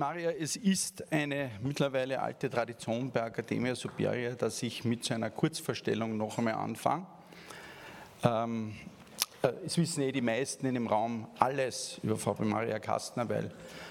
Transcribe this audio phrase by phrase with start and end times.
[0.00, 5.28] Primaria, es ist eine mittlerweile alte Tradition bei Academia Superia, dass ich mit so einer
[5.28, 7.04] Kurzvorstellung noch einmal anfange.
[8.24, 8.72] Ähm,
[9.42, 13.50] äh, es wissen eh die meisten in dem Raum alles über Frau Primaria Kastner, weil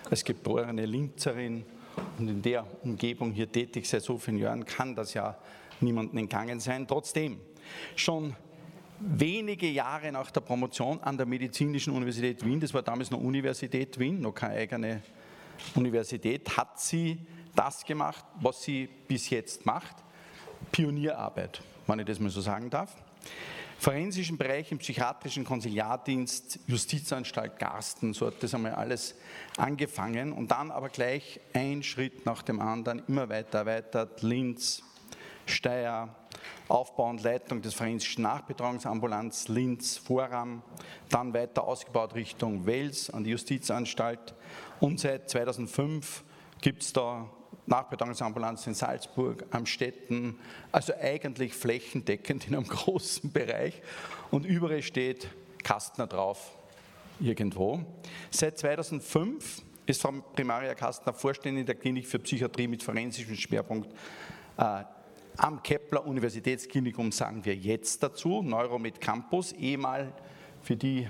[0.09, 1.63] als geborene Linzerin
[2.17, 5.37] und in der Umgebung hier tätig seit so vielen Jahren kann das ja
[5.79, 6.87] niemandem entgangen sein.
[6.87, 7.39] Trotzdem,
[7.95, 8.35] schon
[8.99, 13.99] wenige Jahre nach der Promotion an der Medizinischen Universität Wien, das war damals noch Universität
[13.99, 15.03] Wien, noch keine eigene
[15.75, 17.19] Universität, hat sie
[17.55, 19.95] das gemacht, was sie bis jetzt macht,
[20.71, 22.95] Pionierarbeit, wenn ich das mal so sagen darf.
[23.79, 29.15] Forensischen Bereich im psychiatrischen Konsiliardienst, Justizanstalt Garsten, so hat das einmal alles
[29.55, 30.33] angefangen.
[30.33, 34.83] Und dann aber gleich ein Schritt nach dem anderen immer weiter erweitert, Linz,
[35.45, 36.09] Steyr,
[36.67, 40.61] Aufbau und Leitung des forensischen Nachbetreuungsambulanz Linz, Vorram,
[41.09, 44.35] dann weiter ausgebaut Richtung Wels an die Justizanstalt
[44.79, 46.23] und seit 2005
[46.61, 47.29] gibt es da
[47.65, 50.39] Nachbetreuungsambulanz in Salzburg, Amstetten,
[50.71, 53.81] also eigentlich flächendeckend in einem großen Bereich
[54.31, 55.27] und überall steht
[55.63, 56.51] Kastner drauf,
[57.19, 57.83] irgendwo.
[58.31, 63.91] Seit 2005 ist Frau Primaria Kastner Vorständin der Klinik für Psychiatrie mit forensischem Schwerpunkt
[64.57, 64.83] äh,
[65.37, 70.11] am Kepler Universitätsklinikum sagen wir jetzt dazu, Neuromed Campus, ehemal
[70.61, 71.07] für die,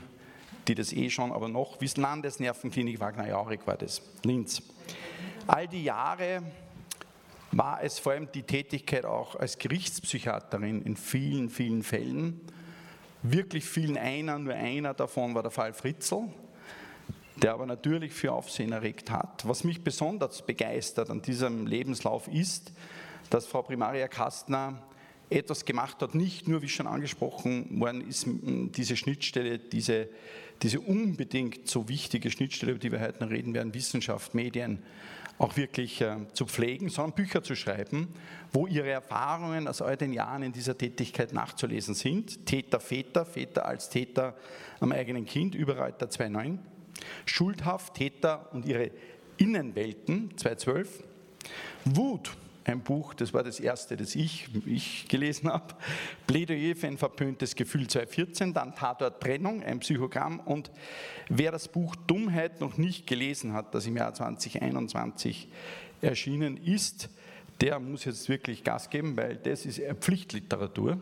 [0.69, 4.61] die das eh schon, aber noch wissen, Landesnervenklinik Wagner-Jauregg war das, Linz.
[5.47, 6.43] All die Jahre
[7.51, 12.39] war es vor allem die Tätigkeit auch als Gerichtspsychiaterin in vielen, vielen Fällen,
[13.23, 16.27] wirklich vielen einer, nur einer davon war der Fall Fritzl,
[17.37, 19.47] der aber natürlich für Aufsehen erregt hat.
[19.47, 22.71] Was mich besonders begeistert an diesem Lebenslauf ist,
[23.31, 24.83] dass Frau Primaria Kastner
[25.29, 30.09] etwas gemacht hat, nicht nur, wie schon angesprochen worden ist, diese Schnittstelle, diese,
[30.61, 34.79] diese unbedingt so wichtige Schnittstelle, über die wir heute noch reden werden, Wissenschaft, Medien,
[35.37, 38.09] auch wirklich äh, zu pflegen, sondern Bücher zu schreiben,
[38.51, 42.45] wo ihre Erfahrungen aus all den Jahren in dieser Tätigkeit nachzulesen sind.
[42.45, 44.35] Täter, Väter, Väter als Täter
[44.81, 46.57] am eigenen Kind, Überreiter 2.9.
[47.25, 48.91] Schuldhaft, Täter und ihre
[49.37, 50.87] Innenwelten 2.12.
[51.85, 52.31] Wut,
[52.69, 55.75] ein Buch, das war das erste, das ich, ich gelesen habe.
[56.27, 60.39] Plädoyer für ein verpöntes Gefühl 2014, dann Tatort Trennung, ein Psychogramm.
[60.39, 60.71] Und
[61.27, 65.49] wer das Buch Dummheit noch nicht gelesen hat, das im Jahr 2021
[66.01, 67.09] erschienen ist,
[67.61, 70.97] der muss jetzt wirklich Gas geben, weil das ist Pflichtliteratur.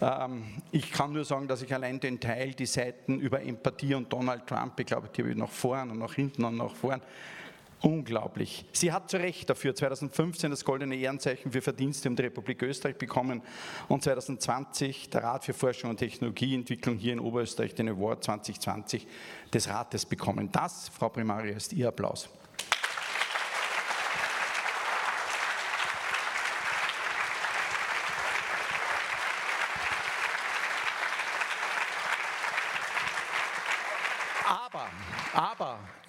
[0.00, 4.12] Ähm, ich kann nur sagen, dass ich allein den Teil, die Seiten über Empathie und
[4.12, 7.00] Donald Trump, ich glaube, die habe ich nach vorn und nach hinten und nach vorn,
[7.84, 8.64] Unglaublich.
[8.72, 12.96] Sie hat zu Recht dafür 2015 das Goldene Ehrenzeichen für Verdienste um die Republik Österreich
[12.96, 13.42] bekommen
[13.88, 19.06] und 2020 der Rat für Forschung und Technologieentwicklung hier in Oberösterreich den Award 2020
[19.52, 20.48] des Rates bekommen.
[20.50, 22.30] Das, Frau Primaria, ist Ihr Applaus.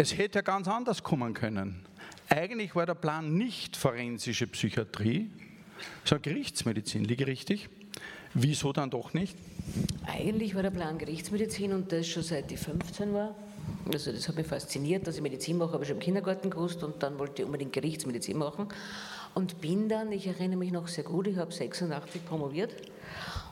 [0.06, 1.84] Es hätte ganz anders kommen können.
[2.30, 5.32] Eigentlich war der Plan nicht forensische Psychiatrie,
[6.04, 7.06] sondern Gerichtsmedizin.
[7.06, 7.70] Liege richtig?
[8.36, 9.36] Wieso dann doch nicht?
[10.06, 13.34] Eigentlich war der Plan Gerichtsmedizin und das schon seit ich 15 war.
[13.92, 17.02] Also das hat mich fasziniert, dass ich Medizin mache, ich schon im Kindergarten gewusst und
[17.02, 18.68] dann wollte ich unbedingt Gerichtsmedizin machen.
[19.34, 22.76] Und bin dann, ich erinnere mich noch sehr gut, ich habe 86 promoviert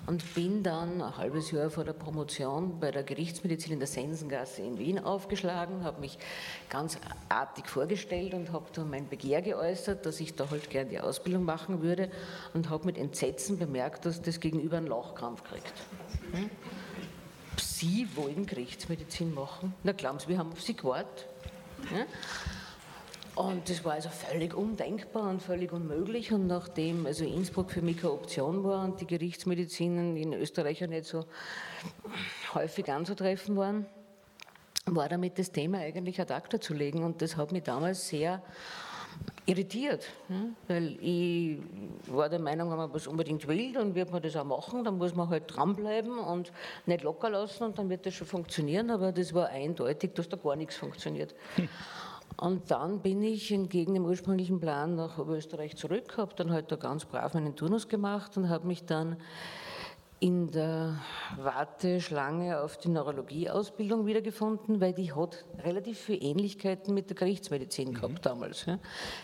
[0.06, 4.62] und bin dann ein halbes Jahr vor der Promotion bei der Gerichtsmedizin in der Sensengasse
[4.62, 6.18] in Wien aufgeschlagen, habe mich
[6.70, 6.98] ganz
[7.30, 11.44] artig vorgestellt und habe dann mein Begehr geäußert, dass ich da halt gerne die Ausbildung
[11.44, 12.12] machen würde
[12.54, 15.74] und habe mit Entsetzen bemerkt, dass das Gegenüber einen Lauchkrampf kriegt.
[16.32, 16.50] Hm?
[17.58, 19.74] Sie wollen Gerichtsmedizin machen?
[19.84, 21.28] Na glauben Sie, wir haben auf Sie gewartet.
[21.90, 22.06] Hm?
[23.36, 26.32] Und das war also völlig undenkbar und völlig unmöglich.
[26.32, 30.88] Und nachdem also Innsbruck für mich keine Option war und die Gerichtsmedizinen in Österreich ja
[30.88, 31.26] nicht so
[32.54, 33.88] häufig anzutreffen waren,
[34.86, 37.04] war damit das Thema eigentlich ad acta zu legen.
[37.04, 38.44] Und das hat mich damals sehr
[39.46, 40.06] irritiert,
[40.68, 41.60] weil ich
[42.08, 44.98] war der Meinung, wenn man was unbedingt will, dann wird man das auch machen, dann
[44.98, 46.52] muss man halt dranbleiben und
[46.86, 50.38] nicht locker lassen und dann wird das schon funktionieren, aber das war eindeutig, dass da
[50.38, 51.36] gar nichts funktioniert.
[51.56, 51.70] Hm.
[52.38, 56.76] Und dann bin ich entgegen dem ursprünglichen Plan nach Oberösterreich zurück, habe dann halt da
[56.76, 59.18] ganz brav meinen Turnus gemacht und habe mich dann
[60.24, 61.02] in der
[61.36, 67.94] Warteschlange auf die Neurologieausbildung wiedergefunden, weil die hat relativ viele Ähnlichkeiten mit der Gerichtsmedizin mhm.
[67.96, 68.66] gehabt damals.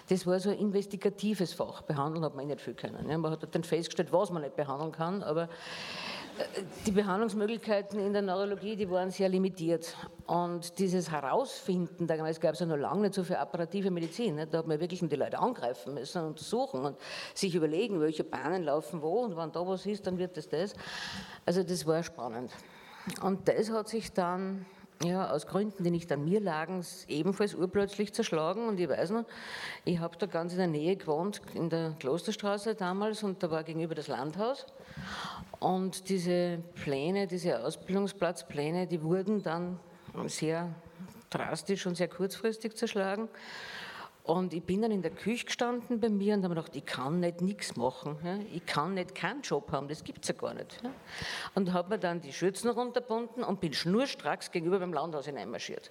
[0.09, 1.83] Das war so ein investigatives Fach.
[1.83, 3.21] Behandeln hat man nicht viel können.
[3.21, 5.47] Man hat dann festgestellt, was man nicht behandeln kann, aber
[6.85, 9.95] die Behandlungsmöglichkeiten in der Neurologie, die waren sehr limitiert.
[10.25, 14.47] Und dieses Herausfinden, damals gab es ja noch lange nicht so viel apparative Medizin, ne?
[14.47, 16.97] da hat man wirklich die Leute angreifen müssen, untersuchen und
[17.33, 20.73] sich überlegen, welche Bahnen laufen wo und wenn da was ist, dann wird es das.
[21.45, 22.51] Also das war spannend.
[23.21, 24.65] Und das hat sich dann
[25.03, 28.67] ja, aus Gründen, die nicht an mir lagen, ebenfalls urplötzlich zerschlagen.
[28.67, 29.25] Und ich weiß noch,
[29.85, 33.63] ich habe da ganz in der Nähe gewohnt, in der Klosterstraße damals, und da war
[33.63, 34.65] gegenüber das Landhaus.
[35.59, 39.79] Und diese Pläne, diese Ausbildungsplatzpläne, die wurden dann
[40.25, 40.73] sehr
[41.29, 43.29] drastisch und sehr kurzfristig zerschlagen.
[44.29, 46.85] Und ich bin dann in der Küche gestanden bei mir und habe mir gedacht, ich
[46.85, 48.15] kann nicht nichts machen.
[48.53, 50.77] Ich kann nicht keinen Job haben, das gibt es ja gar nicht.
[51.55, 55.89] Und habe mir dann die Schürzen runtergebunden und bin schnurstracks gegenüber beim Landhaus hineinmarschiert.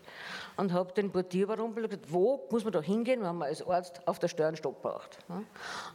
[0.56, 3.66] Und habe den Portier überrumpelt und gesagt, wo muss man da hingehen, wenn man als
[3.66, 5.18] Arzt auf der Steuer einen Stock braucht.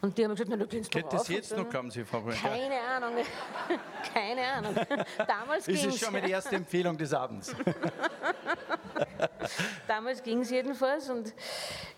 [0.02, 2.36] Und die haben gesagt, na, du kannst Geht das jetzt noch, kommen Sie, Frau Brünn?
[2.36, 3.24] Keine Ahnung.
[4.14, 4.76] Keine Ahnung.
[5.18, 7.56] Damals Das ist schon die erste Empfehlung des Abends.
[9.88, 11.34] Damals ging es jedenfalls und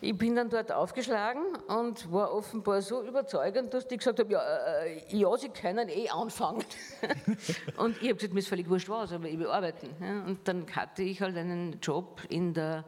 [0.02, 4.42] ich bin dann dort aufgeschlagen und war offenbar so überzeugend, dass die gesagt haben, ja,
[4.84, 6.64] äh, ja Sie können eh anfangen.
[7.78, 9.90] und ich habe gesagt, mir ist völlig wurscht was, aber ich will arbeiten.
[10.26, 12.86] Und dann hatte ich halt einen Job in der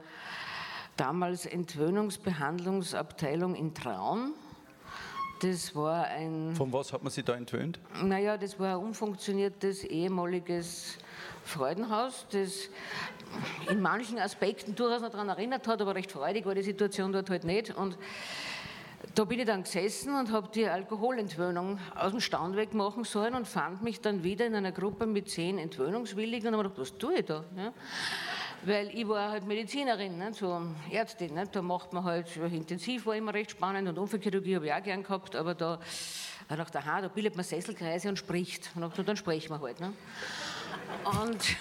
[0.97, 4.33] damals Entwöhnungsbehandlungsabteilung in Traun.
[5.41, 6.55] Das war ein.
[6.55, 7.79] Von was hat man Sie da entwöhnt?
[8.01, 10.97] Naja, das war ein umfunktioniertes ehemaliges
[11.47, 12.69] Freudenhaus, das
[13.69, 17.29] in manchen Aspekten durchaus noch daran erinnert hat, aber recht freudig war die Situation dort
[17.29, 17.75] halt nicht.
[17.75, 17.97] Und
[19.15, 23.35] da bin ich dann gesessen und habe die Alkoholentwöhnung aus dem Stand weg machen sollen
[23.35, 26.97] und fand mich dann wieder in einer Gruppe mit zehn Entwöhnungswilligen und habe gedacht, was
[26.97, 27.43] tue ich da?
[27.55, 27.73] Ja?
[28.63, 30.61] Weil ich war halt Medizinerin, ne, so
[30.91, 31.35] Ärztin.
[31.35, 34.83] Ne, da macht man halt, intensiv war immer recht spannend und Unfallchirurgie habe ich auch
[34.83, 35.79] gern gehabt, aber da,
[36.49, 38.71] da dachte ich, aha, da bildet man Sesselkreise und spricht.
[38.75, 39.79] Und dann sprechen wir halt.
[39.79, 39.93] Ne?
[41.03, 41.57] Und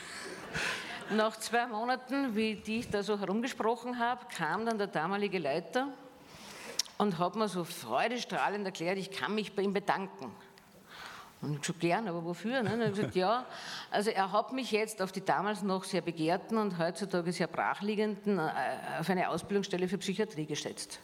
[1.11, 5.88] nach zwei Monaten, wie ich da so herumgesprochen habe, kam dann der damalige Leiter
[6.99, 10.32] und hat mir so freudestrahlend erklärt, ich kann mich bei ihm bedanken.
[11.43, 12.62] Und ich gesagt, gern, aber wofür?
[12.62, 12.73] Ne?
[12.73, 13.44] Und er hat gesagt, ja,
[13.91, 18.38] also er hat mich jetzt auf die damals noch sehr begehrten und heutzutage sehr brachliegenden
[18.38, 18.50] äh,
[18.99, 20.99] auf eine Ausbildungsstelle für Psychiatrie gesetzt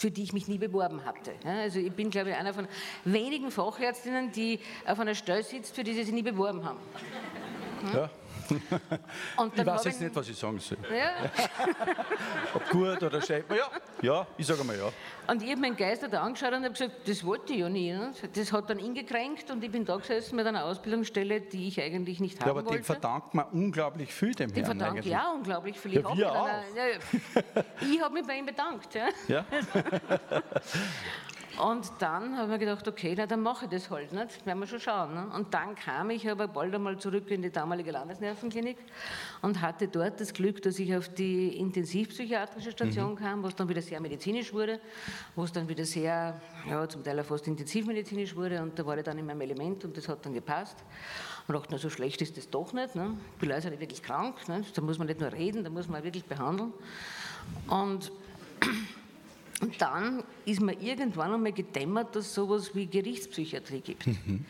[0.00, 1.32] für die ich mich nie beworben hatte.
[1.44, 2.66] Also ich bin, glaube ich, einer von
[3.04, 6.78] wenigen Fachärztinnen, die auf einer Stelle sitzt, für die sie sich nie beworben haben.
[7.92, 8.10] Ja.
[8.50, 10.78] Ich weiß jetzt nicht, was ich sagen soll.
[10.90, 11.30] Ja.
[12.54, 13.46] Ob gut oder schlecht.
[13.50, 14.90] Ja, ja, ich sage mal ja.
[15.26, 17.92] Und ich habe meinen Geister da angeschaut und habe gesagt, das wollte ich ja nie.
[17.92, 18.12] Ne?
[18.34, 21.80] Das hat dann ihn gekränkt und ich bin da gesessen mit einer Ausbildungsstelle, die ich
[21.80, 22.66] eigentlich nicht haben wollte.
[22.66, 25.98] Ja, aber dem verdankt man unglaublich viel dem dem verdankt ja unglaublich viel.
[25.98, 26.34] Ich ja,
[28.02, 28.94] habe mich bei ihm bedankt.
[28.94, 29.08] Ja.
[29.28, 29.44] ja.
[31.62, 34.58] Und dann habe ich mir gedacht, okay, na, dann mache ich das halt nicht, werden
[34.58, 35.14] wir schon schauen.
[35.14, 35.30] Ne?
[35.32, 38.78] Und dann kam ich aber bald einmal zurück in die damalige Landesnervenklinik
[39.42, 43.16] und hatte dort das Glück, dass ich auf die intensivpsychiatrische Station mhm.
[43.16, 44.80] kam, was dann wieder sehr medizinisch wurde,
[45.36, 48.98] wo es dann wieder sehr, ja, zum Teil auch fast intensivmedizinisch wurde und da war
[48.98, 50.78] ich dann in meinem Element und das hat dann gepasst.
[51.46, 52.96] Und dachte, na, so schlecht ist das doch nicht.
[52.96, 53.16] Ne?
[53.40, 54.64] Die Leute sind wirklich krank, ne?
[54.74, 56.72] da muss man nicht nur reden, da muss man wirklich behandeln.
[57.68, 58.10] Und
[59.62, 64.08] und dann ist mir irgendwann einmal gedämmert, dass es sowas wie Gerichtspsychiatrie gibt.
[64.08, 64.44] Mhm.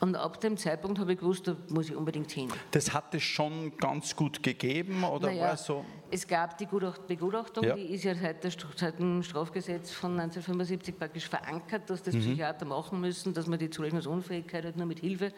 [0.00, 2.48] Und ab dem Zeitpunkt habe ich gewusst, da muss ich unbedingt hin.
[2.70, 5.84] Das hat es schon ganz gut gegeben oder naja, war es so?
[6.10, 7.74] Es gab die Begutachtung, ja.
[7.74, 12.20] die ist ja seit, der, seit, dem Strafgesetz von 1975 praktisch verankert, dass das mhm.
[12.20, 15.32] Psychiater machen müssen, dass man die Zurechnungsunfähigkeit halt nur mit Hilfe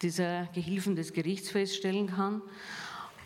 [0.00, 2.42] dieser Gehilfen des Gerichts feststellen kann.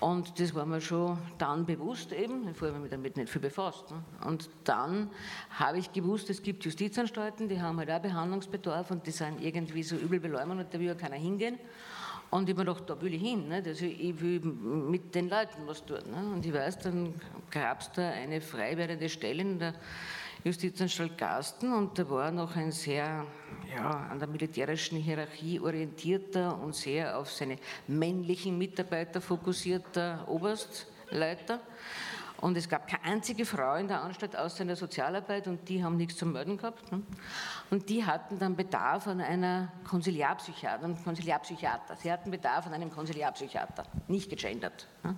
[0.02, 3.40] Und das war mir schon dann bewusst eben, vorher habe ich mich damit nicht viel
[3.40, 3.88] befasst.
[3.92, 4.02] Ne?
[4.26, 5.08] Und dann
[5.50, 9.84] habe ich gewusst, es gibt Justizanstalten, die haben halt auch Behandlungsbedarf und die sind irgendwie
[9.84, 11.56] so übel beläumt und da will ja keiner hingehen.
[12.30, 13.62] Und ich habe mir gedacht, da will ich hin, ne?
[13.64, 16.00] also ich will mit den Leuten was tun.
[16.10, 16.32] Ne?
[16.34, 17.14] Und ich weiß, dann
[17.52, 19.74] gab es da eine frei werdende Stelle in der
[20.44, 23.24] Justizanstalt Garsten und da war noch ein sehr
[23.72, 31.60] ja, an der militärischen Hierarchie orientierter und sehr auf seine männlichen Mitarbeiter fokussierter Oberstleiter.
[32.42, 35.84] Und es gab keine einzige Frau in der Anstalt außer in der Sozialarbeit und die
[35.84, 36.90] haben nichts zu melden gehabt.
[36.90, 37.00] Ne?
[37.70, 41.94] Und die hatten dann Bedarf an einer Konsiliarpsychiater, einem Konsiliarpsychiater.
[41.94, 44.88] Sie hatten Bedarf an einem Konsiliarpsychiater, nicht gegendert.
[45.04, 45.16] Ne?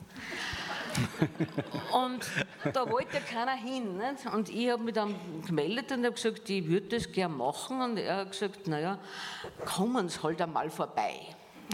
[1.94, 2.30] Und
[2.74, 3.96] da wollte keiner hin.
[3.96, 4.26] Nicht?
[4.30, 5.14] Und ich habe mich dann
[5.46, 7.80] gemeldet und habe gesagt, ich würde das gerne machen.
[7.80, 8.98] Und er hat gesagt, naja,
[9.64, 11.20] kommen Sie halt einmal vorbei.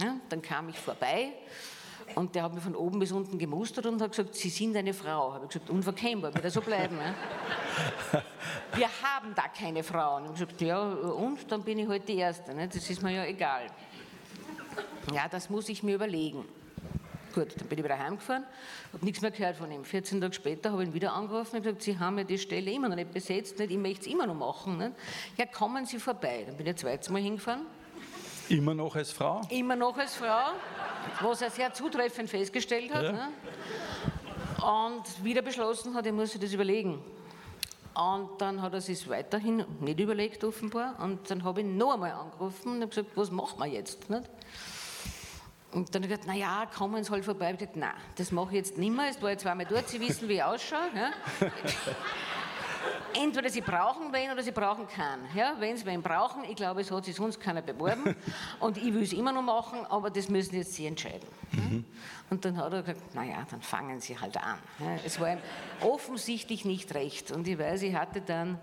[0.01, 1.33] Ja, dann kam ich vorbei
[2.15, 4.93] und der hat mich von oben bis unten gemustert und hat gesagt, Sie sind eine
[4.93, 5.33] Frau.
[5.33, 6.97] Habe ich gesagt, unverkennbar, wird er so bleiben.
[6.97, 7.13] Ne?
[8.75, 10.23] Wir haben da keine Frauen.
[10.23, 12.53] Ich habe gesagt, ja, und dann bin ich halt die Erste.
[12.53, 12.67] Ne?
[12.67, 13.67] Das ist mir ja egal.
[15.13, 16.45] Ja, das muss ich mir überlegen.
[17.33, 18.43] Gut, dann bin ich wieder heimgefahren,
[18.91, 19.85] habe nichts mehr gehört von ihm.
[19.85, 22.71] 14 Tage später habe ich ihn wieder angerufen und gesagt, Sie haben ja die Stelle
[22.71, 23.71] immer noch nicht besetzt, nicht?
[23.71, 24.77] ich möchte es immer noch machen.
[24.77, 24.91] Nicht?
[25.37, 26.43] Ja, kommen Sie vorbei.
[26.45, 27.65] Dann bin ich zweites Mal hingefahren.
[28.51, 29.41] Immer noch als Frau?
[29.49, 30.51] Immer noch als Frau,
[31.21, 33.03] was er sehr zutreffend festgestellt hat.
[33.03, 33.11] Ja.
[33.13, 33.27] Ne?
[34.57, 37.01] Und wieder beschlossen hat, er muss sich das überlegen.
[37.93, 40.99] Und dann hat er sich weiterhin nicht überlegt, offenbar.
[41.01, 44.09] Und dann habe ich ihn noch einmal angerufen und habe gesagt, was machen wir jetzt?
[44.09, 44.29] Nicht?
[45.71, 47.45] Und dann habe ich gesagt, naja, kommen Sie halt vorbei.
[47.45, 49.09] Ich habe gesagt, nein, das mache ich jetzt nicht mehr.
[49.09, 50.89] Es war jetzt zweimal dort, Sie wissen, wie ich ausschaue.
[50.93, 51.11] Ja?
[53.13, 55.27] Entweder Sie brauchen wen oder Sie brauchen keinen.
[55.35, 58.15] Ja, wenn Sie wen brauchen, ich glaube, es hat sich sonst keiner beworben
[58.59, 61.27] und ich will es immer noch machen, aber das müssen jetzt Sie entscheiden.
[61.51, 61.85] Mhm.
[62.29, 64.57] Und dann hat er gesagt, naja, dann fangen Sie halt an.
[64.79, 65.39] Ja, es war ihm
[65.81, 68.57] offensichtlich nicht recht und ich weiß, ich hatte dann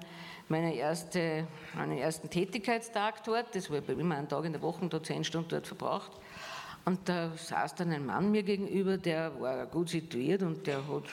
[0.48, 5.02] meine erste, meinen ersten Tätigkeitstag dort, das war immer ein Tag in der Woche, da
[5.02, 6.12] zehn Stunden dort verbracht.
[6.84, 11.04] Und da saß dann ein Mann mir gegenüber, der war gut situiert und der hat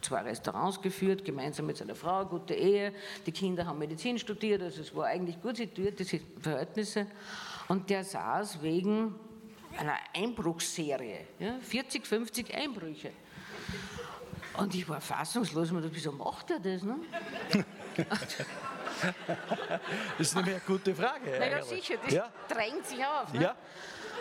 [0.00, 2.92] zwei Restaurants geführt, gemeinsam mit seiner Frau, gute Ehe.
[3.26, 7.06] Die Kinder haben Medizin studiert, also es war eigentlich gut situiert, diese Verhältnisse.
[7.68, 9.14] Und der saß wegen
[9.78, 13.10] einer Einbruchsserie, ja, 40, 50 Einbrüche.
[14.56, 16.82] Und ich war fassungslos und dachte, wieso macht er das?
[16.82, 16.96] Ne?
[17.96, 18.46] das
[20.18, 21.38] ist nämlich eine gute Frage.
[21.38, 22.32] Naja, sicher, das ja?
[22.48, 23.32] drängt sich auf.
[23.32, 23.42] Ne?
[23.42, 23.56] Ja.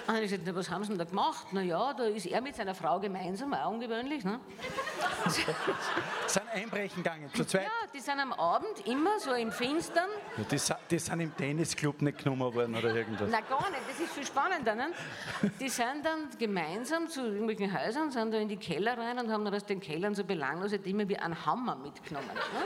[0.05, 1.47] Und ich gesagt, was haben Sie denn da gemacht?
[1.51, 4.23] Na ja, da ist er mit seiner Frau gemeinsam, auch ungewöhnlich.
[4.25, 4.39] Ne?
[6.27, 7.63] sind Einbrechen gegangen, zu zweit?
[7.63, 10.09] Ja, die sind am Abend immer so im Finstern.
[10.37, 10.59] Ja, die,
[10.91, 13.29] die, sind im Tennisclub nicht genommen worden oder irgendwas?
[13.29, 14.75] Nein, gar nicht, das ist viel spannender.
[14.75, 14.91] Ne?
[15.59, 19.45] Die sind dann gemeinsam zu irgendwelchen Häusern, sind da in die Keller rein und haben
[19.45, 22.27] dann aus den Kellern so belanglose Dinge wie einen Hammer mitgenommen.
[22.27, 22.65] Ne?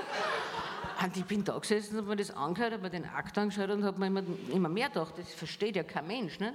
[1.04, 3.70] Und ich bin da gesessen und habe mir das angehört, habe mir den Akt angeschaut
[3.70, 6.40] und habe mir immer, immer mehr gedacht, das versteht ja kein Mensch.
[6.40, 6.54] Ne?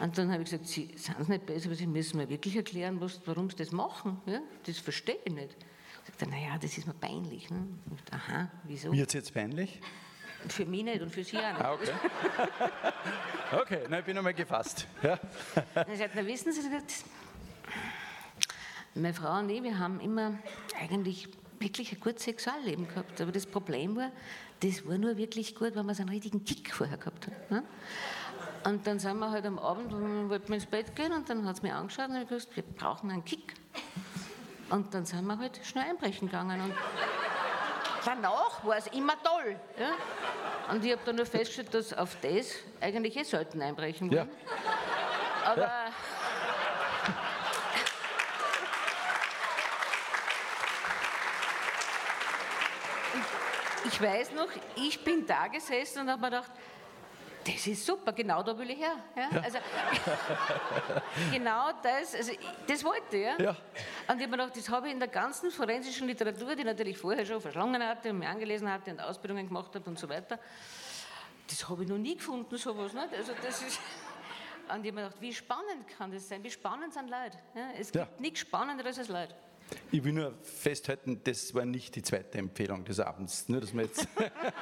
[0.00, 2.56] Und dann habe ich gesagt, Sie sind es nicht besser, aber Sie müssen mir wirklich
[2.56, 4.20] erklären, was, warum Sie das machen.
[4.26, 4.40] Ja?
[4.66, 5.56] Das verstehe ich nicht.
[6.04, 7.48] Ich sagte, naja, das ist mir peinlich.
[7.50, 7.66] Ne?
[7.94, 8.92] Ich Aha, wieso?
[8.92, 9.80] Wird es jetzt peinlich?
[10.48, 11.62] Für mich nicht und für Sie auch nicht.
[11.62, 11.92] Ah, okay.
[13.62, 14.86] okay, na, ich bin einmal gefasst.
[15.02, 15.18] Ja.
[15.74, 16.60] Dann sagt, na wissen Sie,
[18.94, 20.38] meine Frau und ich, wir haben immer
[20.78, 21.28] eigentlich
[21.62, 23.20] wirklich ein gutes Sexualleben gehabt.
[23.20, 24.10] Aber das Problem war,
[24.60, 27.50] das war nur wirklich gut, wenn man so einen richtigen Kick vorher gehabt hat.
[27.50, 27.62] Ne?
[28.64, 29.92] Und dann sind wir halt am Abend,
[30.30, 32.62] wollten wir ins Bett gehen und dann hat es mir angeschaut und ich gesagt, wir
[32.62, 33.54] brauchen einen Kick.
[34.70, 36.60] Und dann sind wir halt schnell einbrechen gegangen.
[36.60, 36.74] Und
[38.04, 39.56] danach war es immer toll.
[39.78, 40.72] Ja?
[40.72, 44.28] Und ich habe dann nur festgestellt, dass auf das eigentlich eh selten einbrechen wollen.
[44.28, 45.50] Ja.
[45.50, 45.62] Aber.
[45.62, 45.86] Ja.
[53.84, 56.50] Ich, weiß noch, ich bin da gesessen und habe mir gedacht,
[57.44, 58.96] das ist super, genau da will ich her.
[59.16, 59.28] Ja?
[59.32, 59.40] ja.
[59.40, 59.58] Also,
[61.32, 62.32] genau das, also,
[62.66, 63.24] das wollte ich.
[63.24, 63.38] Ja?
[63.38, 63.50] ja.
[63.50, 66.96] Und ich habe mir gedacht, das habe ich in der ganzen forensischen Literatur, die natürlich
[66.96, 70.38] vorher schon verschlungen hatte und mir angelesen hatte und Ausbildungen gemacht habe und so weiter,
[71.48, 72.92] das habe ich noch nie gefunden, sowas.
[72.92, 73.14] Nicht?
[73.14, 73.80] Also, das ist,
[74.72, 76.44] und ich habe mir gedacht, wie spannend kann das sein?
[76.44, 77.38] Wie spannend sind Leute?
[77.54, 77.70] Ja?
[77.78, 79.34] Es gibt nichts Spannenderes als Leute.
[79.90, 83.48] Ich will nur festhalten, das war nicht die zweite Empfehlung des Abends.
[83.48, 84.08] Nur, dass man jetzt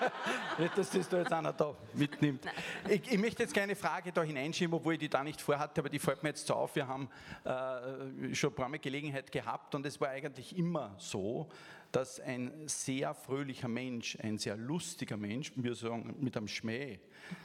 [0.59, 2.45] nicht, dass das da jetzt einer da mitnimmt.
[2.89, 5.89] Ich, ich, möchte jetzt keine Frage da hineinschieben, obwohl ich die da nicht vorhatte, aber
[5.89, 6.75] die fällt mir jetzt so auf.
[6.75, 7.09] Wir haben
[7.45, 11.49] äh, schon ein paar Mal Gelegenheit gehabt und es war eigentlich immer so,
[11.93, 17.01] dass ein sehr fröhlicher Mensch, ein sehr lustiger Mensch, wir sagen mit einem Schmäh,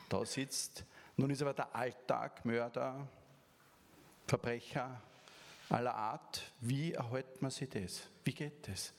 [0.10, 0.86] da sitzt.
[1.18, 3.08] Nun ist aber der Alltag, Mörder,
[4.28, 5.02] Verbrecher,
[5.70, 6.52] aller Art.
[6.62, 8.10] Wie erhält man sich das?
[8.24, 8.94] Wie geht das?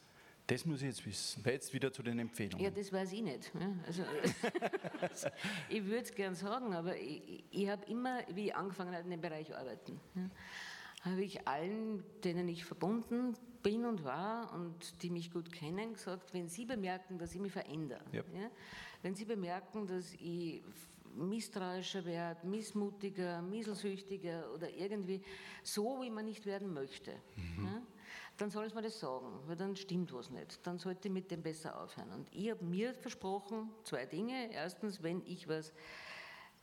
[0.47, 1.43] Das muss ich jetzt wissen.
[1.45, 2.65] Jetzt wieder zu den Empfehlungen.
[2.65, 3.51] Ja, das weiß ich nicht.
[3.85, 4.05] Also,
[5.69, 9.11] ich würde es gern sagen, aber ich, ich habe immer, wie ich angefangen habe, in
[9.11, 10.01] dem Bereich arbeiten,
[11.03, 16.33] habe ich allen, denen ich verbunden bin und war und die mich gut kennen, gesagt,
[16.33, 18.23] wenn Sie bemerken, dass ich mich verändere, ja.
[18.33, 18.51] Ja,
[19.03, 20.63] wenn Sie bemerken, dass ich
[21.17, 25.23] misstrauischer werde, missmutiger, mieselsüchtiger oder irgendwie
[25.63, 27.65] so, wie man nicht werden möchte, mhm.
[27.65, 27.83] ja,
[28.37, 30.67] dann soll es mir das sagen, weil dann stimmt was nicht.
[30.67, 32.13] Dann sollte ich mit dem besser aufhören.
[32.13, 34.53] Und ich habe mir versprochen, zwei Dinge.
[34.53, 35.73] Erstens, wenn ich was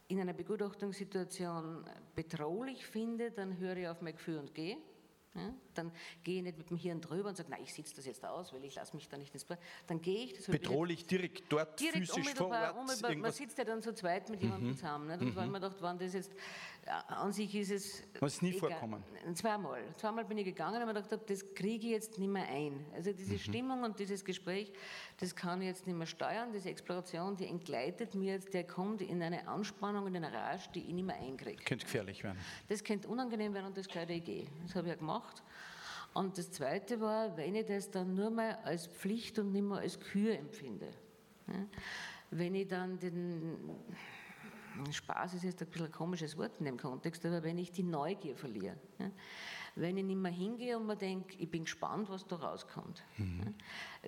[0.08, 1.84] in einer Begutachtungssituation
[2.16, 4.78] bedrohlich finde, dann höre ich auf mein Gefühl und gehe.
[5.36, 5.92] Ja, dann
[6.24, 8.54] gehe ich nicht mit dem Hirn drüber und sage, nein, ich sitze das jetzt aus,
[8.54, 9.48] weil ich lasse mich da nicht ins.
[9.88, 10.34] Dann gehe ich.
[10.34, 13.02] Das Bedrohlich direkt dort direkt physisch vor Ort?
[13.18, 14.76] Man sitzt ja dann zu zweit mit jemandem mhm.
[14.76, 15.08] zusammen.
[15.08, 15.22] Nicht?
[15.22, 15.36] Und mhm.
[15.36, 16.32] weil man dachte, wenn das jetzt
[16.86, 18.04] an sich ist es.
[18.20, 18.72] Was ist nie egal.
[18.72, 19.04] vorkommen?
[19.36, 19.82] Zweimal.
[19.98, 22.86] Zweimal bin ich gegangen und mir gedacht, das kriege ich jetzt nicht mehr ein.
[22.94, 23.40] Also diese mhm.
[23.40, 24.72] Stimmung und dieses Gespräch,
[25.18, 26.52] das kann ich jetzt nicht mehr steuern.
[26.52, 30.82] Diese Exploration, die entgleitet mir jetzt, der kommt in eine Anspannung, in eine Rage, die
[30.82, 31.64] ich nicht mehr einkriege.
[31.64, 32.38] Könnte gefährlich werden.
[32.68, 34.46] Das könnte unangenehm werden und das gehört ich eh.
[34.64, 35.42] Das habe ich ja gemacht.
[36.14, 39.80] Und das Zweite war, wenn ich das dann nur mal als Pflicht und nicht mehr
[39.80, 40.92] als Kür empfinde.
[42.30, 43.70] Wenn ich dann den
[44.92, 47.84] Spaß ist jetzt ein bisschen ein komisches Wort in dem Kontext, aber wenn ich die
[47.84, 49.12] Neugier verliere, ja,
[49.76, 53.42] wenn ich nicht mehr hingehe und mir denke, ich bin gespannt, was da rauskommt, mhm.
[53.44, 53.52] ja,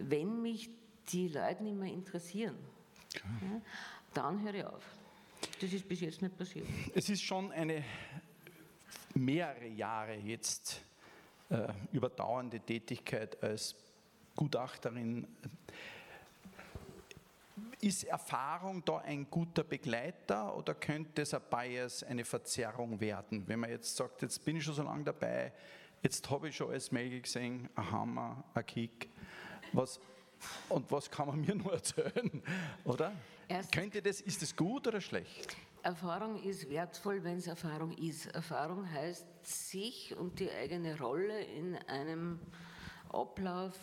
[0.01, 0.69] wenn mich
[1.10, 2.57] die Leute nicht mehr interessieren,
[3.13, 3.62] ja,
[4.13, 4.84] dann höre ich auf.
[5.60, 6.67] Das ist bis jetzt nicht passiert.
[6.93, 7.84] Es ist schon eine
[9.13, 10.81] mehrere Jahre jetzt
[11.50, 13.75] äh, überdauernde Tätigkeit als
[14.36, 15.27] Gutachterin
[17.82, 23.48] ist Erfahrung da ein guter Begleiter oder könnte es ein Bias, eine Verzerrung werden?
[23.48, 25.54] Wenn man jetzt sagt, jetzt bin ich schon so lange dabei,
[26.02, 29.10] jetzt habe ich schon alles Mögliche gesehen, ein Hammer, ein Kick,
[29.74, 30.00] was,
[30.70, 32.44] und was kann man mir nur erzählen,
[32.84, 33.14] oder?
[33.48, 35.56] Erstens, könnte das, ist das gut oder schlecht?
[35.84, 38.26] Erfahrung ist wertvoll, wenn es Erfahrung ist.
[38.28, 42.40] Erfahrung heißt, sich und die eigene Rolle in einem
[43.10, 43.74] Ablauf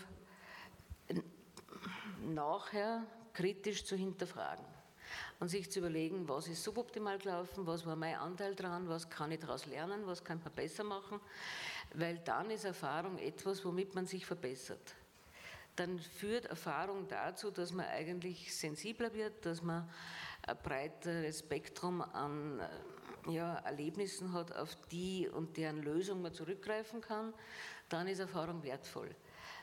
[2.25, 4.65] nachher kritisch zu hinterfragen
[5.41, 9.33] und sich zu überlegen, was ist suboptimal gelaufen, was war mein Anteil dran, was kann
[9.33, 11.21] ich daraus lernen, was kann man besser machen,
[11.95, 14.95] weil dann ist Erfahrung etwas, womit man sich verbessert.
[15.77, 19.89] Dann führt Erfahrung dazu, dass man eigentlich sensibler wird, dass man
[20.47, 22.61] ein breiteres Spektrum an
[23.29, 27.33] ja, Erlebnissen hat, auf die und deren Lösung man zurückgreifen kann.
[27.89, 29.15] Dann ist Erfahrung wertvoll.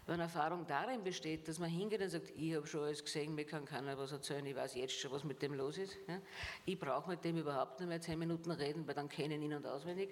[0.10, 3.46] Wenn Erfahrung darin besteht, dass man hingeht und sagt, ich habe schon alles gesehen, mir
[3.46, 5.96] kann keiner was erzählen, ich weiß jetzt schon, was mit dem los ist.
[6.08, 6.20] Ja?
[6.66, 9.54] Ich brauche mit dem überhaupt nicht mehr zehn Minuten reden, weil dann kenne ich ihn
[9.54, 10.10] und auswendig.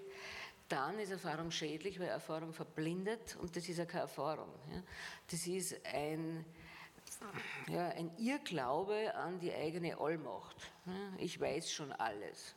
[0.70, 4.50] Dann ist Erfahrung schädlich, weil Erfahrung verblindet und das ist ja keine Erfahrung.
[4.72, 4.84] Ja?
[5.32, 6.46] Das ist ein,
[7.68, 10.58] ja, ein Irrglaube an die eigene Allmacht.
[11.18, 12.54] Ich weiß schon alles.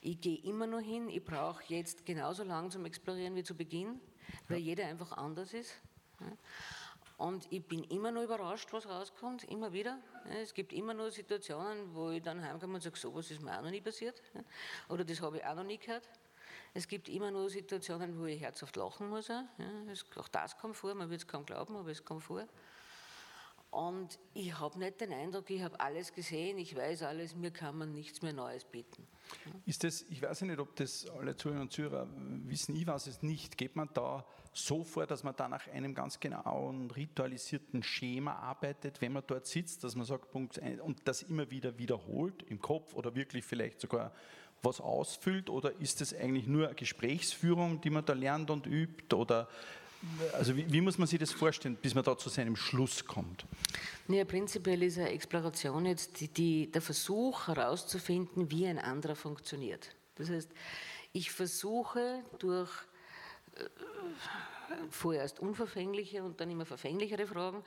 [0.00, 4.00] Ich gehe immer nur hin, ich brauche jetzt genauso lang zum Explorieren wie zu Beginn,
[4.48, 5.80] weil jeder einfach anders ist.
[7.16, 9.98] Und ich bin immer nur überrascht, was rauskommt, immer wieder.
[10.42, 13.56] Es gibt immer nur Situationen, wo ich dann heimkomme und sage, so was ist mir
[13.56, 14.20] auch noch nie passiert.
[14.88, 16.08] Oder das habe ich auch noch nie gehört.
[16.72, 19.30] Es gibt immer nur Situationen, wo ich herzhaft lachen muss.
[19.30, 22.48] Auch das kommt vor, man wird es kaum glauben, aber es kommt vor.
[23.74, 27.76] Und ich habe nicht den Eindruck, ich habe alles gesehen, ich weiß alles, mir kann
[27.76, 29.04] man nichts mehr Neues bieten.
[29.66, 32.06] Ist das, ich weiß nicht, ob das alle Zuhörer und Zuhörer
[32.44, 33.58] wissen, ich weiß es nicht.
[33.58, 39.00] Geht man da so vor, dass man da nach einem ganz genauen ritualisierten Schema arbeitet,
[39.00, 42.94] wenn man dort sitzt, dass man sagt, Punkt und das immer wieder wiederholt im Kopf
[42.94, 44.12] oder wirklich vielleicht sogar
[44.62, 45.50] was ausfüllt?
[45.50, 49.16] Oder ist das eigentlich nur eine Gesprächsführung, die man da lernt und übt?
[49.16, 49.48] Oder
[50.32, 53.46] also wie, wie, muss man sich das vorstellen, bis man da zu seinem Schluss kommt?
[54.08, 59.94] Ja, prinzipiell ist eine Exploration jetzt die, die, der Versuch herauszufinden, wie ein anderer funktioniert.
[60.16, 60.50] Das heißt,
[61.12, 62.70] ich versuche durch
[63.56, 63.64] äh,
[64.90, 67.62] vorerst unverfängliche und dann immer verfänglichere Fragen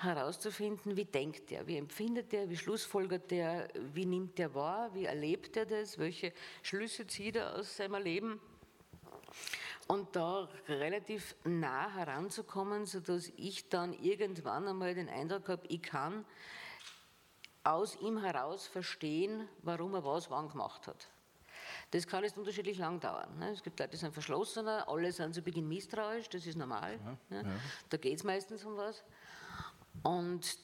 [0.00, 5.06] herauszufinden, wie denkt er, wie empfindet er, wie schlussfolgert er, wie nimmt er wahr, wie
[5.06, 8.40] erlebt er das, welche Schlüsse zieht er aus seinem Leben
[9.86, 16.24] und da relativ nah heranzukommen, sodass ich dann irgendwann einmal den Eindruck habe, ich kann
[17.62, 21.08] aus ihm heraus verstehen, warum er was wann gemacht hat.
[21.90, 23.38] Das kann jetzt unterschiedlich lang dauern.
[23.38, 23.50] Ne?
[23.50, 26.98] Es gibt Leute, die sind verschlossener, alle sind zu Beginn misstrauisch, das ist normal.
[27.30, 27.42] Ja, ja.
[27.88, 29.04] Da geht es meistens um was.
[30.02, 30.58] Und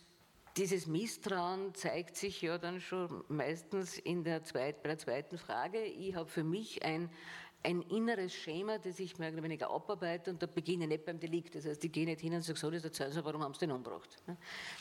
[0.57, 5.83] dieses Misstrauen zeigt sich ja dann schon meistens in der zweit, bei der zweiten Frage.
[5.83, 7.11] Ich habe für mich ein,
[7.65, 11.21] ein inneres Schema, das ich mehr oder weniger abarbeite und da beginne ich nicht beim
[11.21, 11.55] Delikt.
[11.55, 13.61] Das heißt, ich gehe nicht hin und sage, so, das erzählen Sie, warum haben Sie
[13.61, 14.17] den umgebracht?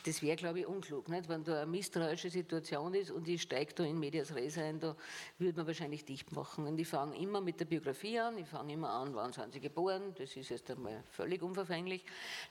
[0.06, 1.08] Das wäre, glaube ich, unklug.
[1.10, 1.30] Nicht?
[1.30, 4.96] Wenn da eine misstrauische Situation ist und ich steige da in Medias Res ein, da
[5.38, 6.66] würde man wahrscheinlich dicht machen.
[6.66, 9.60] Und ich fange immer mit der Biografie an, ich fange immer an, wann sind Sie
[9.60, 12.04] geboren, das ist jetzt einmal völlig unverfänglich.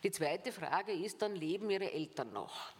[0.02, 2.72] Die zweite Frage ist dann, leben Ihre Eltern noch?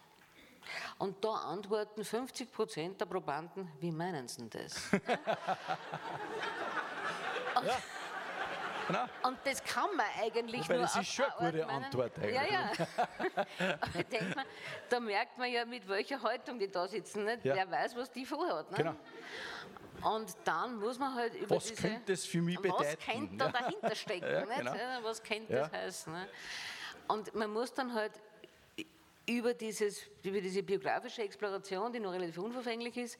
[0.98, 4.90] Und da antworten 50 Prozent der Probanden, wie meinen Sie denn das?
[7.66, 7.78] Ja.
[8.86, 9.04] Genau.
[9.22, 12.34] Und das kann man eigentlich Wobei, nur Das ist schon eine gute Antwort eigentlich.
[12.34, 13.78] Ja, ja.
[13.98, 14.44] ich denke mal,
[14.88, 17.24] da merkt man ja, mit welcher Haltung die da sitzen.
[17.24, 17.44] Nicht?
[17.44, 17.54] Ja.
[17.54, 18.68] Wer weiß, was die vorhat.
[18.72, 18.76] Ne?
[18.76, 18.94] Genau.
[20.02, 21.84] Und dann muss man halt über was diese...
[21.84, 22.84] Was könnte das für mich bedeuten?
[22.84, 24.26] Was könnte da dahinter stecken?
[24.26, 24.74] ja, genau.
[25.02, 26.12] Was könnte das heißen?
[26.12, 26.28] Ne?
[27.06, 28.12] Und man muss dann halt
[29.28, 33.18] über, dieses, über diese biografische Exploration, die noch relativ unverfänglich ist,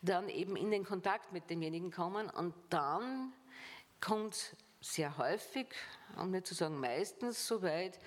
[0.00, 3.32] dann eben in den Kontakt mit demjenigen kommen und dann
[4.00, 5.66] kommt sehr häufig,
[6.16, 7.98] um nicht zu sagen meistens, so weit,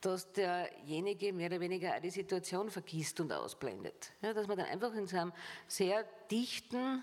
[0.00, 4.12] dass derjenige mehr oder weniger auch die Situation vergisst und ausblendet.
[4.22, 5.32] Ja, dass man dann einfach in so einem
[5.66, 7.02] sehr dichten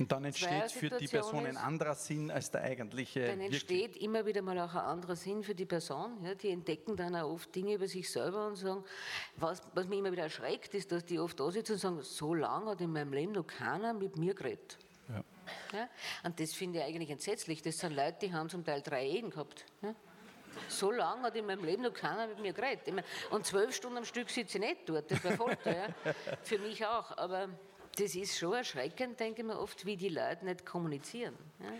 [0.00, 3.26] und dann entsteht für die Person ein anderer Sinn als der eigentliche.
[3.26, 6.22] Dann entsteht immer wieder mal auch ein anderer Sinn für die Person.
[6.22, 8.84] Ja, die entdecken dann auch oft Dinge über sich selber und sagen,
[9.36, 12.32] was, was mich immer wieder erschreckt, ist, dass die oft da sitzen und sagen, so
[12.34, 14.78] lange hat in meinem Leben noch keiner mit mir geredet.
[15.72, 15.88] Ja.
[16.24, 17.62] Und das finde ich eigentlich entsetzlich.
[17.62, 19.64] Das sind Leute, die haben zum Teil drei Ehen gehabt.
[19.82, 19.94] Ja?
[20.68, 22.86] So lange hat in meinem Leben noch keiner mit mir geredet.
[22.88, 25.76] Meine, und zwölf Stunden am Stück sitze ich nicht dort, das wäre Folter.
[25.76, 25.94] ja?
[26.42, 27.16] Für mich auch.
[27.16, 27.48] Aber
[27.96, 31.36] das ist schon erschreckend, denke ich mir oft, wie die Leute nicht kommunizieren.
[31.60, 31.72] Ja?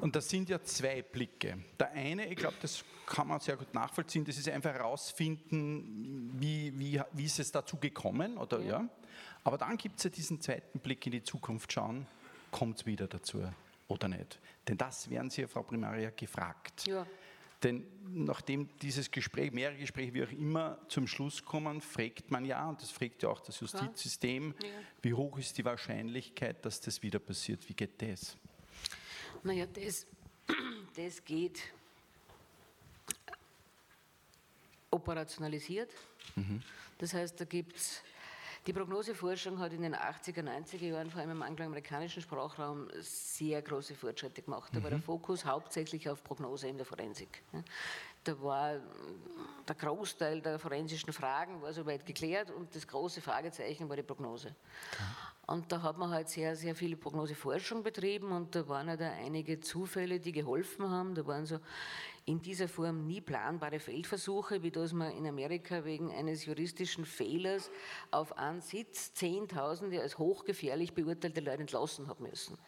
[0.00, 1.58] Und das sind ja zwei Blicke.
[1.78, 6.78] Der eine, ich glaube, das kann man sehr gut nachvollziehen, das ist einfach herausfinden, wie,
[6.78, 8.80] wie, wie ist es dazu gekommen, oder ja.
[8.80, 8.88] ja?
[9.44, 12.06] Aber dann gibt es ja diesen zweiten Blick in die Zukunft schauen,
[12.50, 13.42] kommt es wieder dazu
[13.88, 14.38] oder nicht?
[14.66, 16.86] Denn das werden Sie, Frau Primaria, gefragt.
[16.86, 17.06] Ja.
[17.62, 22.68] Denn nachdem dieses Gespräch, mehrere Gespräche, wie auch immer, zum Schluss kommen, fragt man ja,
[22.68, 24.68] und das fragt ja auch das Justizsystem, ja.
[25.02, 27.68] wie hoch ist die Wahrscheinlichkeit, dass das wieder passiert?
[27.68, 28.36] Wie geht das?
[29.42, 30.06] Naja, das,
[30.96, 31.60] das geht
[34.90, 35.92] operationalisiert.
[36.36, 36.62] Mhm.
[36.98, 38.02] Das heißt, da gibt es
[38.68, 43.94] die Prognoseforschung hat in den 80er, 90er Jahren, vor allem im angloamerikanischen Sprachraum, sehr große
[43.94, 44.70] Fortschritte gemacht.
[44.74, 45.04] Da war der mhm.
[45.04, 47.42] Fokus hauptsächlich auf Prognose in der Forensik.
[48.24, 48.74] Da war
[49.66, 54.54] der Großteil der forensischen Fragen war soweit geklärt und das große Fragezeichen war die Prognose.
[55.46, 59.60] Und da hat man halt sehr, sehr viel Prognoseforschung betrieben und da waren halt einige
[59.60, 61.14] Zufälle, die geholfen haben.
[61.14, 61.58] Da waren so
[62.28, 67.70] in dieser Form nie planbare Feldversuche, wie das man in Amerika wegen eines juristischen Fehlers
[68.10, 72.58] auf einen Sitz Zehntausende als hochgefährlich beurteilte Leute entlassen haben müssen.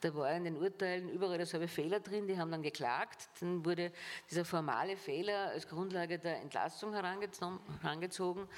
[0.00, 3.92] Da war in den Urteilen überall dasselbe Fehler drin, die haben dann geklagt, dann wurde
[4.28, 8.48] dieser formale Fehler als Grundlage der Entlassung herangezogen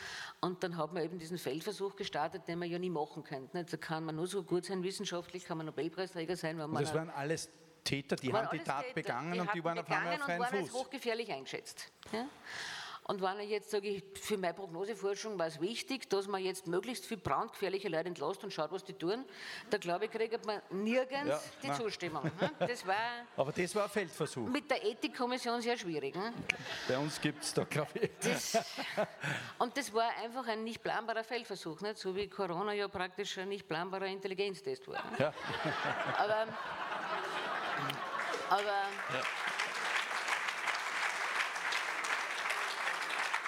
[0.41, 3.63] und dann hat man eben diesen Feldversuch gestartet, den man ja nie machen könnte.
[3.63, 6.83] Da kann man nur so gut sein wissenschaftlich, kann man Nobelpreisträger sein, wenn man...
[6.83, 7.51] das waren alles
[7.85, 10.39] Täter, die haben die Tat Täter, begangen die und die waren auf einmal auf freien
[10.39, 10.49] Fuß.
[10.49, 11.91] Und waren als hochgefährlich eingeschätzt.
[12.13, 12.27] Ja?
[13.11, 16.69] Und wenn ich jetzt sage, ich, für meine Prognoseforschung war es wichtig, dass man jetzt
[16.69, 19.25] möglichst viel brandgefährliche Leute entlässt und schaut, was die tun,
[19.69, 21.77] da glaube ich, kriegt man nirgends ja, die nein.
[21.77, 22.23] Zustimmung.
[22.23, 22.51] Ne?
[22.61, 22.95] Das war
[23.37, 24.47] Aber das war ein Feldversuch.
[24.49, 26.15] Mit der Ethikkommission sehr schwierig.
[26.15, 26.33] Ne?
[26.87, 28.11] Bei uns gibt es da, glaube ich.
[28.21, 28.57] Das,
[29.59, 31.99] und das war einfach ein nicht planbarer Feldversuch, nicht?
[31.99, 35.03] so wie Corona ja praktisch ein nicht planbarer Intelligenztest war.
[35.11, 35.17] Ne?
[35.19, 35.35] Ja.
[36.17, 36.47] Aber
[38.51, 39.23] aber ja.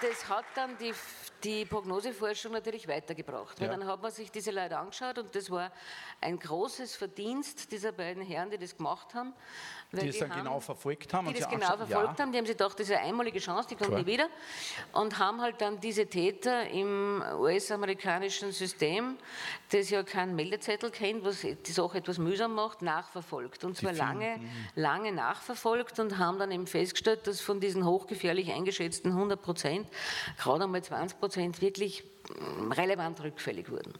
[0.01, 0.95] das hat dann die
[1.45, 3.61] die Prognoseforschung natürlich weitergebracht.
[3.61, 3.77] Weil ja.
[3.77, 5.73] dann hat man sich diese Leute angeschaut und das war
[6.21, 9.33] ein großes Verdienst dieser beiden Herren, die das gemacht haben.
[9.93, 11.29] die es dann haben, genau verfolgt haben.
[11.29, 12.25] Die das genau verfolgt ja.
[12.25, 14.29] haben, die haben sich gedacht, das ist eine einmalige Chance, die kommt nie wieder.
[14.93, 19.17] Und haben halt dann diese Täter im US-amerikanischen System,
[19.71, 23.65] das ja keinen Meldezettel kennt, was die Sache etwas mühsam macht, nachverfolgt.
[23.65, 24.41] Und zwar lange,
[24.77, 29.89] lange nachverfolgt und haben dann eben festgestellt, dass von diesen hochgefährlich eingeschätzten 100 Prozent
[30.39, 33.95] gerade einmal 20 Prozent Prozent wirklich mm, relevant rückfällig wurden.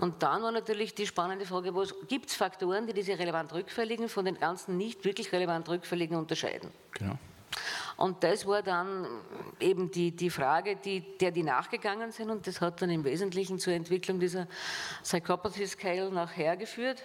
[0.00, 1.72] Und dann war natürlich die spannende Frage,
[2.08, 6.70] gibt es Faktoren, die diese relevant rückfälligen von den ganzen nicht wirklich relevant rückfälligen unterscheiden?
[6.92, 7.16] Genau.
[7.96, 9.06] Und das war dann
[9.60, 13.58] eben die, die Frage, die, der die nachgegangen sind und das hat dann im Wesentlichen
[13.58, 14.46] zur Entwicklung dieser
[15.02, 17.02] Psychopathy Scale nachher geführt.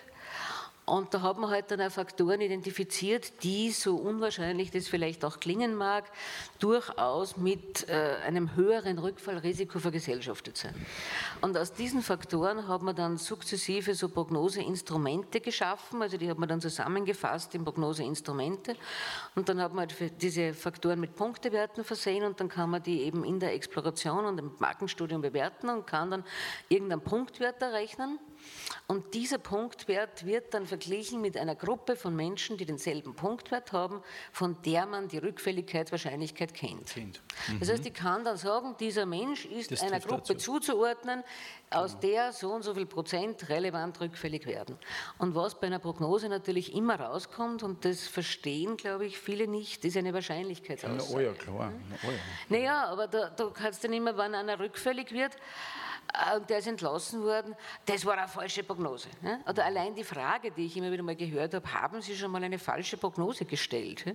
[0.87, 5.41] Und da hat man halt dann auch Faktoren identifiziert, die, so unwahrscheinlich das vielleicht auch
[5.41, 6.05] klingen mag,
[6.59, 10.73] durchaus mit äh, einem höheren Rückfallrisiko vergesellschaftet sind.
[11.41, 16.47] Und aus diesen Faktoren hat man dann sukzessive so Prognoseinstrumente geschaffen, also die hat man
[16.47, 18.77] dann zusammengefasst in Prognoseinstrumente.
[19.35, 23.01] Und dann hat man halt diese Faktoren mit Punktewerten versehen und dann kann man die
[23.01, 26.23] eben in der Exploration und im Markenstudium bewerten und kann dann
[26.69, 28.19] irgendeinen Punktwert errechnen.
[28.87, 34.01] Und dieser Punktwert wird dann verglichen mit einer Gruppe von Menschen, die denselben Punktwert haben,
[34.31, 36.93] von der man die Rückfälligkeitswahrscheinlichkeit kennt.
[36.93, 37.21] kennt.
[37.47, 37.59] Mhm.
[37.59, 40.59] Das heißt, ich kann dann sagen, dieser Mensch ist das einer Gruppe dazu.
[40.59, 41.23] zuzuordnen,
[41.69, 42.13] aus genau.
[42.13, 44.77] der so und so viel Prozent relevant rückfällig werden.
[45.17, 49.83] Und was bei einer Prognose natürlich immer rauskommt, und das verstehen, glaube ich, viele nicht,
[49.83, 51.11] ist eine Wahrscheinlichkeitsaussage.
[51.11, 51.73] Ja, oh ja, klar.
[52.03, 52.17] Oh ja.
[52.47, 55.35] Naja, aber da, da kannst du nicht mehr, wenn einer rückfällig wird,
[56.35, 59.09] und der ist entlassen worden, das war eine falsche Prognose.
[59.47, 62.43] Oder allein die Frage, die ich immer wieder mal gehört habe, haben Sie schon mal
[62.43, 64.05] eine falsche Prognose gestellt?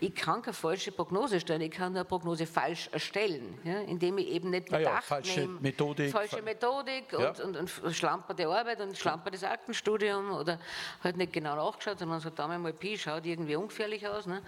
[0.00, 4.28] Ich kann keine falsche Prognose stellen, ich kann nur eine Prognose falsch erstellen, indem ich
[4.28, 6.10] eben nicht bedacht ah ja, falsche nehme, Methodik.
[6.10, 7.30] falsche Methodik ja.
[7.30, 10.58] und, und, und schlamperte Arbeit und schlamperte Aktenstudium oder
[11.02, 14.26] halt nicht genau nachgeschaut, sondern sagt, da mal Pi, schaut irgendwie ungefährlich aus.
[14.26, 14.42] Ne?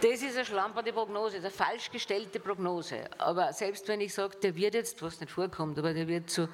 [0.00, 3.04] Das ist eine schlamperte Prognose, eine falsch gestellte Prognose.
[3.18, 6.48] Aber selbst wenn ich sage, der wird jetzt, was nicht vorkommt, aber der wird zu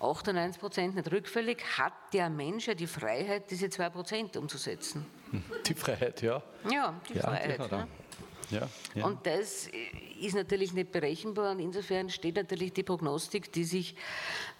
[0.00, 5.06] 98 Prozent nicht rückfällig, hat der Mensch ja die Freiheit, diese 2 Prozent umzusetzen.
[5.66, 6.42] Die Freiheit, ja.
[6.70, 7.64] Ja, die ja, Freiheit.
[7.64, 7.88] Die ne?
[8.50, 9.06] ja, ja.
[9.06, 9.70] Und das
[10.20, 13.96] ist natürlich nicht berechenbar und insofern steht natürlich die Prognostik, die sich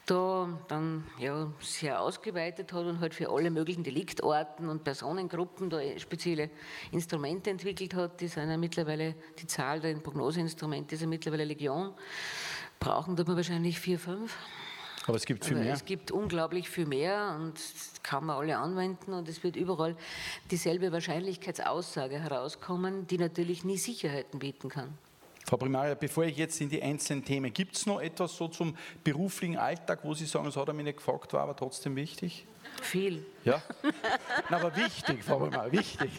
[0.07, 5.81] da dann ja, sehr ausgeweitet hat und halt für alle möglichen Deliktorten und Personengruppen da
[5.98, 6.50] spezielle
[6.90, 8.20] Instrumente entwickelt hat.
[8.20, 11.94] Die sind ja mittlerweile, die Zahl der Prognoseinstrumente ist ja mittlerweile Legion.
[12.83, 14.37] Brauchen tut man wahrscheinlich vier, fünf.
[15.07, 15.75] Aber es gibt viel Aber mehr.
[15.75, 17.55] Es gibt unglaublich viel mehr und
[18.03, 19.97] kann man alle anwenden und es wird überall
[20.51, 24.97] dieselbe Wahrscheinlichkeitsaussage herauskommen, die natürlich nie Sicherheiten bieten kann.
[25.45, 28.77] Frau Primaria, bevor ich jetzt in die einzelnen Themen, gibt es noch etwas so zum
[29.03, 32.47] beruflichen Alltag, wo Sie sagen, das hat mich nicht gefragt, war aber trotzdem wichtig?
[32.80, 33.24] Viel.
[33.44, 33.62] Ja?
[34.48, 36.11] Na, aber wichtig, Frau Primaria, wichtig.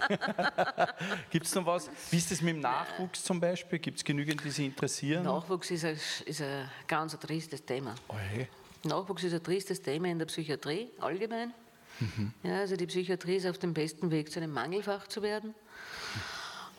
[1.29, 1.89] gibt es noch was?
[2.11, 3.79] Wie ist das mit dem Nachwuchs zum Beispiel?
[3.79, 5.23] Gibt es genügend, die Sie interessieren?
[5.23, 7.95] Nachwuchs ist ein, ist ein ganz tristes Thema.
[8.07, 8.47] Oh, hey.
[8.83, 11.53] Nachwuchs ist ein tristes Thema in der Psychiatrie allgemein.
[11.99, 12.33] Mhm.
[12.43, 15.55] Ja, also die Psychiatrie ist auf dem besten Weg, zu einem Mangelfach zu werden.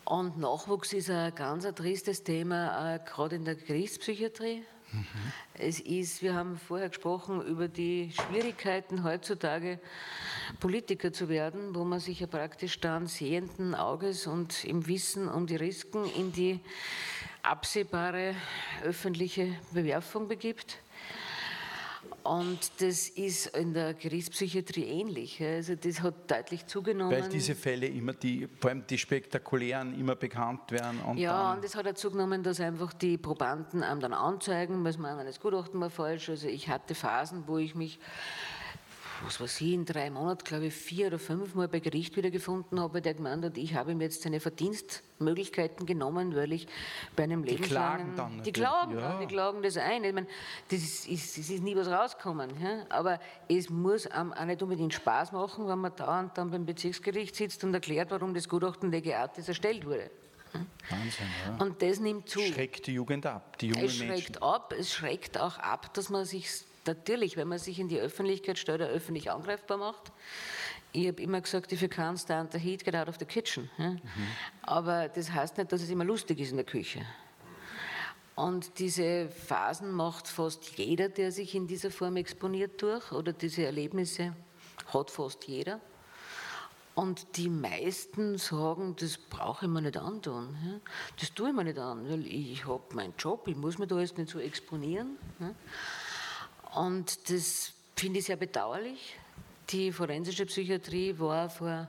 [0.05, 4.63] Und Nachwuchs ist ein ganz ein tristes Thema, gerade in der Kriegspsychiatrie.
[5.55, 9.79] Es ist, wir haben vorher gesprochen über die Schwierigkeiten heutzutage,
[10.61, 15.47] Politiker zu werden, wo man sich ja praktisch dann sehenden Auges und im Wissen um
[15.47, 16.61] die Risiken in die
[17.43, 18.35] absehbare
[18.83, 20.79] öffentliche Bewerfung begibt.
[22.25, 25.43] Und das ist in der Gerichtspsychiatrie ähnlich.
[25.43, 27.13] Also das hat deutlich zugenommen.
[27.13, 31.01] Weil diese Fälle immer, die, vor allem die spektakulären, immer bekannt werden.
[31.01, 34.97] Und ja, und es hat auch zugenommen, dass einfach die Probanden einem dann anzeigen, was
[34.97, 36.31] meinen, das Gutachten war falsch.
[36.31, 37.99] Also ich hatte Phasen, wo ich mich
[39.23, 42.81] was weiß ich, in drei Monaten, glaube ich, vier oder fünf Mal bei Gericht wiedergefunden
[42.81, 46.67] habe, der gemeint hat, ich habe ihm jetzt seine Verdienstmöglichkeiten genommen, weil ich
[47.15, 48.11] bei einem lebenslangen...
[48.11, 49.19] Die klagen dann Die klagen, ja.
[49.19, 50.05] die klagen das ein.
[50.05, 50.27] Ich meine,
[50.69, 52.51] das ist, ist, ist nie was rausgekommen.
[52.61, 52.87] Ja?
[52.89, 57.37] Aber es muss einem auch nicht unbedingt Spaß machen, wenn man dauernd dann beim Bezirksgericht
[57.37, 60.11] sitzt und erklärt, warum das Gutachten Lege Artis erstellt wurde.
[60.89, 61.65] Wahnsinn, ja.
[61.65, 62.41] Und das nimmt zu.
[62.41, 64.43] Schreckt die Jugend ab, die jungen Es schreckt Menschen.
[64.43, 66.49] ab, es schreckt auch ab, dass man sich
[66.87, 70.13] natürlich, wenn man sich in die Öffentlichkeit stellt, öffentlich angreifbar macht.
[70.93, 73.71] Ich habe immer gesagt, if you can't stand the heat, get out of the kitchen.
[73.79, 73.91] Ja?
[73.91, 74.01] Mhm.
[74.63, 77.05] Aber das heißt nicht, dass es immer lustig ist in der Küche.
[78.37, 83.65] Und diese Phasen macht fast jeder, der sich in dieser Form exponiert durch, oder diese
[83.65, 84.35] Erlebnisse
[84.93, 85.81] hat fast jeder.
[86.95, 90.57] Und die meisten sagen, das brauche ich mir nicht antun.
[90.65, 90.81] Ja?
[91.19, 93.99] Das tue ich mir nicht an, weil ich habe meinen Job, ich muss mich da
[93.99, 95.17] jetzt nicht so exponieren.
[95.41, 95.51] Ja?
[96.75, 99.17] Und das finde ich sehr bedauerlich.
[99.71, 101.89] Die forensische Psychiatrie war vor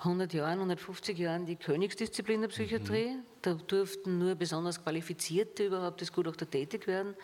[0.00, 3.08] 100 Jahren, 150 Jahren die Königsdisziplin der Psychiatrie.
[3.08, 3.22] Mhm.
[3.42, 7.14] Da durften nur besonders Qualifizierte überhaupt als Gutachter tätig werden.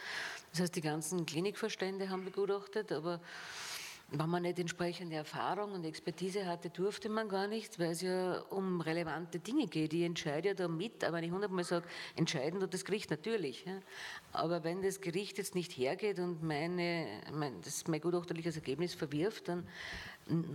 [0.52, 3.20] Das heißt, die ganzen Klinikvorstände haben begutachtet, aber
[4.12, 8.40] wenn man nicht entsprechende Erfahrung und Expertise hatte, durfte man gar nicht, weil es ja
[8.50, 9.92] um relevante Dinge geht.
[9.92, 13.64] Ich entscheide ja da mit, aber wenn ich hundertmal sage, entscheiden tut das Gericht natürlich.
[13.64, 13.78] Ja.
[14.32, 19.48] Aber wenn das Gericht jetzt nicht hergeht und meine, mein, das mein gutachterliches Ergebnis verwirft,
[19.48, 19.66] dann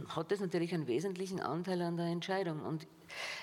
[0.10, 2.62] hat das natürlich einen wesentlichen Anteil an der Entscheidung.
[2.62, 2.88] Und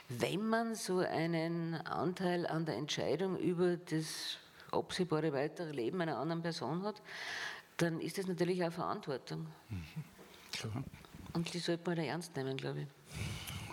[0.09, 4.37] wenn man so einen Anteil an der Entscheidung über das
[4.71, 7.03] absehbare weitere Leben einer anderen Person hat,
[7.83, 9.47] dann ist das natürlich auch Verantwortung.
[9.69, 9.85] Mhm.
[10.53, 10.85] Klar.
[11.33, 12.87] Und die sollte man da ernst nehmen, glaube ich.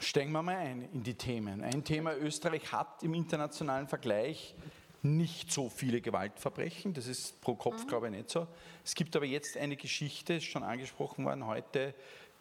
[0.03, 1.61] Steigen wir mal ein in die Themen.
[1.61, 4.55] Ein Thema, Österreich hat im internationalen Vergleich
[5.01, 7.87] nicht so viele Gewaltverbrechen, das ist pro Kopf, mhm.
[7.87, 8.47] glaube ich, nicht so.
[8.83, 11.93] Es gibt aber jetzt eine Geschichte, ist schon angesprochen worden heute,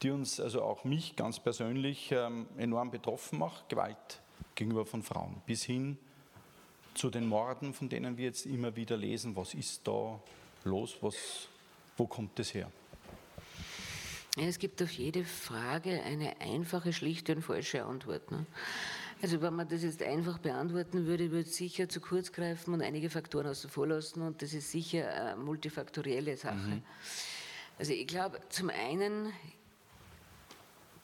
[0.03, 4.21] die uns, also auch mich ganz persönlich, ähm, enorm betroffen macht, Gewalt
[4.55, 5.99] gegenüber von Frauen, bis hin
[6.95, 9.37] zu den Morden, von denen wir jetzt immer wieder lesen.
[9.37, 10.21] Was ist da
[10.65, 10.97] los?
[11.01, 11.49] Was,
[11.99, 12.71] wo kommt das her?
[14.37, 18.31] Es gibt auf jede Frage eine einfache, schlichte und falsche Antwort.
[18.31, 18.47] Ne?
[19.21, 22.83] Also wenn man das jetzt einfach beantworten würde, würde es sicher zu kurz greifen und
[22.83, 26.55] einige Faktoren außen vor lassen und das ist sicher eine multifaktorielle Sache.
[26.55, 26.83] Mhm.
[27.79, 29.33] Also ich glaube, zum einen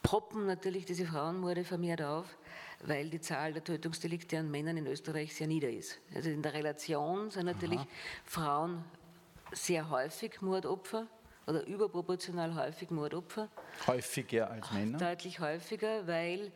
[0.01, 2.37] poppen natürlich diese Frauenmorde vermehrt auf,
[2.85, 5.99] weil die Zahl der Tötungsdelikte an Männern in Österreich sehr nieder ist.
[6.13, 7.87] Also in der Relation sind natürlich Aha.
[8.23, 8.85] Frauen
[9.55, 11.07] sehr häufig Mordopfer
[11.47, 13.49] oder überproportional häufig Mordopfer.
[13.87, 14.97] Häufiger als Männer?
[14.97, 16.51] Deutlich häufiger, weil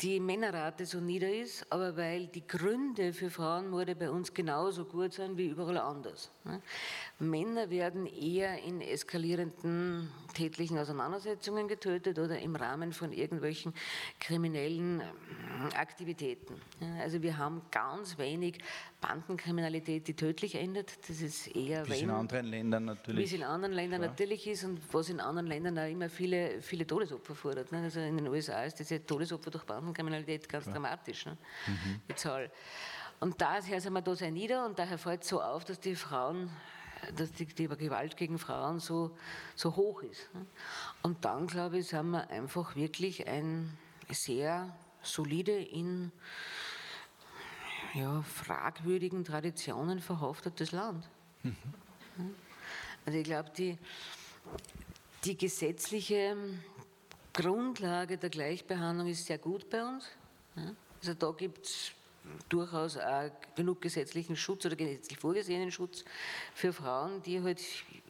[0.00, 5.12] die Männerrate so nieder ist, aber weil die Gründe für Frauenmorde bei uns genauso gut
[5.12, 6.32] sind wie überall anders.
[6.42, 6.60] Ne?
[7.20, 13.72] Männer werden eher in eskalierenden tätlichen Auseinandersetzungen getötet oder im Rahmen von irgendwelchen
[14.18, 16.60] kriminellen äh, Aktivitäten.
[17.00, 18.58] Also wir haben ganz wenig
[19.06, 21.08] Bandenkriminalität, die tödlich endet.
[21.08, 23.18] Das ist eher wie es in anderen Ländern natürlich.
[23.18, 24.08] Wie es in anderen Ländern ja.
[24.08, 27.70] natürlich ist und was in anderen Ländern auch immer viele, viele Todesopfer fordert.
[27.70, 27.82] Ne?
[27.82, 30.72] Also in den USA ist diese Todesopfer durch Bandenkriminalität ganz ja.
[30.72, 31.36] dramatisch, ne?
[31.66, 32.00] mhm.
[32.08, 32.50] die Zahl.
[33.20, 36.50] Und daher sind wir da sehr nieder und daher fällt so auf, dass die Frauen
[37.16, 39.14] dass die, die Gewalt gegen Frauen so,
[39.54, 40.32] so hoch ist.
[40.32, 40.46] Ne?
[41.02, 43.76] Und dann, glaube ich, sind wir einfach wirklich ein
[44.10, 46.12] sehr solide in
[47.94, 51.08] ja, fragwürdigen Traditionen verhaftetes Land.
[51.42, 51.56] Mhm.
[53.06, 53.78] Also ich glaube, die,
[55.24, 56.36] die gesetzliche
[57.32, 60.06] Grundlage der Gleichbehandlung ist sehr gut bei uns.
[61.00, 61.92] Also da gibt es
[62.48, 66.04] durchaus auch genug gesetzlichen Schutz oder gesetzlich vorgesehenen Schutz
[66.54, 67.60] für Frauen, die halt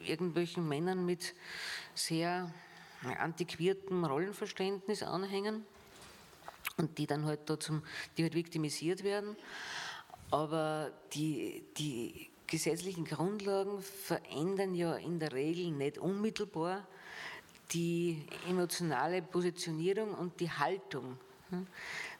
[0.05, 1.35] irgendwelchen Männern mit
[1.95, 2.53] sehr
[3.19, 5.65] antiquiertem Rollenverständnis anhängen
[6.77, 7.83] und die dann halt da zum,
[8.17, 9.37] die halt viktimisiert werden.
[10.31, 16.87] Aber die, die gesetzlichen Grundlagen verändern ja in der Regel nicht unmittelbar
[17.73, 21.19] die emotionale Positionierung und die Haltung.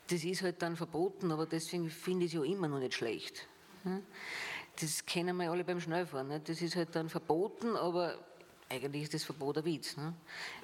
[0.09, 3.47] Das ist halt dann verboten, aber deswegen finde ich es ja immer noch nicht schlecht.
[4.81, 6.43] Das kennen wir alle beim Schnellfahren.
[6.45, 8.19] Das ist halt dann verboten, aber
[8.75, 9.97] eigentlich ist das Verbot ein Witz.
[9.97, 10.15] Ne?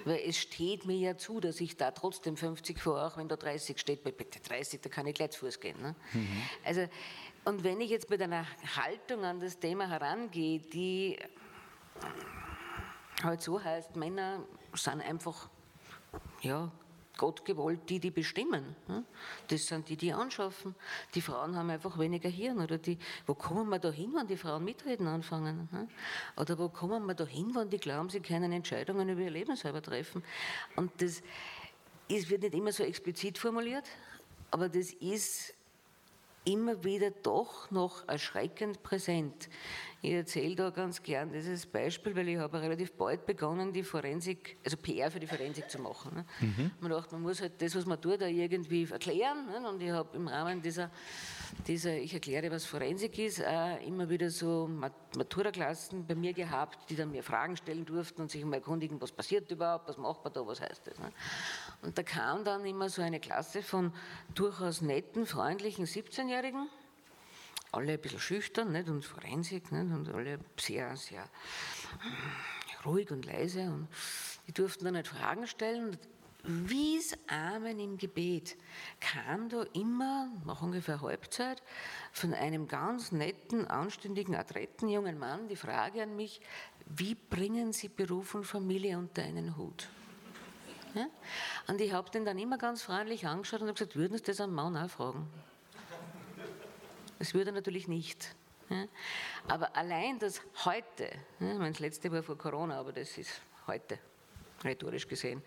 [0.04, 3.36] Weil es steht mir ja zu, dass ich da trotzdem 50 fahre, auch wenn da
[3.36, 4.02] 30 steht.
[4.02, 5.80] Bei 30, da kann ich gleich zu Fuß gehen.
[5.80, 5.94] Ne?
[6.12, 6.42] Mhm.
[6.64, 6.88] Also,
[7.44, 8.46] und wenn ich jetzt mit einer
[8.76, 11.18] Haltung an das Thema herangehe, die
[13.22, 14.44] halt so heißt, Männer
[14.74, 15.48] sind einfach
[16.42, 16.70] ja,
[17.20, 18.74] Gott gewollt, die, die bestimmen.
[19.48, 20.74] Das sind die, die anschaffen.
[21.14, 22.60] Die Frauen haben einfach weniger Hirn.
[22.60, 25.68] Oder die, wo kommen wir da hin, wenn die Frauen mitreden anfangen?
[26.38, 29.54] Oder wo kommen wir da hin, wenn die glauben, sie können Entscheidungen über ihr Leben
[29.54, 30.22] selber treffen?
[30.76, 31.22] Und das
[32.08, 33.84] ist, wird nicht immer so explizit formuliert,
[34.50, 35.52] aber das ist
[36.46, 39.50] immer wieder doch noch erschreckend präsent.
[40.02, 44.56] Ich erzähle da ganz gern dieses Beispiel, weil ich habe relativ bald begonnen, die Forensik,
[44.64, 46.14] also PR für die Forensik zu machen.
[46.14, 46.24] Ne?
[46.40, 46.70] Mhm.
[46.80, 49.46] Man dachte, man muss halt das, was man tut, da irgendwie erklären.
[49.46, 49.68] Ne?
[49.68, 50.90] Und ich habe im Rahmen dieser,
[51.66, 56.96] dieser, ich erkläre, was Forensik ist, auch immer wieder so Maturaklassen bei mir gehabt, die
[56.96, 60.32] dann mir Fragen stellen durften und sich mal erkundigen, was passiert überhaupt, was macht man
[60.32, 60.98] da, was heißt das.
[60.98, 61.12] Ne?
[61.82, 63.92] Und da kam dann immer so eine Klasse von
[64.34, 66.70] durchaus netten, freundlichen 17-Jährigen
[67.72, 68.88] alle ein bisschen schüchtern nicht?
[68.88, 69.92] und Forensik nicht?
[69.92, 71.28] und alle sehr, sehr
[72.84, 73.62] ruhig und leise.
[73.62, 73.88] Und
[74.46, 75.96] die durften dann halt Fragen stellen.
[76.42, 78.56] Wie es Amen im Gebet
[78.98, 81.62] kam da immer, nach ungefähr Halbzeit,
[82.12, 86.40] von einem ganz netten, anständigen, adretten jungen Mann die Frage an mich,
[86.86, 89.88] wie bringen Sie Beruf und Familie unter einen Hut?
[90.94, 91.06] Ja?
[91.68, 94.54] Und ich habe den dann immer ganz freundlich angeschaut und gesagt, würden Sie das am
[94.54, 95.28] Mann auch fragen?
[97.20, 98.34] Das würde natürlich nicht.
[99.46, 103.98] Aber allein das heute, das letzte war vor Corona, aber das ist heute,
[104.64, 105.42] rhetorisch gesehen,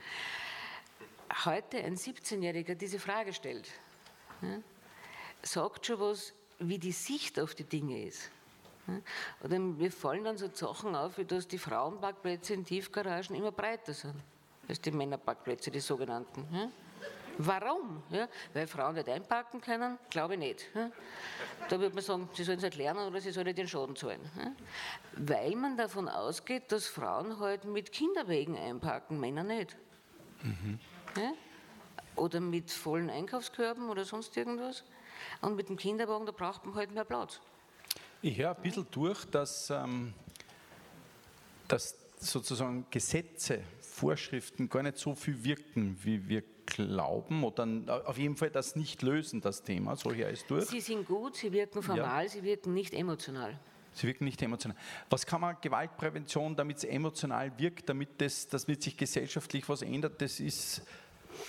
[1.45, 3.67] heute ein 17-Jähriger diese Frage stellt,
[5.41, 8.29] sagt schon was, wie die Sicht auf die Dinge ist.
[9.41, 13.93] Oder mir fallen dann so Sachen auf, wie dass die Frauenparkplätze in Tiefgaragen immer breiter
[13.93, 14.21] sind
[14.67, 16.71] als die Männerparkplätze, die sogenannten.
[17.38, 18.04] Warum?
[18.10, 19.98] Ja, weil Frauen nicht einparken können?
[20.10, 20.69] Glaube ich nicht.
[20.76, 20.91] Ja.
[21.69, 23.96] Da würde man sagen, sie sollen es nicht lernen oder sie sollen nicht den Schaden
[23.96, 24.22] zahlen.
[24.38, 24.52] Ja.
[25.13, 29.76] Weil man davon ausgeht, dass Frauen halt mit Kinderwegen einparken, Männer nicht.
[30.43, 30.80] Mhm.
[32.15, 34.84] Oder mit vollen Einkaufskörben oder sonst irgendwas.
[35.41, 37.39] Und mit dem Kinderwagen, da braucht man halt mehr Platz.
[38.22, 40.13] Ich höre ein bisschen durch, dass, ähm,
[41.67, 48.36] dass sozusagen Gesetze, Vorschriften gar nicht so viel wirken, wie wir glauben oder auf jeden
[48.36, 49.95] Fall das nicht lösen, das Thema.
[49.95, 50.65] So hier ist durch.
[50.65, 52.30] Sie sind gut, sie wirken formal, ja.
[52.30, 53.60] sie wirken nicht emotional.
[53.93, 54.76] Sie wirken nicht emotional.
[55.10, 60.21] Was kann man Gewaltprävention, damit es emotional wirkt, damit, das, damit sich gesellschaftlich was ändert,
[60.21, 60.82] das ist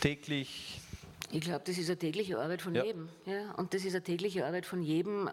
[0.01, 0.81] täglich.
[1.33, 2.85] Ich glaube, das ist eine tägliche Arbeit von ja.
[2.85, 3.09] jedem.
[3.25, 3.53] Ja?
[3.53, 5.31] Und das ist eine tägliche Arbeit von jedem,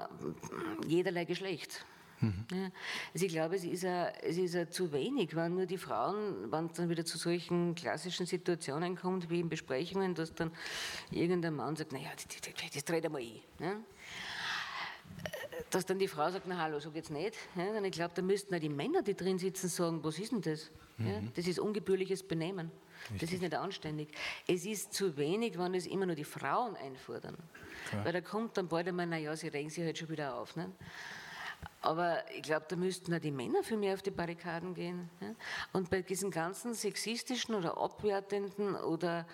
[0.88, 1.86] jederlei Geschlecht.
[2.22, 2.46] Mhm.
[2.52, 2.72] Ja,
[3.14, 6.52] also ich glaube, es ist, a, es ist a zu wenig, wenn nur die Frauen,
[6.52, 10.52] wenn es dann wieder zu solchen klassischen Situationen kommt, wie in Besprechungen, dass dann
[11.10, 13.40] irgendein Mann sagt, naja, das, das, das dreht einmal ein.
[13.60, 13.76] Ja?
[15.70, 17.36] dass dann die Frau sagt, na hallo, so geht's nicht.
[17.56, 20.32] Ja, dann ich glaube, da müssten auch die Männer, die drin sitzen, sagen, was ist
[20.32, 20.70] denn das?
[20.98, 21.08] Mhm.
[21.08, 22.72] Ja, das ist ungebührliches Benehmen.
[23.04, 23.22] Richtig.
[23.22, 24.10] Das ist nicht anständig.
[24.48, 27.36] Es ist zu wenig, wenn es immer nur die Frauen einfordern.
[27.90, 28.06] Klar.
[28.06, 30.56] Weil da kommt dann bald einmal, naja, sie regen sich halt schon wieder auf.
[30.56, 30.72] Ne?
[31.82, 35.10] Aber ich glaube, da müssten auch die Männer für mehr auf die Barrikaden gehen.
[35.20, 35.34] Ja?
[35.74, 39.26] Und bei diesen ganzen sexistischen oder abwertenden oder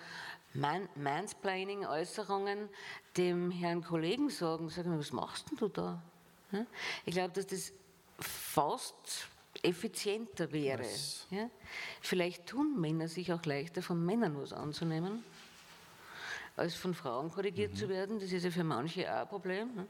[0.54, 2.68] Man Mansplaining-Äußerungen
[3.16, 6.02] dem Herrn Kollegen sagen, sagen, was machst denn du da?
[6.52, 6.66] Ja?
[7.04, 7.72] Ich glaube, dass das
[8.18, 9.28] fast
[9.62, 10.86] effizienter wäre.
[11.30, 11.50] Ja?
[12.00, 15.22] Vielleicht tun Männer sich auch leichter, von Männern was anzunehmen,
[16.56, 17.76] als von Frauen korrigiert mhm.
[17.76, 18.20] zu werden.
[18.20, 19.74] Das ist ja für manche auch ein Problem.
[19.74, 19.86] Ne?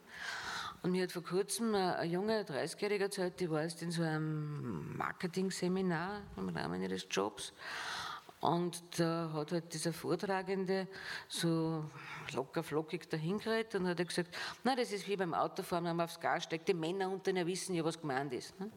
[0.83, 4.97] Und mir hat vor kurzem eine junge 30-jährige Zeit, die war jetzt in so einem
[4.97, 7.53] Marketing-Seminar im Rahmen ihres Jobs.
[8.41, 10.87] Und da hat halt dieser Vortragende
[11.29, 11.85] so
[12.33, 16.21] locker flockig dahingeredet und hat gesagt, na das ist wie beim Autofahren, wenn man aufs
[16.21, 18.59] Gas steigt, die Männer unter ihnen wissen ja, was gemeint ist.
[18.61, 18.71] Ne?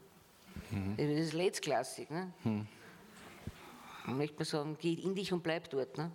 [0.72, 0.98] Mhm.
[0.98, 2.10] Das ist Letztklassik.
[2.10, 2.34] Ne?
[2.44, 2.68] Mhm.
[4.08, 5.96] Ich möchte mal sagen, geh in dich und bleib dort.
[5.96, 6.12] Ne?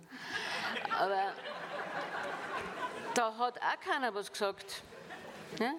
[0.99, 1.33] Aber
[3.13, 4.83] da hat auch keiner was gesagt.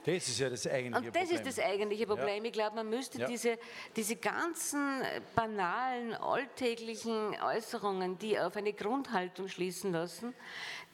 [0.04, 1.06] Das ist ja das eigentliche Problem.
[1.06, 1.46] Und das Problem.
[1.46, 2.42] ist das eigentliche Problem.
[2.42, 2.44] Ja.
[2.44, 3.26] Ich glaube, man müsste ja.
[3.26, 3.58] diese,
[3.96, 5.02] diese ganzen
[5.34, 10.34] banalen, alltäglichen Äußerungen, die auf eine Grundhaltung schließen lassen,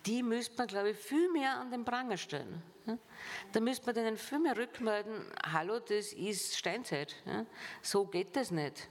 [0.06, 2.62] die müsste man, glaube ich, viel mehr an den Pranger stellen.
[3.52, 7.16] Da müsste man denen viel mehr rückmelden, hallo, das ist Steinzeit.
[7.80, 8.88] So geht das nicht.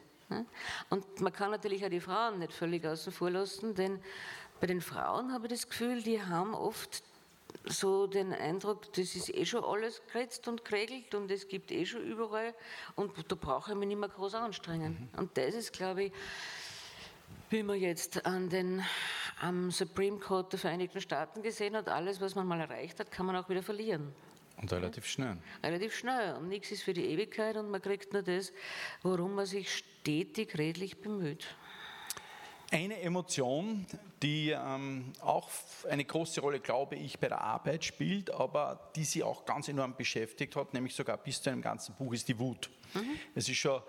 [0.90, 4.02] Und man kann natürlich auch die Frauen nicht völlig außen vor lassen, denn
[4.60, 7.04] bei den Frauen habe ich das Gefühl, die haben oft
[7.66, 11.86] so den Eindruck, das ist eh schon alles geritzt und geregelt und es gibt eh
[11.86, 12.54] schon überall
[12.96, 15.10] und da brauche ich mich nicht mehr groß anstrengen.
[15.14, 15.20] Mhm.
[15.20, 16.12] Und das ist, glaube ich,
[17.50, 18.84] wie man jetzt an den,
[19.40, 23.26] am Supreme Court der Vereinigten Staaten gesehen hat, alles, was man mal erreicht hat, kann
[23.26, 24.14] man auch wieder verlieren.
[24.62, 25.38] Und relativ schnell.
[25.64, 26.36] Relativ schnell.
[26.36, 28.54] Und nichts ist für die Ewigkeit und man kriegt nur das,
[29.02, 31.46] worum man sich stetig redlich bemüht.
[32.74, 33.86] Eine Emotion,
[34.24, 35.48] die ähm, auch
[35.88, 39.96] eine große Rolle, glaube ich, bei der Arbeit spielt, aber die sie auch ganz enorm
[39.96, 42.72] beschäftigt hat, nämlich sogar bis zu einem ganzen Buch, ist die Wut.
[42.96, 43.12] Mhm.
[43.36, 43.80] Es ist schon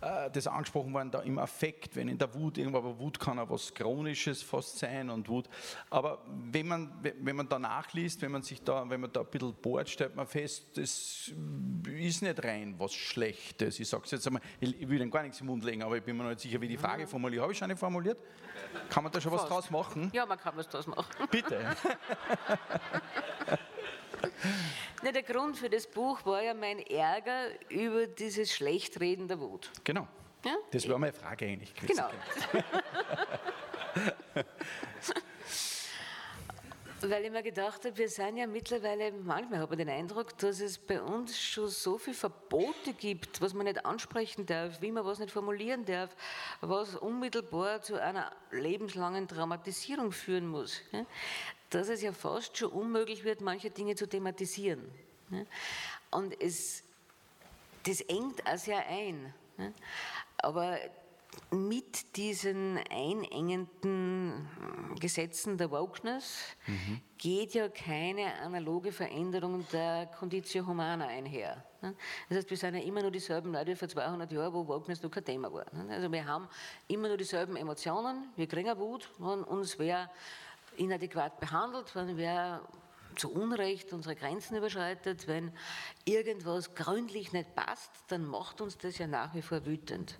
[0.00, 3.50] das angesprochen worden, da im Affekt, wenn in der Wut irgendwo, aber Wut kann auch
[3.50, 5.48] was Chronisches fast sein und Wut.
[5.90, 9.26] Aber wenn man, wenn man da nachliest, wenn man sich da, wenn man da ein
[9.26, 11.30] bisschen bohrt, stellt man fest, das
[11.86, 13.78] ist nicht rein was Schlechtes.
[13.78, 16.02] Ich sage es jetzt einmal, ich will Ihnen gar nichts im Mund legen, aber ich
[16.02, 17.42] bin mir noch nicht sicher, wie die Frage formuliert.
[17.42, 18.18] Habe ich schon eine formuliert?
[18.88, 20.10] Kann man da schon was draus machen?
[20.14, 21.28] Ja, man kann was draus machen.
[21.30, 21.76] Bitte.
[25.02, 29.70] Na, der Grund für das Buch war ja mein Ärger über dieses Schlechtreden der Wut.
[29.84, 30.06] Genau.
[30.44, 30.56] Ja?
[30.70, 31.74] Das war meine Frage eigentlich.
[31.74, 32.08] Genau.
[37.02, 40.60] Weil ich mir gedacht habe, wir sind ja mittlerweile, manchmal habe ich den Eindruck, dass
[40.60, 45.06] es bei uns schon so viele Verbote gibt, was man nicht ansprechen darf, wie man
[45.06, 46.14] was nicht formulieren darf,
[46.60, 50.82] was unmittelbar zu einer lebenslangen Traumatisierung führen muss
[51.70, 54.90] dass es ja fast schon unmöglich wird, manche Dinge zu thematisieren.
[56.10, 56.82] Und es,
[57.84, 59.32] das engt auch sehr ein.
[60.38, 60.78] Aber
[61.50, 64.48] mit diesen einengenden
[64.98, 67.00] Gesetzen der Wokeness mhm.
[67.18, 71.64] geht ja keine analoge Veränderung der Conditio Humana einher.
[72.28, 75.10] Das heißt, wir sind ja immer nur dieselben Leute vor 200 Jahren, wo Wokeness noch
[75.10, 75.66] kein Thema war.
[75.88, 76.48] Also wir haben
[76.88, 80.10] immer nur dieselben Emotionen, wir kriegen Wut, wenn uns wer
[80.80, 82.62] inadäquat behandelt, wenn wer
[83.16, 85.52] zu Unrecht unsere Grenzen überschreitet, wenn
[86.04, 90.18] irgendwas gründlich nicht passt, dann macht uns das ja nach wie vor wütend.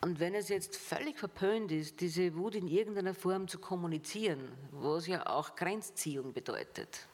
[0.00, 5.06] Und wenn es jetzt völlig verpönt ist, diese Wut in irgendeiner Form zu kommunizieren, was
[5.06, 7.06] ja auch Grenzziehung bedeutet,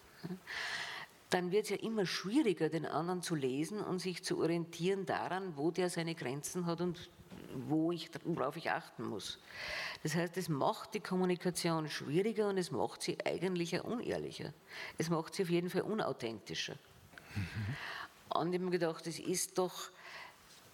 [1.30, 5.56] dann wird es ja immer schwieriger, den anderen zu lesen und sich zu orientieren daran,
[5.56, 7.10] wo der seine Grenzen hat und
[7.54, 9.38] wo ich, worauf ich achten muss.
[10.02, 14.52] Das heißt, es macht die Kommunikation schwieriger und es macht sie eigentlich auch unehrlicher.
[14.98, 16.74] Es macht sie auf jeden Fall unauthentischer.
[17.34, 17.76] Mhm.
[18.34, 19.90] Und ich habe mir gedacht, es ist doch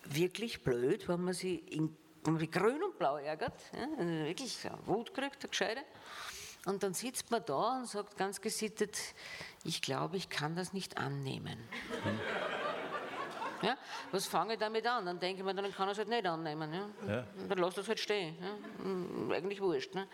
[0.05, 4.57] wirklich blöd, wenn man sie in, wenn man grün und blau ärgert, ja, also wirklich
[4.87, 5.81] Wut kriegt, der Gescheide.
[6.67, 8.99] Und dann sitzt man da und sagt ganz gesittet,
[9.65, 11.59] ich glaube, ich kann das nicht annehmen.
[12.05, 12.58] Mhm.
[13.63, 13.77] Ja?
[14.11, 15.07] Was fange ich damit an?
[15.07, 16.73] Dann denke ich mir, dann kann er es halt nicht annehmen.
[16.73, 16.89] Ja?
[17.07, 17.25] ja.
[17.49, 18.37] Dann lass das halt stehen.
[18.41, 18.85] Ja?
[18.85, 19.95] Hm, eigentlich wurscht.
[19.95, 20.07] Ne?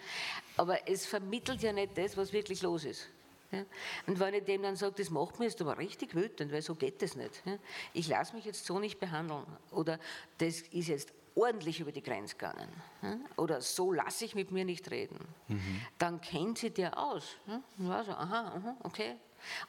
[0.56, 3.08] Aber es vermittelt ja nicht das, was wirklich los ist.
[3.50, 3.64] Ja?
[4.06, 6.74] Und wenn ich dem dann sage, das macht mir jetzt aber richtig wütend, weil so
[6.74, 7.42] geht das nicht.
[7.44, 7.58] Ja?
[7.92, 9.44] Ich lasse mich jetzt so nicht behandeln.
[9.70, 9.98] Oder
[10.38, 12.68] das ist jetzt ordentlich über die Grenze gegangen.
[13.02, 13.18] Ja?
[13.36, 15.18] Oder so lasse ich mit mir nicht reden.
[15.48, 15.80] Mhm.
[15.98, 17.36] Dann kennt sie der aus.
[17.46, 17.60] Ja?
[17.78, 19.16] Und war so, aha, aha, okay.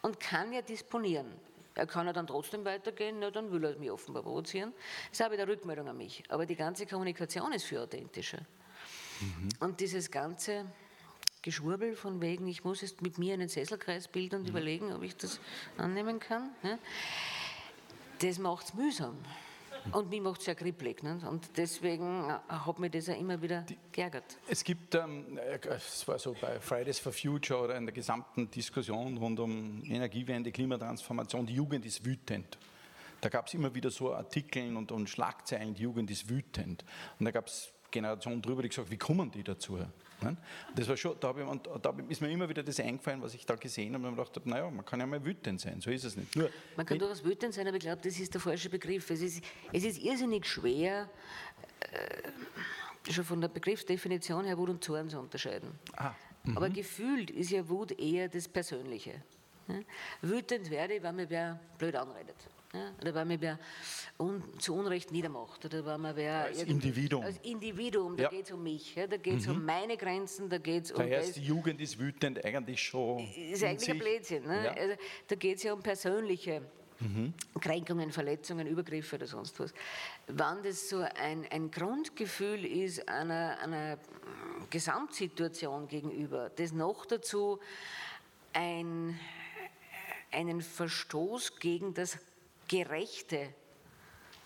[0.02, 1.34] Und kann ja disponieren
[1.76, 4.74] Er kann ja dann trotzdem weitergehen, na, dann will er mich offenbar provozieren.
[5.12, 6.24] Das habe ich eine Rückmeldung an mich.
[6.30, 8.40] Aber die ganze Kommunikation ist für authentischer.
[9.20, 9.50] Mhm.
[9.60, 10.66] Und dieses ganze
[11.42, 14.50] Geschwurbel von wegen, ich muss jetzt mit mir einen Sesselkreis bilden und mhm.
[14.50, 15.40] überlegen, ob ich das
[15.78, 16.80] annehmen kann, ja,
[18.20, 19.18] das macht es mühsam.
[19.92, 21.04] Und mich macht es ja kribbelig.
[21.04, 21.26] Nicht?
[21.26, 24.38] Und deswegen hat mich das ja immer wieder Die, geärgert.
[24.48, 28.50] Es gibt, ähm, äh, es war so bei Fridays for Future oder in der gesamten
[28.50, 32.58] Diskussion rund um Energiewende, Klimatransformation, die Jugend ist wütend.
[33.22, 36.84] Da gab es immer wieder so Artikel und, und Schlagzeilen, die Jugend ist wütend.
[37.20, 39.80] Und da gab es Generationen drüber, die gesagt, wie kommen die dazu?
[40.76, 43.46] Das war schon, da, ich, und da ist mir immer wieder das eingefallen, was ich
[43.46, 45.90] da gesehen habe, und ich gedacht habe, naja, man kann ja mal wütend sein, so
[45.90, 46.36] ist es nicht.
[46.36, 49.10] Nur, man kann durchaus wütend sein, aber ich glaube, das ist der falsche Begriff.
[49.10, 51.10] Es ist, es ist irrsinnig schwer,
[51.82, 55.72] äh, schon von der Begriffsdefinition her Wut und Zorn zu unterscheiden.
[55.96, 56.14] Ah,
[56.56, 56.74] aber mhm.
[56.74, 59.22] gefühlt ist ja Wut eher das Persönliche.
[59.68, 59.80] Ja?
[60.22, 62.36] Wütend werde ich, wenn mir wer blöd anredet.
[62.76, 62.92] Ja?
[63.02, 63.60] Oder wenn mir wer
[64.18, 65.64] un, zu Unrecht niedermacht.
[65.66, 67.24] Oder wenn mir wer als Individuum.
[67.24, 68.30] Als Individuum, da ja.
[68.30, 68.96] geht es um mich.
[68.96, 69.08] Ja?
[69.08, 69.56] Da geht es mhm.
[69.56, 71.10] um meine Grenzen, da geht es um.
[71.10, 73.20] Das heißt, die Jugend ist wütend eigentlich schon.
[73.20, 74.46] Ist eigentlich ein Blödsinn.
[74.46, 74.76] Ne?
[74.78, 74.96] Also,
[75.28, 76.62] da geht es ja um persönliche.
[77.00, 77.34] Mhm.
[77.60, 79.74] Kränkungen, Verletzungen, Übergriffe oder sonst was.
[80.28, 83.98] Wenn das so ein, ein Grundgefühl ist einer, einer
[84.70, 87.60] Gesamtsituation gegenüber, das noch dazu
[88.54, 89.20] ein,
[90.32, 92.18] einen Verstoß gegen das
[92.68, 93.54] Gerechte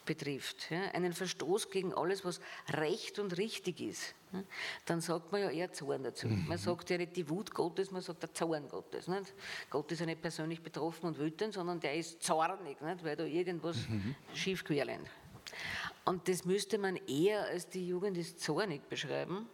[0.05, 4.43] betrifft, ja, einen Verstoß gegen alles, was recht und richtig ist, ja,
[4.85, 6.27] dann sagt man ja eher Zorn dazu.
[6.27, 6.47] Mhm.
[6.47, 9.07] Man sagt ja nicht die Wut Gottes, man sagt der Zorn Gottes.
[9.07, 9.33] Nicht?
[9.69, 13.03] Gott ist ja nicht persönlich betroffen und wütend, sondern der ist zornig, nicht?
[13.03, 14.15] weil da irgendwas mhm.
[14.33, 15.07] schief querlennt.
[16.05, 19.47] Und das müsste man eher als die Jugend ist zornig beschreiben.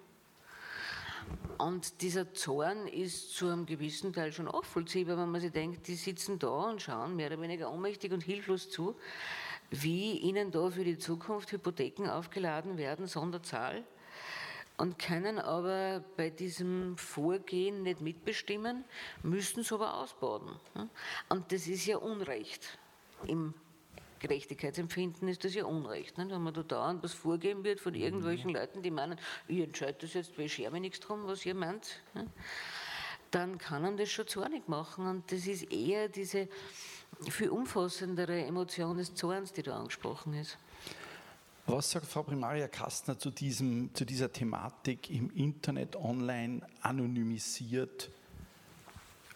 [1.58, 5.96] Und dieser Zorn ist zu einem gewissen Teil schon nachvollziehbar, wenn man sich denkt, die
[5.96, 8.96] sitzen da und schauen mehr oder weniger ohnmächtig und hilflos zu,
[9.72, 13.84] wie ihnen da für die Zukunft Hypotheken aufgeladen werden, Sonderzahl,
[14.78, 18.84] und können aber bei diesem Vorgehen nicht mitbestimmen,
[19.24, 20.50] müssen es aber ausbaden.
[21.30, 22.78] Und das ist ja Unrecht
[23.26, 23.54] im
[24.28, 26.18] Gerechtigkeitsempfinden ist das ja Unrecht.
[26.18, 26.32] Nicht?
[26.32, 28.56] Wenn man da dauernd was vorgeben wird von irgendwelchen mhm.
[28.56, 32.02] Leuten, die meinen, ich entscheide das jetzt, ich schere mir nichts drum, was ihr meint,
[32.14, 32.28] nicht?
[33.30, 35.06] dann kann man das schon zornig machen.
[35.06, 36.48] Und das ist eher diese
[37.30, 40.58] viel umfassendere Emotion des Zorns, die da angesprochen ist.
[41.68, 48.10] Was sagt Frau Primaria Kastner zu, diesem, zu dieser Thematik im Internet, online, anonymisiert,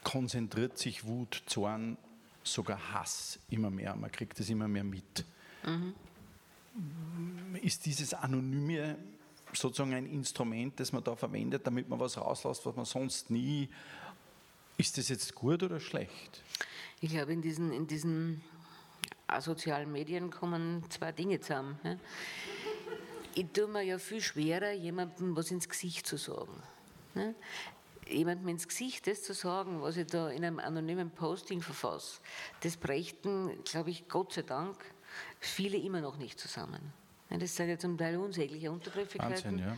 [0.04, 1.98] konzentriert sich Wut, Zorn,
[2.44, 5.26] sogar Hass immer mehr, man kriegt es immer mehr mit.
[5.66, 5.94] Mhm.
[7.62, 8.98] Ist dieses Anonyme
[9.54, 13.70] sozusagen ein Instrument, das man da verwendet, damit man was rauslässt, was man sonst nie.
[14.78, 16.44] Ist das jetzt gut oder schlecht?
[17.02, 18.42] Ich glaube, in diesen, in diesen
[19.28, 21.80] asozialen Medien kommen zwei Dinge zusammen.
[21.84, 21.98] Ja.
[23.36, 26.64] Ich tue mir ja viel schwerer, jemandem was ins Gesicht zu sagen.
[28.10, 32.20] Jemandem ins Gesicht das zu sagen, was ich da in einem anonymen Posting verfasse,
[32.62, 34.78] das brächten, glaube ich, Gott sei Dank,
[35.40, 36.94] viele immer noch nicht zusammen.
[37.30, 39.78] Das sind ja zum Teil unsägliche Untergriffigkeiten, Wahnsinn, ja.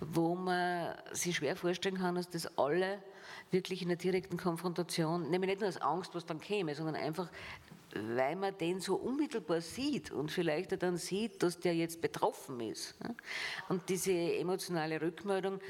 [0.00, 3.00] wo man sich schwer vorstellen kann, dass das alle
[3.52, 7.30] wirklich in der direkten Konfrontation, nämlich nicht nur aus Angst, was dann käme, sondern einfach,
[7.94, 12.96] weil man den so unmittelbar sieht und vielleicht dann sieht, dass der jetzt betroffen ist.
[13.68, 15.60] Und diese emotionale Rückmeldung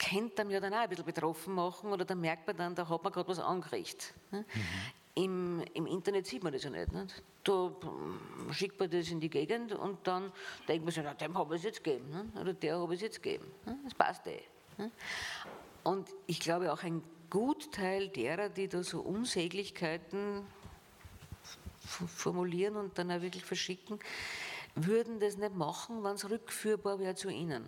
[0.00, 2.88] könnte dann ja dann auch ein bisschen betroffen machen oder dann merkt man dann, da
[2.88, 4.14] hat man gerade was angerichtet.
[4.30, 4.44] Mhm.
[5.14, 6.92] Im, Im, Internet sieht man das ja nicht.
[6.92, 7.22] nicht?
[7.44, 7.72] Da
[8.52, 10.32] schickt man das in die Gegend und dann
[10.66, 12.08] denkt man sich, na, dem habe ich es jetzt gegeben.
[12.10, 12.40] Ne?
[12.40, 13.50] Oder der habe ich es jetzt gegeben.
[13.66, 13.78] Ne?
[13.84, 14.42] Das passt eh.
[14.78, 14.90] Ne?
[15.82, 20.46] Und ich glaube auch ein Gutteil derer, die da so Unsäglichkeiten
[21.80, 23.98] formulieren und dann auch wirklich verschicken,
[24.74, 27.64] würden das nicht machen, wenn es rückführbar wäre zu ihnen.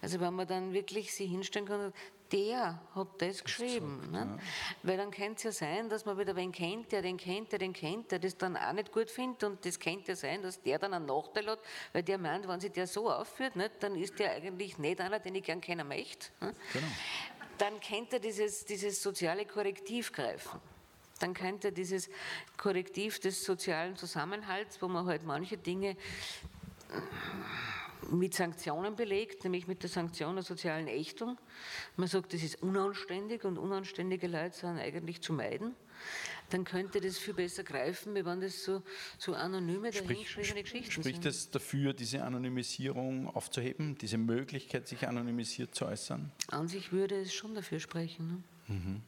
[0.00, 1.92] Also wenn man dann wirklich sich hinstellen kann,
[2.32, 4.00] der hat das geschrieben.
[4.00, 4.38] Gesagt, ne?
[4.38, 4.42] ja.
[4.82, 7.58] Weil dann könnte es ja sein, dass man wieder wen kennt, der den kennt, der
[7.58, 10.62] den kennt, der das dann auch nicht gut findet und das könnte ja sein, dass
[10.62, 11.60] der dann einen Nachteil hat,
[11.92, 15.18] weil der meint, wenn sich der so aufführt, nicht, dann ist der eigentlich nicht einer,
[15.18, 16.28] den ich gern kennen möchte.
[16.40, 16.54] Ne?
[16.72, 16.86] Genau.
[17.56, 20.60] Dann könnte er dieses, dieses soziale Korrektiv greifen
[21.20, 22.08] dann könnte dieses
[22.56, 25.96] Korrektiv des sozialen Zusammenhalts, wo man halt manche Dinge
[28.10, 31.38] mit Sanktionen belegt, nämlich mit der Sanktion der sozialen Ächtung.
[31.96, 35.74] Man sagt, das ist unanständig und unanständige Leute sind eigentlich zu meiden.
[36.50, 38.82] Dann könnte das viel besser greifen, wenn das so,
[39.18, 41.16] so anonyme, dahingeschriebene Geschichten spricht sind.
[41.16, 46.30] Spricht es dafür, diese Anonymisierung aufzuheben, diese Möglichkeit, sich anonymisiert zu äußern?
[46.48, 48.44] An sich würde es schon dafür sprechen.
[48.68, 48.74] Ne?
[48.74, 49.02] Mhm.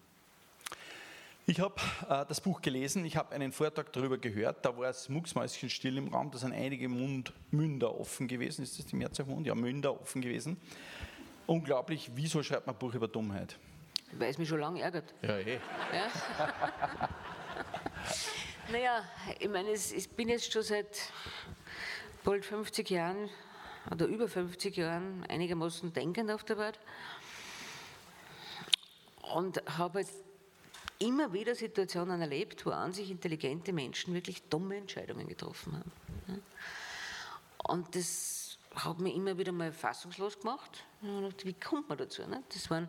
[1.50, 1.74] Ich habe
[2.08, 5.96] äh, das Buch gelesen, ich habe einen Vortrag darüber gehört, da war es mucksmäuschen still
[5.96, 8.62] im Raum, da sind einige Mund, Münder offen gewesen.
[8.62, 9.48] Ist das die Mehrzahl Mund?
[9.48, 10.58] Ja, Münder offen gewesen.
[11.48, 13.58] Unglaublich, wieso schreibt man ein Buch über Dummheit?
[14.12, 15.12] Weil es mich schon lange ärgert.
[15.22, 15.58] Ja, eh.
[15.92, 16.08] Ja?
[18.70, 19.02] naja,
[19.40, 21.12] ich meine, ich bin jetzt schon seit
[22.22, 23.28] bald 50 Jahren
[23.90, 26.78] oder über 50 Jahren einigermaßen denkend auf der Welt
[29.34, 30.29] und habe halt
[31.00, 35.92] immer wieder Situationen erlebt, wo an sich intelligente Menschen wirklich dumme Entscheidungen getroffen haben.
[37.66, 40.84] Und das hat mich immer wieder mal fassungslos gemacht.
[41.42, 42.22] Wie kommt man dazu?
[42.52, 42.88] Das waren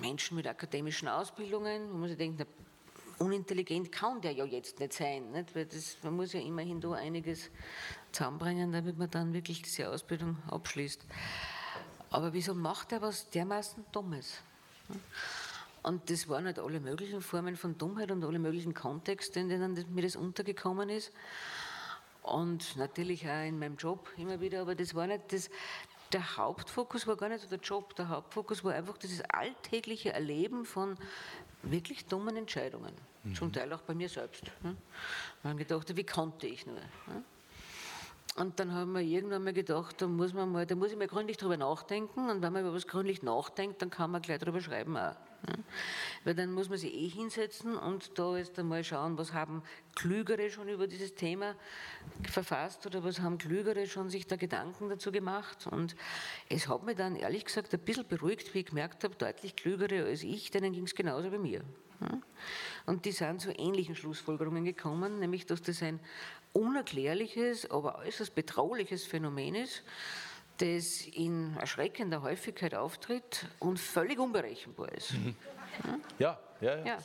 [0.00, 2.44] Menschen mit akademischen Ausbildungen, wo man sich denkt,
[3.18, 5.32] unintelligent kann der ja jetzt nicht sein.
[5.54, 7.50] Weil das, man muss ja immerhin da einiges
[8.12, 11.04] zusammenbringen, damit man dann wirklich diese Ausbildung abschließt.
[12.10, 14.42] Aber wieso macht er was dermaßen Dummes?
[15.82, 19.94] Und das waren halt alle möglichen Formen von Dummheit und alle möglichen Kontexte, in denen
[19.94, 21.12] mir das untergekommen ist.
[22.22, 25.48] Und natürlich auch in meinem Job immer wieder, aber das war nicht das,
[26.12, 30.64] der Hauptfokus war gar nicht so der Job, der Hauptfokus war einfach dieses alltägliche Erleben
[30.64, 30.98] von
[31.62, 32.92] wirklich dummen Entscheidungen.
[33.24, 33.34] Mhm.
[33.34, 34.44] Zum Teil auch bei mir selbst.
[34.62, 34.76] Ne?
[35.42, 36.76] Man gedacht, wie konnte ich nur?
[36.76, 37.24] Ne?
[38.36, 41.08] Und dann haben wir irgendwann mal gedacht, da muss, man mal, da muss ich mal
[41.08, 42.30] gründlich drüber nachdenken.
[42.30, 45.16] Und wenn man über was gründlich nachdenkt, dann kann man gleich drüber schreiben auch.
[46.24, 49.62] Weil dann muss man sich eh hinsetzen und da jetzt einmal schauen, was haben
[49.94, 51.54] Klügere schon über dieses Thema
[52.28, 55.66] verfasst oder was haben Klügere schon sich da Gedanken dazu gemacht.
[55.66, 55.96] Und
[56.48, 60.04] es hat mich dann ehrlich gesagt ein bisschen beruhigt, wie ich gemerkt habe, deutlich Klügere
[60.04, 61.62] als ich, denen ging es genauso wie mir.
[62.86, 66.00] Und die sind zu ähnlichen Schlussfolgerungen gekommen, nämlich dass das ein
[66.52, 69.82] unerklärliches, aber äußerst betrauliches Phänomen ist,
[70.60, 75.12] das in erschreckender Häufigkeit auftritt und völlig unberechenbar ist.
[75.12, 75.34] Mhm.
[76.18, 76.84] Ja, ja, ja.
[76.84, 76.98] ja.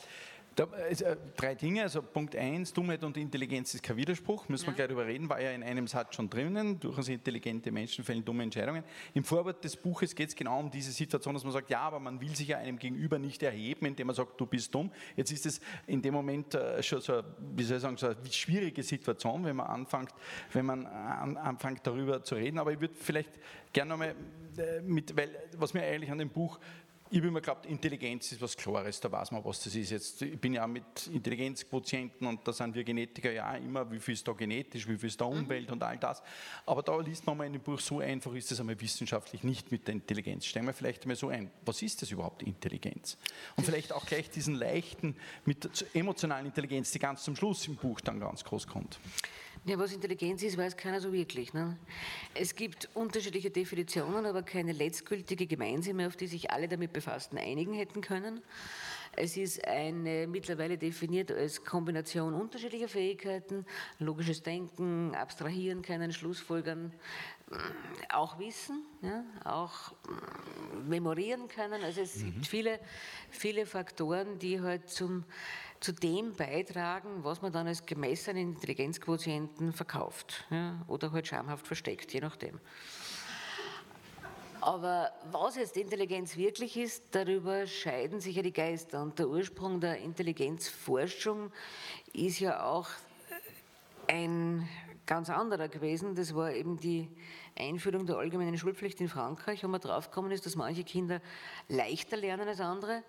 [0.56, 4.72] Da, äh, drei Dinge, also Punkt eins, Dummheit und Intelligenz ist kein Widerspruch, müssen ja.
[4.72, 8.24] wir gleich darüber reden, war ja in einem Satz schon drinnen, durchaus intelligente Menschen fällen
[8.24, 8.82] dumme Entscheidungen.
[9.12, 12.00] Im Vorwort des Buches geht es genau um diese Situation, dass man sagt, ja, aber
[12.00, 14.90] man will sich ja einem Gegenüber nicht erheben, indem man sagt, du bist dumm.
[15.14, 17.22] Jetzt ist es in dem Moment äh, schon so,
[17.54, 20.14] wie soll ich sagen, so eine schwierige Situation, wenn man anfängt,
[20.54, 23.32] wenn man an, anfängt darüber zu reden, aber ich würde vielleicht
[23.74, 24.14] gerne nochmal
[24.56, 26.58] äh, mit, weil was mir eigentlich an dem Buch
[27.10, 29.90] ich habe immer geglaubt, Intelligenz ist was Klares, da weiß man, was das ist.
[29.90, 34.00] Jetzt, ich bin ja mit Intelligenzquotienten und da sind wir Genetiker ja auch immer, wie
[34.00, 35.38] viel ist da genetisch, wie viel ist da mhm.
[35.38, 35.74] Umwelt mhm.
[35.74, 36.22] und all das.
[36.64, 39.70] Aber da liest man mal in dem Buch, so einfach ist es einmal wissenschaftlich nicht
[39.70, 40.46] mit der Intelligenz.
[40.46, 43.18] Stellen wir vielleicht einmal so ein, was ist das überhaupt, Intelligenz?
[43.56, 48.00] Und vielleicht auch gleich diesen leichten, mit emotionalen Intelligenz, die ganz zum Schluss im Buch
[48.00, 48.98] dann ganz groß kommt.
[49.68, 51.52] Ja, was Intelligenz ist, weiß keiner so wirklich.
[51.52, 51.76] Ne?
[52.34, 57.74] Es gibt unterschiedliche Definitionen, aber keine letztgültige gemeinsame, auf die sich alle damit Befassten einigen
[57.74, 58.42] hätten können.
[59.16, 63.66] Es ist eine, mittlerweile definiert als Kombination unterschiedlicher Fähigkeiten,
[63.98, 66.92] logisches Denken, abstrahieren können, Schlussfolgern,
[68.10, 69.94] auch Wissen, ja, auch
[70.86, 71.82] memorieren können.
[71.82, 72.34] Also es mhm.
[72.34, 72.78] gibt viele,
[73.30, 75.24] viele Faktoren, die halt zum
[75.80, 82.12] zu dem beitragen, was man dann als gemessenen Intelligenzquotienten verkauft ja, oder halt schamhaft versteckt,
[82.12, 82.60] je nachdem.
[84.60, 89.00] Aber was jetzt Intelligenz wirklich ist, darüber scheiden sich ja die Geister.
[89.00, 91.52] Und der Ursprung der Intelligenzforschung
[92.12, 92.88] ist ja auch
[94.08, 94.68] ein
[95.06, 96.14] ganz anderer gewesen.
[96.14, 97.08] Das war eben die
[97.58, 101.20] Einführung der allgemeinen Schulpflicht in Frankreich, wo man draufgekommen ist, dass manche Kinder
[101.68, 103.02] leichter lernen als andere.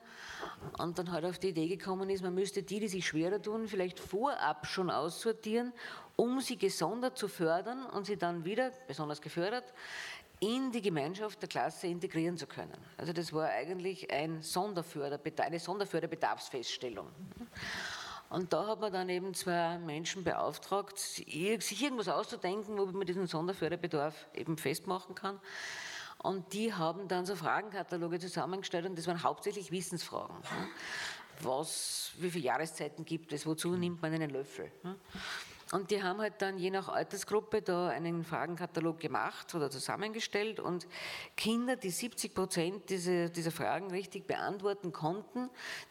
[0.78, 3.68] Und dann halt auf die Idee gekommen ist, man müsste die, die sich schwerer tun,
[3.68, 5.74] vielleicht vorab schon aussortieren,
[6.16, 9.74] um sie gesondert zu fördern und sie dann wieder, besonders gefördert,
[10.39, 12.78] in die Gemeinschaft der Klasse integrieren zu können.
[12.95, 17.08] Also das war eigentlich ein Sonderförder, eine Sonderförderbedarfsfeststellung.
[18.30, 23.28] Und da hat man dann eben zwei Menschen beauftragt, sich irgendwas auszudenken, wo man diesen
[23.28, 25.39] Sonderförderbedarf eben festmachen kann.
[26.17, 30.36] Und die haben dann so Fragenkataloge zusammengestellt und das waren hauptsächlich Wissensfragen.
[31.41, 34.71] Was, wie viele Jahreszeiten gibt es, wozu nimmt man einen Löffel?
[35.72, 40.88] Und die haben halt dann je nach Altersgruppe da einen Fragenkatalog gemacht oder zusammengestellt und
[41.36, 45.49] Kinder, die 70 Prozent dieser, dieser Fragen richtig beantworten konnten,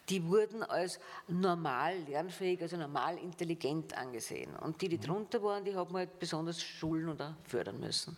[0.09, 4.55] die wurden als normal lernfähig, also normal intelligent angesehen.
[4.55, 8.17] Und die, die drunter waren, die haben halt besonders schulen oder fördern müssen.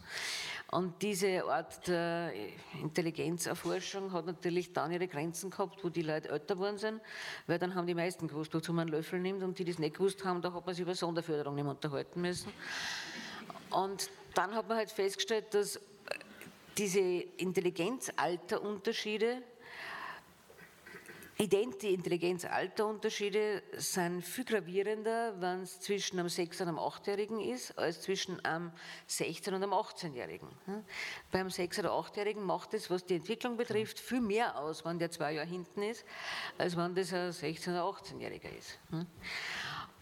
[0.72, 2.32] Und diese Art der
[2.80, 7.01] Intelligenzerforschung hat natürlich dann ihre Grenzen gehabt, wo die Leute älter geworden sind,
[7.47, 9.80] weil dann haben die meisten gewusst, wozu man einen Löffel nimmt und die, die es
[9.80, 12.53] nicht gewusst haben, da hat man sich über Sonderförderung nicht mehr unterhalten müssen.
[13.72, 15.80] Und dann hat man halt festgestellt, dass
[16.78, 19.41] diese Intelligenzalterunterschiede
[21.42, 28.02] die Intelligenz-Alter-Unterschiede sind viel gravierender, wenn es zwischen einem 6- und einem 8-Jährigen ist, als
[28.02, 28.74] zwischen einem
[29.08, 30.50] 16- und einem 18-Jährigen.
[31.32, 35.12] Beim 6- oder 8-Jährigen macht es, was die Entwicklung betrifft, viel mehr aus, wenn der
[35.12, 36.04] zwei Jahre hinten ist,
[36.58, 38.78] als wenn das ein 16- oder 18-Jähriger ist.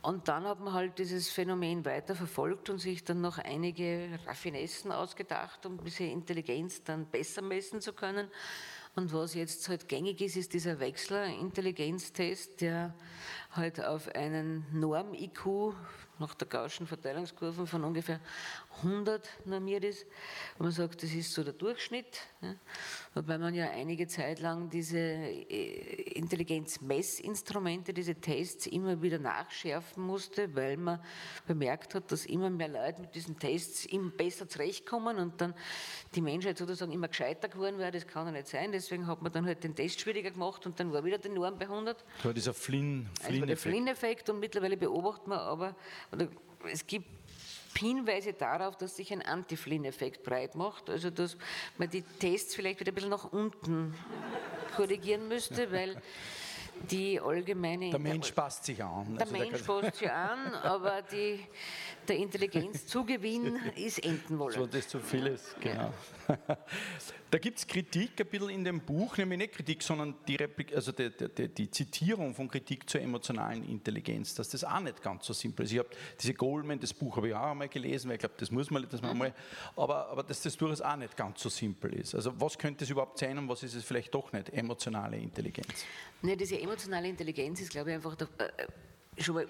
[0.02, 4.92] Und dann hat man halt dieses Phänomen weiter verfolgt und sich dann noch einige Raffinessen
[4.92, 8.28] ausgedacht, um diese Intelligenz dann besser messen zu können.
[8.98, 12.96] Und was jetzt halt gängig ist, ist dieser Wechsler-Intelligenztest, der
[13.52, 15.76] halt auf einen Norm-IQ
[16.18, 18.20] nach der Gaußschen Verteilungskurve von ungefähr
[18.84, 20.04] 100 normiert ist.
[20.58, 22.56] Und man sagt, das ist so der Durchschnitt, ja.
[23.14, 30.54] wobei man ja einige Zeit lang diese äh, Intelligenzmessinstrumente, diese Tests immer wieder nachschärfen musste,
[30.56, 31.00] weil man
[31.46, 35.54] bemerkt hat, dass immer mehr Leute mit diesen Tests immer besser zurechtkommen und dann
[36.16, 37.92] die Menschheit sozusagen immer gescheiter geworden wäre.
[37.92, 38.72] Das kann ja nicht sein.
[38.72, 41.58] Deswegen hat man dann halt den Test schwieriger gemacht und dann war wieder die Norm
[41.58, 42.04] bei 100.
[42.18, 43.30] Das war dieser Flynn-Effekt.
[43.30, 45.76] Also der Flynn-Effekt und mittlerweile beobachtet man aber,
[46.72, 47.08] es gibt
[47.78, 51.38] Hinweise darauf, dass sich ein Anti-Flynn-Effekt breit macht, also dass
[51.78, 53.94] man die Tests vielleicht wieder ein bisschen nach unten
[54.76, 56.02] korrigieren müsste, weil
[56.92, 57.90] die allgemeine...
[57.90, 59.16] Der Mensch passt sich an.
[59.16, 61.40] Der also Mensch passt sich an, aber die,
[62.08, 64.54] der Intelligenzzugewinn ist enden wollen.
[64.54, 65.84] So, das zu viel ist, genau.
[65.84, 65.94] Ja.
[67.30, 70.74] Da gibt es Kritik ein bisschen in dem Buch, nämlich nicht Kritik, sondern die, Replik
[70.74, 75.26] also die, die, die, Zitierung von Kritik zur emotionalen Intelligenz, dass das auch nicht ganz
[75.26, 75.74] so simpel ist.
[75.74, 75.90] Ich habe
[76.22, 78.88] diese Goldman, das Buch habe ich auch einmal gelesen, weil ich glaube, das muss man,
[78.90, 79.18] das man mhm.
[79.18, 79.34] mal,
[79.76, 82.16] aber, aber dass das durchaus auch nicht ganz so simpel ist.
[82.16, 85.86] Also was könnte es überhaupt sein und was ist es vielleicht doch nicht, emotionale Intelligenz?
[86.22, 89.48] Ne, diese emotionale Intelligenz ist, glaube ich, einfach der, äh, schon mal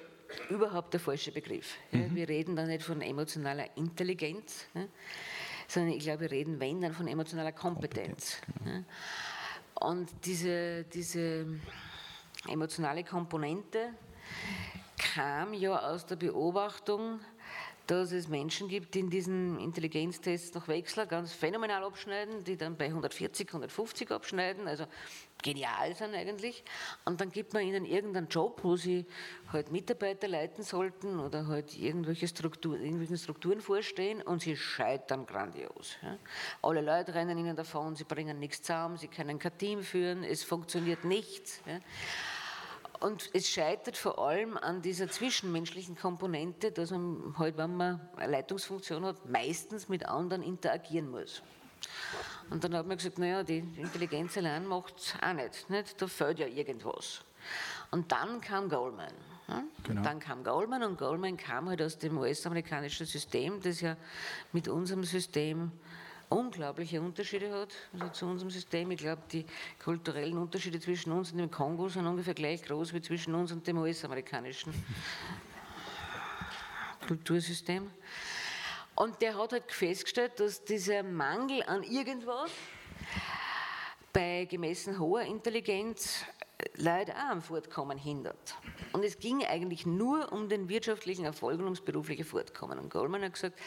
[0.50, 1.76] überhaupt der falsche Begriff.
[1.92, 2.16] Mhm.
[2.16, 4.66] Wir reden da nicht von emotionaler Intelligenz.
[4.74, 4.86] Ja?
[5.68, 8.42] Sondern ich glaube, wir reden, wenn, dann von emotionaler Kompetenz.
[8.46, 8.84] Kompetenz genau.
[9.80, 11.46] Und diese, diese
[12.48, 13.90] emotionale Komponente
[14.98, 17.20] kam ja aus der Beobachtung,
[17.88, 22.76] dass es Menschen gibt, die in diesen Intelligenztests noch Wechsler ganz phänomenal abschneiden, die dann
[22.76, 24.86] bei 140, 150 abschneiden, also
[25.42, 26.64] genial sind eigentlich.
[27.06, 29.06] Und dann gibt man ihnen irgendeinen Job, wo sie
[29.54, 35.96] halt Mitarbeiter leiten sollten oder halt irgendwelche Strukturen, irgendwelchen Strukturen vorstehen und sie scheitern grandios.
[36.02, 36.18] Ja.
[36.62, 40.44] Alle Leute rennen ihnen davon, sie bringen nichts zusammen, sie können kein Team führen, es
[40.44, 41.62] funktioniert nichts.
[41.66, 41.80] Ja.
[43.00, 48.32] Und es scheitert vor allem an dieser zwischenmenschlichen Komponente, dass man halt, wenn man eine
[48.32, 51.44] Leitungsfunktion hat, meistens mit anderen interagieren muss.
[52.50, 56.02] Und dann hat man gesagt, naja, die Intelligenz allein macht es auch nicht, nicht.
[56.02, 57.22] Da fehlt ja irgendwas.
[57.92, 59.14] Und dann kam Goldman.
[59.84, 60.02] Genau.
[60.02, 63.96] Dann kam Goldman und Goldman kam halt aus dem US-amerikanischen System, das ja
[64.52, 65.72] mit unserem System
[66.30, 68.92] unglaubliche Unterschiede hat also zu unserem System.
[68.92, 69.46] Ich glaube, die
[69.84, 73.66] kulturellen Unterschiede zwischen uns und dem Kongo sind ungefähr gleich groß wie zwischen uns und
[73.66, 74.74] dem US-amerikanischen
[77.08, 77.90] Kultursystem.
[78.96, 82.52] Und der hat halt festgestellt, dass dieser Mangel an irgendwas
[84.12, 86.26] bei gemessen hoher Intelligenz
[86.76, 88.56] Leute auch am Fortkommen hindert.
[88.94, 92.80] Und es ging eigentlich nur um den wirtschaftlichen Erfolg und ums berufliche Fortkommen.
[92.80, 93.60] Und Goldman hat gesagt,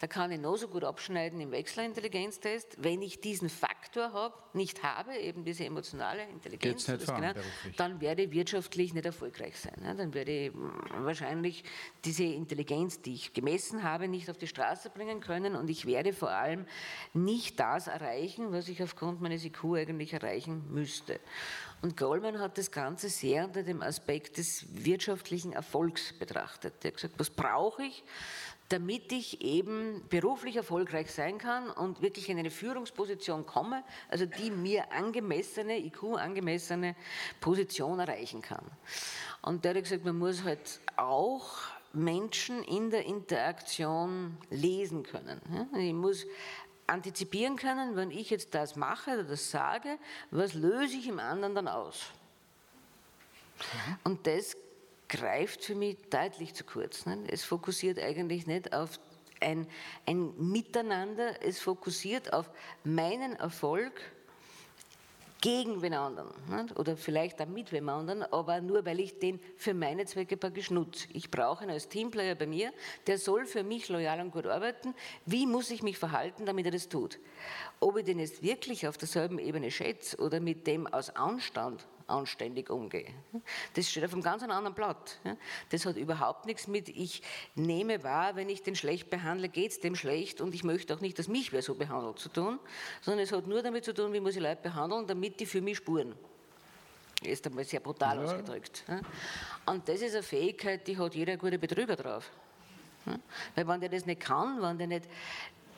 [0.00, 4.82] da kann ich noch so gut abschneiden im Wechserintelligenztest, wenn ich diesen Faktor habe, nicht
[4.82, 7.32] habe, eben diese emotionale Intelligenz, genau,
[7.76, 9.74] dann werde ich wirtschaftlich nicht erfolgreich sein.
[9.96, 10.52] Dann werde ich
[10.98, 11.64] wahrscheinlich
[12.04, 16.12] diese Intelligenz, die ich gemessen habe, nicht auf die Straße bringen können und ich werde
[16.12, 16.66] vor allem
[17.12, 21.20] nicht das erreichen, was ich aufgrund meines IQ eigentlich erreichen müsste.
[21.82, 26.74] Und Goldman hat das Ganze sehr unter dem Aspekt des wirtschaftlichen Erfolgs betrachtet.
[26.82, 28.04] Er hat gesagt, was brauche ich,
[28.68, 34.52] damit ich eben beruflich erfolgreich sein kann und wirklich in eine Führungsposition komme, also die
[34.52, 36.94] mir angemessene, IQ angemessene
[37.40, 38.64] Position erreichen kann.
[39.42, 41.58] Und der hat gesagt, man muss halt auch
[41.92, 45.40] Menschen in der Interaktion lesen können.
[45.76, 46.24] Ich muss
[46.92, 49.98] antizipieren können, wenn ich jetzt das mache oder das sage,
[50.30, 52.12] was löse ich im anderen dann aus?
[54.04, 54.56] Und das
[55.08, 57.06] greift für mich deutlich zu kurz.
[57.06, 57.24] Ne?
[57.28, 58.98] Es fokussiert eigentlich nicht auf
[59.40, 59.66] ein,
[60.06, 62.50] ein Miteinander, es fokussiert auf
[62.84, 63.92] meinen Erfolg
[65.42, 66.78] gegen wen anderen nicht?
[66.78, 70.70] oder vielleicht auch mit wem anderen, aber nur weil ich den für meine Zwecke praktisch
[70.70, 71.08] nutze.
[71.12, 72.72] Ich brauche ihn als Teamplayer bei mir,
[73.08, 74.94] der soll für mich loyal und gut arbeiten.
[75.26, 77.18] Wie muss ich mich verhalten, damit er das tut?
[77.80, 82.70] Ob ich den jetzt wirklich auf derselben Ebene schätze oder mit dem aus Anstand anständig
[82.70, 83.08] umgehe.
[83.74, 85.18] Das steht auf einem ganz anderen Blatt.
[85.70, 87.22] Das hat überhaupt nichts mit, ich
[87.54, 91.00] nehme wahr, wenn ich den schlecht behandle, geht es dem schlecht und ich möchte auch
[91.00, 92.58] nicht, dass mich wer so behandelt zu tun,
[93.00, 95.60] sondern es hat nur damit zu tun, wie muss ich Leute behandeln, damit die für
[95.60, 96.14] mich spuren.
[97.22, 98.24] Ist einmal sehr brutal ja.
[98.24, 98.84] ausgedrückt.
[99.66, 102.30] Und das ist eine Fähigkeit, die hat jeder gute Betrüger drauf.
[103.54, 105.08] Weil wenn der das nicht kann, wenn der nicht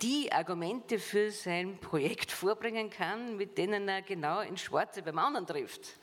[0.04, 5.46] die Argumente für sein Projekt vorbringen kann, mit denen er genau ins Schwarze beim anderen
[5.46, 5.98] trifft.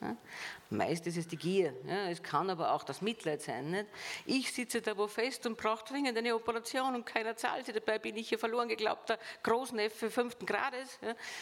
[0.72, 1.76] Meist ist es die Gier.
[2.10, 3.86] Es kann aber auch das Mitleid sein.
[4.26, 7.74] Ich sitze da wo fest und brauche dringend eine Operation und keiner zahlt sie.
[7.74, 10.98] Dabei bin ich hier verloren geglaubter Großneffe fünften Grades.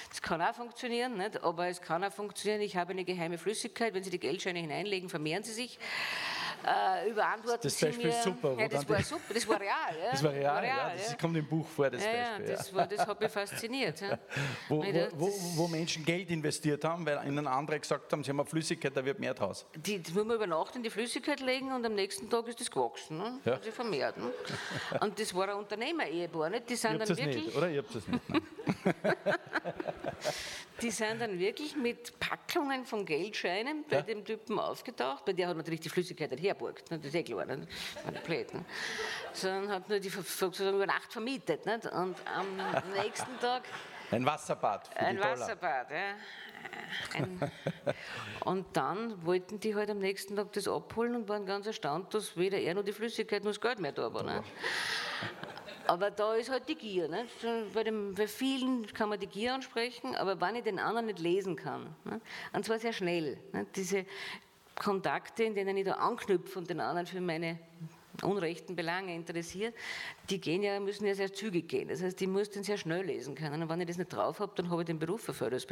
[0.09, 4.03] Das kann auch funktionieren, aber es kann auch funktionieren, ich habe eine geheime Flüssigkeit, wenn
[4.03, 5.79] Sie die Geldscheine hineinlegen, vermehren sie sich
[6.65, 8.23] äh, überantworten das Sie Beispiel mir.
[8.23, 8.55] super.
[8.57, 9.73] Ja, das war super, das war real.
[10.03, 10.11] Ja.
[10.19, 11.17] Das war real, war real ja, das ja.
[11.17, 12.47] kommt im Buch vor, das Beispiel.
[12.47, 14.01] Das, war, das hat mich fasziniert.
[14.67, 18.39] Wo, wo, wo, wo, Menschen Geld investiert haben, weil ihnen andere gesagt haben, sie haben
[18.39, 19.65] eine Flüssigkeit, da wird mehr draus.
[19.75, 22.59] Die, die muss man über Nacht in die Flüssigkeit legen und am nächsten Tag ist
[22.59, 23.17] das gewachsen.
[23.17, 23.39] Ne?
[23.45, 23.53] Ja.
[23.53, 24.17] Also vermehrt.
[24.17, 24.31] Ne?
[24.99, 26.49] Und das war ein Unternehmer-Ehepaar.
[26.59, 27.45] Die sind dann wirklich.
[27.45, 27.69] Nicht, oder?
[27.69, 28.23] Ihr habt das nicht.
[30.81, 35.57] die sind dann wirklich mit Packungen von Geldscheinen bei dem Typen aufgetaucht, bei der hat
[35.57, 36.89] natürlich die Flüssigkeit nicht herborgt.
[36.91, 36.97] Ne?
[36.99, 37.59] Das ist eh klar, nicht?
[37.59, 38.21] Ne?
[38.25, 38.53] blöd.
[38.53, 38.65] Ne?
[39.33, 41.65] Sondern hat nur die sozusagen über Nacht vermietet.
[41.65, 41.85] Nicht?
[41.85, 42.57] Und am
[42.93, 43.63] nächsten Tag.
[44.11, 44.95] Ein Wasserbad.
[44.97, 46.15] Ein Wasserbad, ja.
[47.15, 47.51] Ein,
[48.45, 52.35] und dann wollten die halt am nächsten Tag das abholen und waren ganz erstaunt, dass
[52.35, 54.23] weder er noch die Flüssigkeit noch das Geld mehr da war.
[54.23, 54.43] Ne?
[55.89, 57.07] Aber da ist halt die Gier.
[57.07, 57.25] Ne?
[57.73, 61.17] Bei, dem, bei vielen kann man die Gier ansprechen, aber wenn ich den anderen nicht
[61.17, 62.21] lesen kann, ne?
[62.53, 63.65] und zwar sehr schnell, ne?
[63.75, 64.05] diese
[64.75, 67.57] Kontakte, in denen ich da anknüpfe und den anderen für meine
[68.23, 69.73] unrechten Belange interessiert,
[70.29, 71.87] die gehen ja, müssen ja sehr zügig gehen.
[71.87, 73.61] Das heißt, ich muss den sehr schnell lesen können.
[73.61, 75.67] Und wenn ich das nicht drauf habe, dann habe ich den Beruf verfolgt als.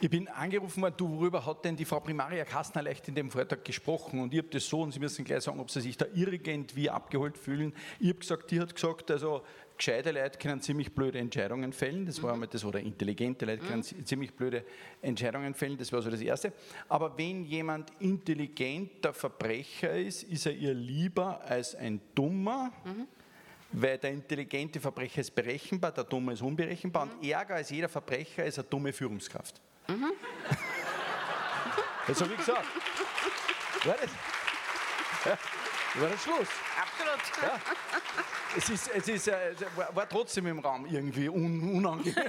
[0.00, 3.30] Ich bin angerufen worden, du, worüber hat denn die Frau Primaria Kastner leicht in dem
[3.30, 4.20] Vortrag gesprochen?
[4.20, 6.90] Und ich habe das so, und Sie müssen gleich sagen, ob Sie sich da irgendwie
[6.90, 7.72] abgeholt fühlen.
[7.98, 9.42] Ich habe gesagt, die hat gesagt, also
[9.76, 12.34] gescheite Leute können ziemlich blöde Entscheidungen fällen, das war mhm.
[12.34, 14.06] einmal das, oder intelligente Leute können mhm.
[14.06, 14.64] ziemlich blöde
[15.02, 16.52] Entscheidungen fällen, das war so das Erste.
[16.88, 23.06] Aber wenn jemand intelligenter Verbrecher ist, ist er ihr lieber als ein Dummer, mhm
[23.72, 27.12] weil der intelligente Verbrecher ist berechenbar, der Dumme ist unberechenbar mhm.
[27.12, 29.60] und ärger als jeder Verbrecher ist eine dumme Führungskraft.
[29.88, 30.12] Mhm.
[32.06, 32.66] das habe ich gesagt.
[33.84, 34.10] War das,
[35.24, 35.38] ja,
[36.00, 36.48] war das Schluss?
[36.80, 37.20] Absolut.
[37.42, 37.60] Ja.
[38.56, 39.54] Es, ist, es ist, äh,
[39.92, 42.14] war, trotzdem im Raum irgendwie un, unangenehm.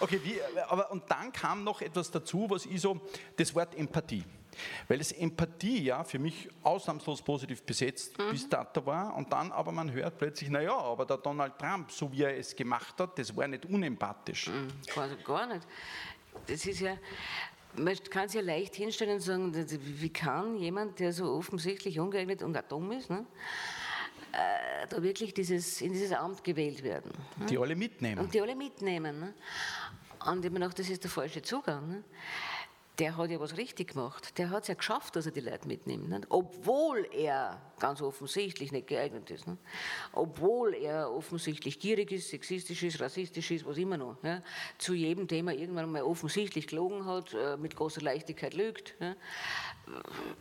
[0.00, 3.00] okay, wie, aber, und dann kam noch etwas dazu, was ich so,
[3.36, 4.24] das Wort Empathie.
[4.88, 8.30] Weil das Empathie ja für mich ausnahmslos positiv besetzt mhm.
[8.30, 12.10] bis dato war und dann aber man hört plötzlich, naja, aber der Donald Trump, so
[12.12, 14.48] wie er es gemacht hat, das war nicht unempathisch.
[14.48, 15.66] Mhm, also gar nicht.
[16.46, 16.96] Das ist ja,
[17.76, 22.42] man kann es ja leicht hinstellen und sagen, wie kann jemand, der so offensichtlich ungeeignet
[22.42, 23.24] und auch dumm ist, ne,
[24.32, 27.12] äh, da wirklich dieses, in dieses Amt gewählt werden.
[27.38, 27.46] Ne?
[27.46, 28.20] Die alle mitnehmen.
[28.20, 29.20] Und die alle mitnehmen.
[29.20, 29.34] Ne?
[30.26, 31.88] Und ich mir gedacht, das ist der falsche Zugang.
[31.88, 32.04] Ne?
[33.00, 34.36] Der hat ja was richtig gemacht.
[34.38, 36.10] Der hat es ja geschafft, dass er die Leute mitnimmt.
[36.10, 36.26] Nicht?
[36.28, 39.46] Obwohl er ganz offensichtlich nicht geeignet ist.
[39.46, 39.58] Nicht?
[40.12, 44.22] Obwohl er offensichtlich gierig ist, sexistisch ist, rassistisch ist, was immer noch.
[44.22, 44.42] Ja?
[44.76, 48.94] Zu jedem Thema irgendwann mal offensichtlich gelogen hat, äh, mit großer Leichtigkeit lügt.
[49.00, 49.16] Ja?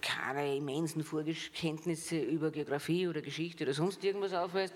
[0.01, 4.73] Keine immensen Vorkenntnisse über Geografie oder Geschichte oder sonst irgendwas aufweist.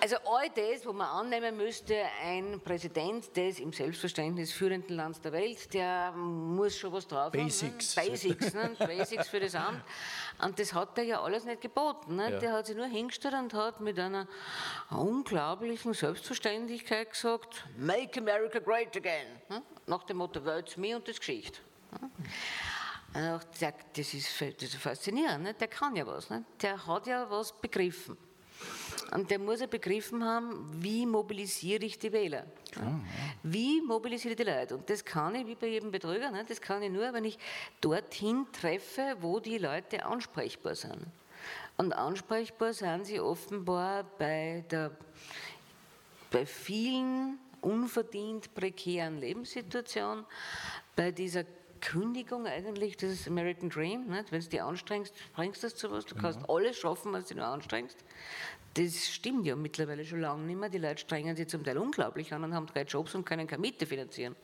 [0.00, 5.32] Also all das, wo man annehmen müsste, ein Präsident des im Selbstverständnis führenden Landes der
[5.32, 7.96] Welt, der muss schon was drauf Basics.
[7.96, 8.04] haben.
[8.04, 8.10] Ne?
[8.10, 8.54] Basics.
[8.54, 8.76] Ne?
[8.78, 9.82] Basics für das Amt.
[10.40, 12.14] Und das hat er ja alles nicht geboten.
[12.14, 12.30] Ne?
[12.30, 12.38] Ja.
[12.38, 14.28] Der hat sich nur hingestellt und hat mit einer
[14.90, 19.26] unglaublichen Selbstverständlichkeit gesagt, Make America Great Again.
[19.48, 19.62] Ne?
[19.86, 21.58] Nach dem Motto, Words me und das Geschichte.
[22.00, 22.10] Ne?
[23.12, 25.54] Das ist, das ist faszinierend, ne?
[25.54, 26.44] der kann ja was, ne?
[26.60, 28.16] der hat ja was begriffen.
[29.12, 32.44] Und der muss ja begriffen haben, wie mobilisiere ich die Wähler.
[32.76, 33.00] Ah,
[33.42, 34.76] wie mobilisiere ich die Leute?
[34.76, 36.44] Und das kann ich, wie bei jedem Betrüger, ne?
[36.46, 37.38] das kann ich nur, wenn ich
[37.80, 41.06] dorthin treffe, wo die Leute ansprechbar sind.
[41.78, 44.90] Und ansprechbar sind sie offenbar bei, der,
[46.30, 50.24] bei vielen unverdient prekären Lebenssituationen,
[50.96, 51.44] bei dieser
[51.80, 54.06] Kündigung eigentlich des American Dream.
[54.08, 54.32] Nicht?
[54.32, 56.04] Wenn du dich anstrengst, bringst du das zu was.
[56.04, 56.48] Du kannst ja.
[56.48, 57.98] alles schaffen, was du nur anstrengst.
[58.74, 60.68] Das stimmt ja mittlerweile schon lange nicht mehr.
[60.68, 63.60] Die Leute strengen sich zum Teil unglaublich an und haben drei Jobs und können keine
[63.60, 64.36] Miete finanzieren.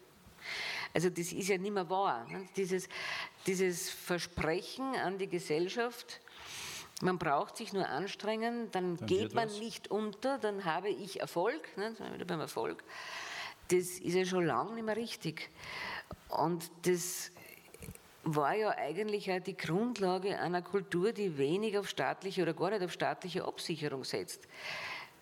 [0.93, 2.27] Also das ist ja nicht mehr wahr.
[2.31, 2.49] Ne?
[2.57, 2.89] Dieses,
[3.47, 6.20] dieses Versprechen an die Gesellschaft,
[7.03, 9.59] man braucht sich nur anstrengen, dann, dann geht man was.
[9.59, 11.95] nicht unter, dann habe ich Erfolg, ne?
[11.95, 12.85] sind wir wieder beim Erfolg.
[13.68, 15.51] Das ist ja schon lange nicht mehr richtig.
[16.29, 17.31] Und das
[18.25, 22.83] war ja eigentlich auch die Grundlage einer Kultur, die wenig auf staatliche oder gar nicht
[22.83, 24.49] auf staatliche Absicherung setzt.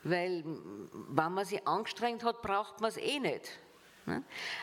[0.05, 3.51] Weil, wenn man sich angestrengt hat, braucht man es eh nicht.
[4.07, 4.23] Ne?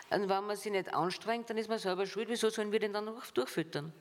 [0.10, 2.28] Und wenn man sich nicht anstrengt, dann ist man selber schuld.
[2.30, 3.94] Wieso sollen wir den dann noch durchfüttern?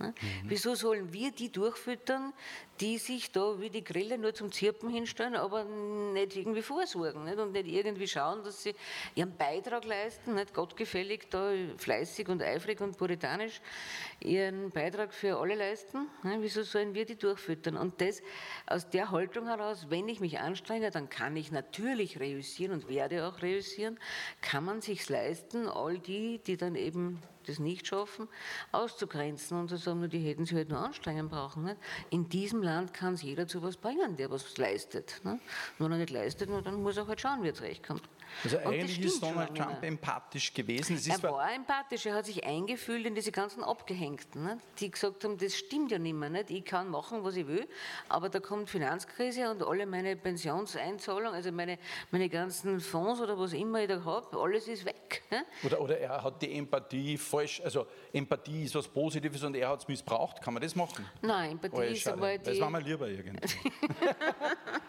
[0.00, 0.14] Mhm.
[0.44, 2.32] Wieso sollen wir die durchfüttern,
[2.80, 7.38] die sich da wie die Grille nur zum Zirpen hinstellen, aber nicht irgendwie vorsorgen nicht?
[7.38, 8.74] und nicht irgendwie schauen, dass sie
[9.14, 13.60] ihren Beitrag leisten, nicht gottgefällig da fleißig und eifrig und puritanisch
[14.20, 16.08] ihren Beitrag für alle leisten?
[16.22, 16.38] Ne?
[16.40, 17.76] Wieso sollen wir die durchfüttern?
[17.76, 18.22] Und das
[18.66, 23.26] aus der Haltung heraus, wenn ich mich anstrenge, dann kann ich natürlich reüssieren und werde
[23.26, 23.98] auch reüssieren,
[24.40, 27.20] kann man sich leisten, all die, die dann eben
[27.50, 28.28] das nicht schaffen,
[28.72, 31.64] auszugrenzen und zu sagen, die hätten sich halt nur anstrengen brauchen.
[31.64, 31.76] Nicht?
[32.10, 35.20] In diesem Land kann es jeder zu was bringen, der was leistet.
[35.24, 35.40] Nicht?
[35.78, 38.02] wenn er nicht leistet, dann muss er halt schauen, wie er zurechtkommt.
[38.44, 40.98] Also eigentlich ist Donald Trump empathisch gewesen.
[41.08, 44.58] er war empathisch, er hat sich eingefühlt in diese ganzen Abgehängten, nicht?
[44.78, 46.50] die gesagt haben, das stimmt ja nicht mehr, nicht?
[46.50, 47.66] ich kann machen, was ich will,
[48.08, 51.78] aber da kommt Finanzkrise und alle meine Pensionseinzahlungen, also meine,
[52.10, 55.22] meine ganzen Fonds oder was immer ich da habe, alles ist weg.
[55.64, 59.80] Oder, oder er hat die Empathie falsch, also Empathie ist was Positives und er hat
[59.80, 61.04] es missbraucht, kann man das machen?
[61.22, 62.44] Nein, Empathie oh, ist aber die...
[62.44, 63.40] Das war mir lieber irgendwie.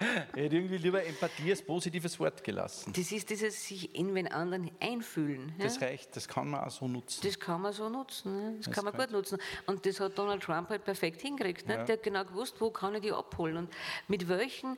[0.35, 2.93] er hätte irgendwie lieber Empathie als positives Wort gelassen.
[2.93, 5.53] Das ist dieses sich in den anderen einfühlen.
[5.57, 5.65] Ja?
[5.65, 7.21] Das reicht, das kann man auch so nutzen.
[7.23, 8.51] Das kann man so nutzen, ja?
[8.57, 9.39] das, das, kann man gut nutzen.
[9.65, 11.67] Und das hat Donald Trump halt perfekt hingekriegt.
[11.67, 11.83] Ja.
[11.83, 13.69] Der hat genau gewusst, wo kann ich die abholen und
[14.07, 14.77] mit welchen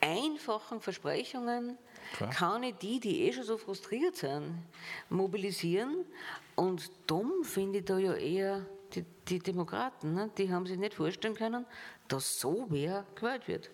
[0.00, 1.76] einfachen Versprechungen
[2.16, 2.30] Klar.
[2.30, 4.62] kann ich die, die eh schon so frustriert sind,
[5.08, 6.04] mobilisieren.
[6.54, 8.64] Und dumm finde ich da ja eher
[8.94, 10.14] die, die Demokraten.
[10.14, 10.30] Ne?
[10.38, 11.66] Die haben sich nicht vorstellen können,
[12.06, 13.70] dass so wer gewählt wird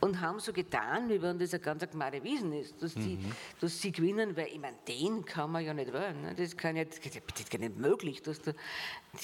[0.00, 3.32] und haben so getan, wie wenn das ein ganz gemeine Wiesen ist, dass, die, mhm.
[3.60, 6.20] dass sie gewinnen, weil ich meine, den kann man ja nicht wählen.
[6.22, 6.34] Ne?
[6.34, 8.52] Das, kann ja, das ist gar nicht möglich, dass da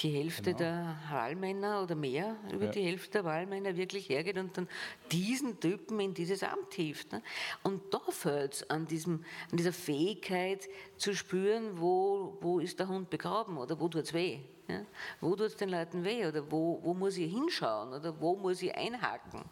[0.01, 0.59] die Hälfte genau.
[0.59, 2.71] der Wahlmänner oder mehr, über ja.
[2.71, 4.69] die Hälfte der Wahlmänner wirklich hergeht und dann
[5.11, 7.13] diesen Typen in dieses Amt hilft.
[7.13, 7.23] Ne?
[7.63, 13.11] Und da fällt es an, an dieser Fähigkeit zu spüren, wo, wo ist der Hund
[13.11, 14.41] begraben oder wo tut es weh.
[14.69, 14.85] Ja?
[15.21, 18.63] Wo tut es den Leuten weh oder wo, wo muss ich hinschauen oder wo muss
[18.63, 19.43] ich einhaken.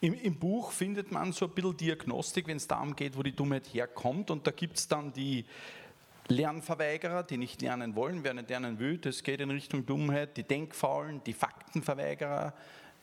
[0.00, 3.34] Im, Im, Buch findet man so ein bisschen Diagnostik, wenn es darum geht, wo die
[3.34, 4.30] Dummheit herkommt.
[4.30, 5.44] Und da gibt es dann die
[6.28, 8.98] Lernverweigerer, die nicht lernen wollen, wer nicht lernen will.
[8.98, 10.36] Das geht in Richtung Dummheit.
[10.36, 12.52] Die Denkfaulen, die Faktenverweigerer.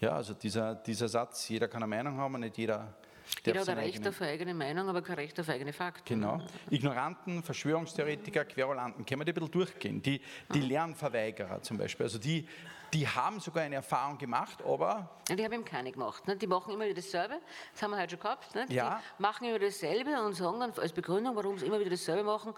[0.02, 2.94] Ja, also dieser, dieser Satz, jeder kann eine Meinung haben, nicht jeder
[3.46, 6.20] jeder hat ein Recht auf eigene Meinung, aber kein Recht auf eigene Fakten.
[6.20, 6.41] Genau.
[6.70, 10.02] Ignoranten, Verschwörungstheoretiker, Querulanten, können wir die ein bisschen durchgehen.
[10.02, 10.22] Die,
[10.54, 12.46] die Lernverweigerer zum Beispiel, also die,
[12.94, 15.10] die haben sogar eine Erfahrung gemacht, aber...
[15.28, 16.28] Ja, die haben eben keine gemacht.
[16.28, 16.36] Ne?
[16.36, 17.39] Die machen immer wieder dasselbe,
[17.72, 18.54] das haben wir heute schon gehabt.
[18.56, 18.66] Ne?
[18.70, 19.02] Ja.
[19.18, 22.54] Die machen immer dasselbe und sagen dann als Begründung, warum sie immer wieder dasselbe machen,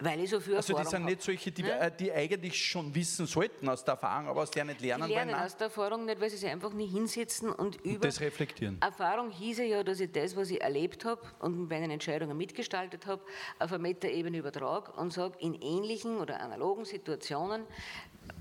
[0.00, 1.92] weil ich so viel Also die sind nicht solche, die, ne?
[1.98, 5.34] die eigentlich schon wissen sollten aus der Erfahrung, aber aus der nicht lernen Die lernen
[5.34, 8.06] aus der Erfahrung nicht, weil sie sich einfach nie hinsetzen und über...
[8.06, 8.78] Das reflektieren.
[8.80, 13.06] Erfahrung hieße ja, dass ich das, was ich erlebt habe und bei meinen Entscheidungen mitgestaltet
[13.06, 13.22] habe,
[13.58, 17.64] auf eine Metaebene übertrage und sage, in ähnlichen oder analogen Situationen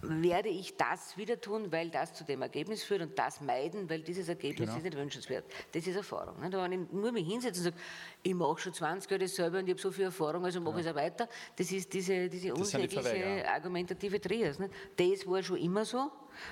[0.02, 4.02] werde ich das wieder tun, weil das zu dem Ergebnis führt und das meiden, weil
[4.02, 4.78] dieses Ergebnis genau.
[4.78, 5.46] ist nicht wünschenswert.
[5.72, 6.40] Das ist Erfahrung.
[6.40, 6.52] Ne?
[6.52, 7.76] Wenn ich nur mich hinsetze und sage,
[8.24, 10.80] ich mache schon 20 Jahre dasselbe und ich habe so viel Erfahrung, also mache ja.
[10.80, 14.58] ich es auch weiter, das ist diese, diese unsägliche argumentative Trias.
[14.96, 16.12] Das war schon immer so.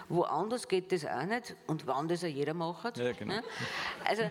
[0.10, 2.98] Woanders geht das auch nicht und wann das auch jeder macht.
[2.98, 3.40] Ja, genau.
[4.04, 4.24] Also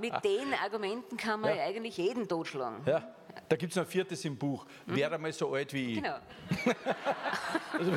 [0.00, 1.64] mit den Argumenten kann man ja.
[1.64, 2.80] eigentlich jeden totschlagen.
[2.86, 3.14] Ja.
[3.48, 4.66] Da gibt es noch ein viertes im Buch.
[4.86, 4.96] Mhm.
[4.96, 6.02] Wäre mal so alt wie ich.
[6.02, 6.16] Genau.
[7.78, 7.92] also,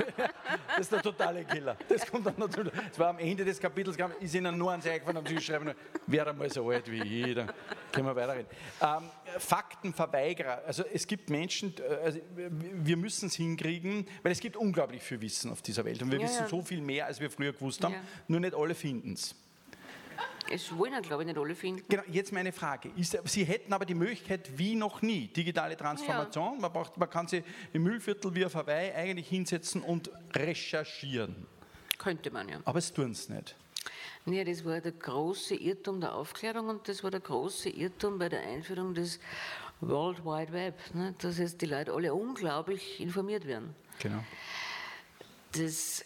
[0.67, 1.77] das ist der totale Killer.
[1.87, 2.73] Das kommt dann natürlich.
[2.89, 5.73] Das war am Ende des Kapitels, ist ihnen nur ans eingefallen, haben sie geschrieben,
[6.07, 7.35] wäre mal so alt wie ich.
[7.35, 7.51] Dann
[7.91, 8.47] können wir weiterreden.
[8.81, 9.09] Ähm,
[9.39, 10.63] Faktenverweigerer.
[10.65, 15.21] Also es gibt Menschen, äh, also wir müssen es hinkriegen, weil es gibt unglaublich viel
[15.21, 16.01] Wissen auf dieser Welt.
[16.01, 16.47] Und wir ja, wissen ja.
[16.47, 17.93] so viel mehr, als wir früher gewusst haben.
[17.93, 18.01] Ja.
[18.27, 19.35] Nur nicht alle finden es.
[20.51, 21.83] Es wollen, glaube ich, nicht alle finden.
[21.87, 22.91] Genau, jetzt meine Frage.
[22.95, 26.55] Ist, Sie hätten aber die Möglichkeit, wie noch nie, digitale Transformation.
[26.55, 26.61] Ja.
[26.61, 27.43] Man, braucht, man kann sie
[27.73, 31.47] im Müllviertel wie auf Hawaii eigentlich hinsetzen und recherchieren.
[31.97, 32.59] Könnte man, ja.
[32.65, 33.55] Aber es tun es nicht.
[34.25, 38.29] Ja, das war der große Irrtum der Aufklärung und das war der große Irrtum bei
[38.29, 39.19] der Einführung des
[39.81, 41.13] World Wide Web, ne?
[41.19, 43.75] dass jetzt die Leute alle unglaublich informiert werden.
[43.99, 44.23] Genau.
[45.51, 46.03] Das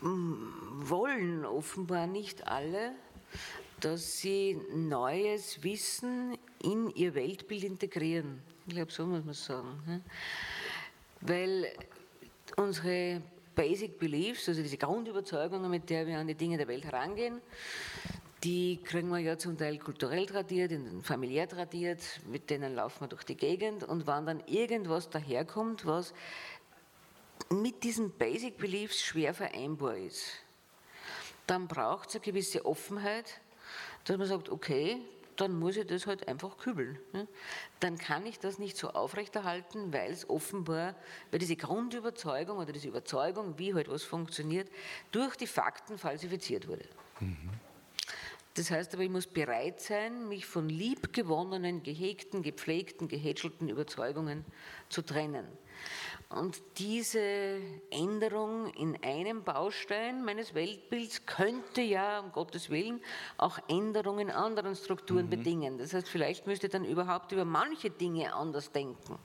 [0.00, 2.92] wollen offenbar nicht alle,
[3.80, 8.42] dass sie neues Wissen in ihr Weltbild integrieren.
[8.66, 10.04] Ich glaube, so muss man sagen.
[11.22, 11.72] Weil
[12.56, 13.22] unsere
[13.54, 17.40] Basic Beliefs, also diese Grundüberzeugungen, mit der wir an die Dinge der Welt herangehen,
[18.44, 20.72] die kriegen wir ja zum Teil kulturell tradiert,
[21.02, 26.14] familiär tradiert, mit denen laufen wir durch die Gegend und wenn dann irgendwas daherkommt, was
[27.50, 30.42] mit diesen Basic Beliefs schwer vereinbar ist,
[31.46, 33.40] dann braucht es eine gewisse Offenheit,
[34.04, 35.00] dass man sagt, okay,
[35.36, 36.98] dann muss ich das halt einfach kübeln.
[37.12, 37.26] Ne?
[37.80, 40.94] Dann kann ich das nicht so aufrechterhalten, weil es offenbar,
[41.30, 44.68] weil diese Grundüberzeugung oder diese Überzeugung, wie halt was funktioniert,
[45.12, 46.84] durch die Fakten falsifiziert wurde.
[47.20, 47.50] Mhm.
[48.54, 54.44] Das heißt aber, ich muss bereit sein, mich von liebgewonnenen, gehegten, gepflegten, gehätschelten Überzeugungen
[54.88, 55.46] zu trennen.
[56.30, 57.58] Und diese
[57.90, 63.00] Änderung in einem Baustein meines Weltbilds könnte ja, um Gottes Willen,
[63.36, 65.30] auch Änderungen in anderen Strukturen mhm.
[65.30, 65.78] bedingen.
[65.78, 69.18] Das heißt, vielleicht müsste ich dann überhaupt über manche Dinge anders denken.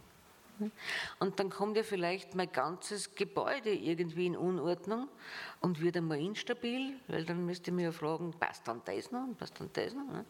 [1.19, 5.07] Und dann kommt ja vielleicht mein ganzes Gebäude irgendwie in Unordnung
[5.61, 9.23] und wird einmal instabil, weil dann müsste ich mich ja fragen, passt dann das noch
[9.23, 10.05] und passt dann das noch?
[10.05, 10.25] Ne?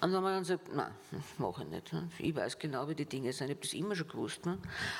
[0.00, 0.92] Und wenn man dann sagt, nein,
[1.38, 1.92] mache ich nicht.
[1.92, 2.08] Ne?
[2.18, 4.46] Ich weiß genau, wie die Dinge sind, ich habe das immer schon gewusst.
[4.46, 4.58] Ne?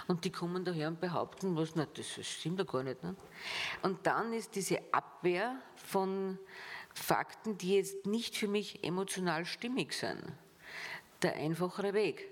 [0.09, 2.99] Und die kommen daher und behaupten, was, na, das stimmt ja gar nicht.
[3.83, 6.39] Und dann ist diese Abwehr von
[6.95, 10.23] Fakten, die jetzt nicht für mich emotional stimmig sind,
[11.23, 12.32] der einfachere Weg.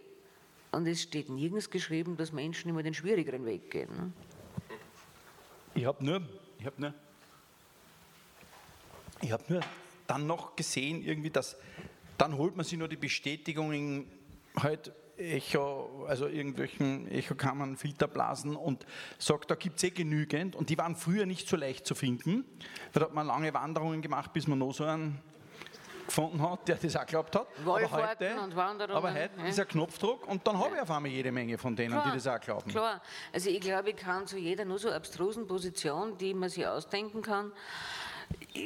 [0.72, 3.88] Und es steht nirgends geschrieben, dass Menschen immer den schwierigeren Weg gehen.
[3.96, 4.12] Ne?
[5.74, 6.22] Ich habe nur,
[6.58, 6.94] ich habe nur,
[9.20, 9.60] ich habe nur
[10.06, 11.56] dann noch gesehen, irgendwie, dass
[12.18, 14.06] dann holt man sich nur die Bestätigung in
[14.56, 18.86] halt Echo, also irgendwelchen Echokammern, Filterblasen und
[19.18, 20.56] sagt, da gibt es eh genügend.
[20.56, 22.44] Und die waren früher nicht so leicht zu finden.
[22.92, 25.20] Da hat man lange Wanderungen gemacht, bis man noch so einen
[26.10, 27.46] gefunden hat, der das auch geglaubt hat.
[27.64, 28.36] aber heute.
[28.88, 29.46] Aber heute ja.
[29.46, 32.12] ist ein Knopfdruck und dann habe ich auf einmal jede Menge von denen, klar, die
[32.12, 32.70] das auch glauben.
[32.70, 33.00] Klar,
[33.32, 37.22] also ich glaube, ich kann zu jeder nur so abstrusen Position, die man sich ausdenken
[37.22, 37.52] kann,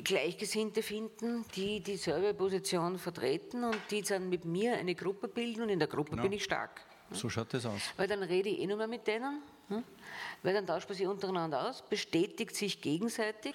[0.02, 5.68] Gleichgesinnte finden, die dieselbe Position vertreten und die dann mit mir eine Gruppe bilden und
[5.68, 6.22] in der Gruppe ja.
[6.22, 6.82] bin ich stark.
[7.10, 7.80] So schaut das aus.
[7.96, 9.84] Weil dann rede ich eh nur mehr mit denen, hm?
[10.42, 13.54] weil dann tauscht man sich untereinander aus, bestätigt sich gegenseitig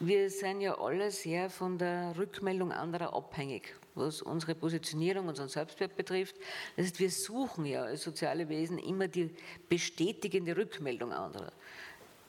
[0.00, 5.94] wir sind ja alle sehr von der Rückmeldung anderer abhängig, was unsere Positionierung, unseren Selbstwert
[5.94, 6.36] betrifft.
[6.76, 9.30] Das heißt, wir suchen ja als soziale Wesen immer die
[9.68, 11.52] bestätigende Rückmeldung anderer.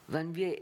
[0.08, 0.60] Wenn wir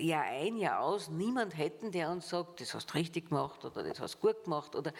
[0.00, 3.82] Jahr ein, Jahr aus niemand hätten, der uns sagt, das hast du richtig gemacht oder
[3.82, 4.92] das hast du gut gemacht oder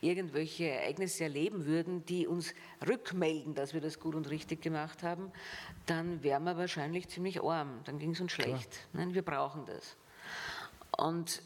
[0.00, 2.54] irgendwelche Ereignisse erleben würden, die uns
[2.88, 5.30] rückmelden, dass wir das gut und richtig gemacht haben,
[5.84, 8.88] dann wären wir wahrscheinlich ziemlich arm, dann ging es uns schlecht.
[8.94, 9.98] Nein, wir brauchen das.
[10.98, 11.42] Und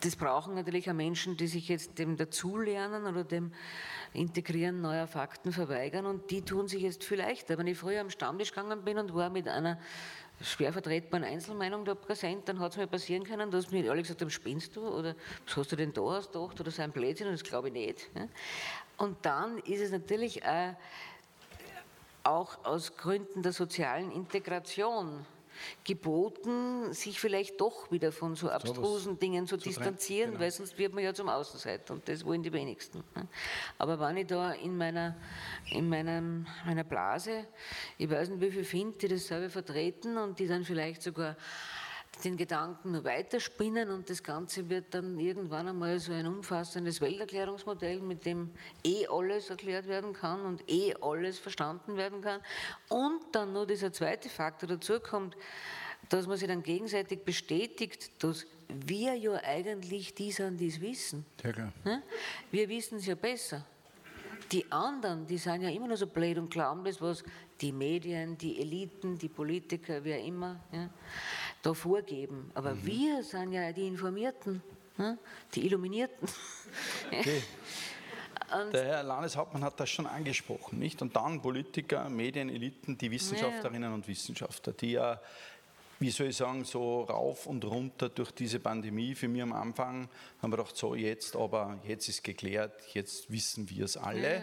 [0.00, 3.52] das brauchen natürlich auch Menschen, die sich jetzt dem Dazulernen oder dem
[4.14, 7.56] Integrieren neuer Fakten verweigern und die tun sich jetzt viel leichter.
[7.56, 9.78] Wenn ich früher am Stammtisch gegangen bin und war mit einer
[10.40, 14.20] schwer vertretbaren Einzelmeinung da präsent, dann hat es mir passieren können, dass mir alle gesagt
[14.20, 15.14] haben, spinnst du oder
[15.46, 18.10] was hast du denn da ausgedacht oder so ein Blödsinn und das glaube ich nicht.
[18.96, 20.42] Und dann ist es natürlich
[22.24, 25.24] auch aus Gründen der sozialen Integration
[25.84, 30.42] geboten, sich vielleicht doch wieder von so abstrusen so Dingen zu, zu distanzieren, genau.
[30.42, 33.02] weil sonst wird man ja zum Außenseiter und das wollen die wenigsten.
[33.14, 33.28] Ne?
[33.78, 35.16] Aber wenn ich da in meiner,
[35.70, 37.46] in meinem, meiner Blase,
[37.98, 41.36] ich weiß nicht, wie viele finde, die das selber vertreten und die dann vielleicht sogar
[42.24, 48.24] den Gedanken weiterspinnen und das Ganze wird dann irgendwann einmal so ein umfassendes Welterklärungsmodell, mit
[48.24, 48.50] dem
[48.84, 52.40] eh alles erklärt werden kann und eh alles verstanden werden kann.
[52.88, 55.36] Und dann nur dieser zweite Faktor dazu kommt,
[56.08, 61.24] dass man sich dann gegenseitig bestätigt, dass wir ja eigentlich die sind, die es wissen.
[61.42, 61.72] Ja, klar.
[61.84, 62.02] Ne?
[62.50, 63.64] Wir wissen es ja besser.
[64.50, 67.24] Die anderen, die sind ja immer nur so blöd und glauben das, was
[67.60, 70.90] die Medien, die Eliten, die Politiker, wer immer, ja,
[71.62, 72.50] da vorgeben.
[72.54, 72.86] Aber mhm.
[72.86, 74.62] wir sind ja die Informierten,
[74.98, 75.18] ne,
[75.54, 76.28] die Illuminierten.
[77.10, 77.42] Okay.
[78.70, 81.00] Der Herr Landeshauptmann hat das schon angesprochen, nicht?
[81.00, 83.94] Und dann Politiker, Medien, Eliten, die Wissenschaftlerinnen ja.
[83.94, 85.18] und Wissenschaftler, die ja
[86.02, 89.14] wie soll ich sagen, so rauf und runter durch diese Pandemie.
[89.14, 90.08] Für mich am Anfang
[90.42, 94.34] haben wir gedacht, so jetzt, aber jetzt ist geklärt, jetzt wissen wir es alle.
[94.34, 94.42] Ja.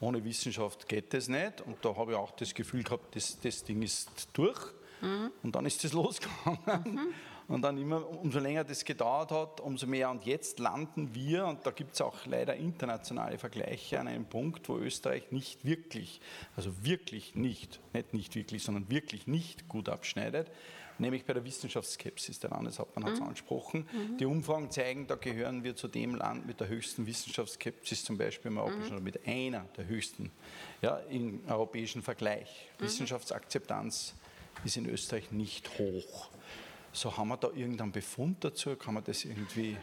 [0.00, 1.60] Ohne Wissenschaft geht es nicht.
[1.62, 4.60] Und da habe ich auch das Gefühl gehabt, das, das Ding ist durch.
[5.02, 5.30] Mhm.
[5.42, 6.58] Und dann ist es losgegangen.
[6.84, 7.14] Mhm.
[7.48, 10.10] Und dann immer, umso länger das gedauert hat, umso mehr.
[10.10, 14.68] Und jetzt landen wir, und da gibt es auch leider internationale Vergleiche, an einem Punkt,
[14.68, 16.20] wo Österreich nicht wirklich,
[16.56, 20.50] also wirklich nicht, nicht nicht wirklich, sondern wirklich nicht gut abschneidet
[20.98, 22.38] nämlich bei der Wissenschaftsskepsis.
[22.40, 23.26] Der Landeshauptmann hat es mhm.
[23.26, 23.88] angesprochen.
[23.92, 24.16] Mhm.
[24.16, 28.50] Die Umfragen zeigen, da gehören wir zu dem Land mit der höchsten Wissenschaftsskepsis, zum Beispiel
[28.50, 29.04] im europäischen, mhm.
[29.04, 30.30] mit einer der höchsten
[30.80, 32.70] ja, im europäischen Vergleich.
[32.78, 32.84] Mhm.
[32.84, 34.14] Wissenschaftsakzeptanz
[34.64, 36.30] ist in Österreich nicht hoch.
[36.92, 38.76] So haben wir da irgendeinen Befund dazu?
[38.76, 39.76] Kann man das irgendwie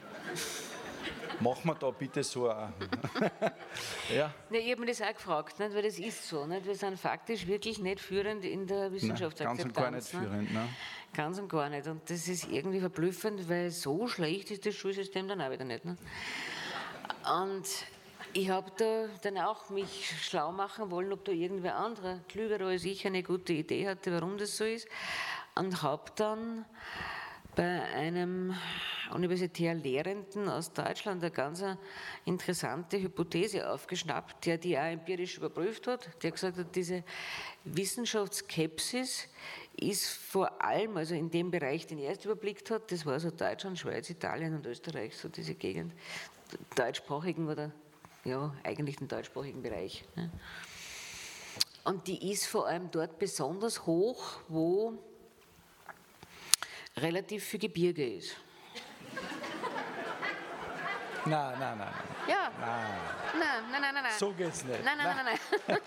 [1.41, 2.73] machen wir da bitte so ein.
[4.15, 4.33] ja.
[4.49, 5.73] Ich habe mir das auch gefragt, nicht?
[5.73, 6.45] weil das ist so.
[6.45, 6.65] Nicht?
[6.65, 9.73] Wir sind faktisch wirklich nicht führend in der Wissenschaftsakzeptanz.
[9.75, 10.53] Nein, ganz und gar nicht führend.
[10.53, 10.69] Ne?
[11.13, 11.87] Ganz und gar nicht.
[11.87, 15.85] Und das ist irgendwie verblüffend, weil so schlecht ist das Schulsystem dann auch wieder nicht.
[15.85, 15.97] Ne?
[17.43, 17.65] Und
[18.33, 22.85] ich habe da dann auch mich schlau machen wollen, ob da irgendwer anderer, klüger als
[22.85, 24.87] ich, eine gute Idee hatte, warum das so ist.
[25.55, 26.65] Und habe dann
[27.55, 28.55] bei einem
[29.11, 31.63] Universitärlehrenden aus Deutschland eine ganz
[32.23, 36.09] interessante Hypothese aufgeschnappt, der die auch empirisch überprüft hat.
[36.23, 37.03] Der gesagt hat, diese
[37.65, 39.27] Wissenschaftsskepsis
[39.75, 43.31] ist vor allem, also in dem Bereich, den er erst überblickt hat, das war so
[43.31, 45.93] Deutschland, Schweiz, Italien und Österreich, so diese Gegend,
[46.75, 47.71] deutschsprachigen oder
[48.25, 50.03] ja, eigentlich den deutschsprachigen Bereich.
[51.83, 54.93] Und die ist vor allem dort besonders hoch, wo
[56.97, 58.35] relativ viel Gebirge ist.
[61.25, 61.93] Nein, nein, nein.
[62.27, 62.51] Ja.
[62.59, 62.87] Nein.
[63.39, 64.03] Nein, nein, nein, nein.
[64.03, 64.13] nein.
[64.17, 64.83] So geht's nicht.
[64.83, 65.37] Nein, nein, nein, nein.
[65.67, 65.79] Nein,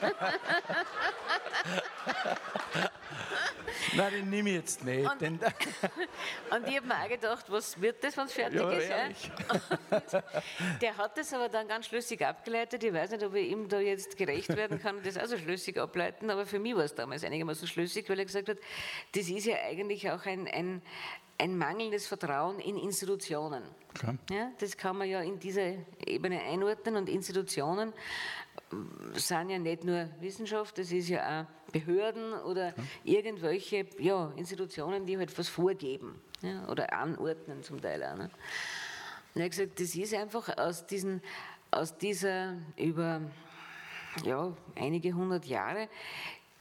[3.97, 5.09] den nehme ich jetzt nicht.
[5.11, 5.23] Und-
[6.51, 9.31] Und ich habe mir auch gedacht, was wird das, wenn es fertig Ja, ist?
[10.81, 12.83] der hat das aber dann ganz schlüssig abgeleitet.
[12.85, 15.37] Ich weiß nicht, ob ich ihm da jetzt gerecht werden kann und das auch so
[15.39, 18.59] schlüssig ableiten, aber für mich war es damals einigermaßen schlüssig, weil er gesagt hat,
[19.15, 20.83] das ist ja eigentlich auch ein, ein,
[21.39, 23.63] ein mangelndes Vertrauen in Institutionen.
[23.97, 24.17] Okay.
[24.31, 25.73] Ja, das kann man ja in dieser
[26.07, 27.93] Ebene einordnen und Institutionen
[29.15, 32.75] sind ja nicht nur Wissenschaft, das ist ja auch Behörden oder
[33.05, 38.17] irgendwelche ja, Institutionen, die halt was vorgeben ja, oder anordnen zum Teil auch.
[38.17, 38.31] Ne?
[39.35, 41.23] Und er hat gesagt, das ist einfach aus, diesen,
[41.71, 43.23] aus dieser über
[44.25, 45.89] ja, einige hundert Jahre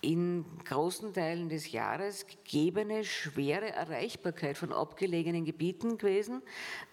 [0.01, 6.41] in großen Teilen des Jahres gegebene schwere Erreichbarkeit von abgelegenen Gebieten gewesen,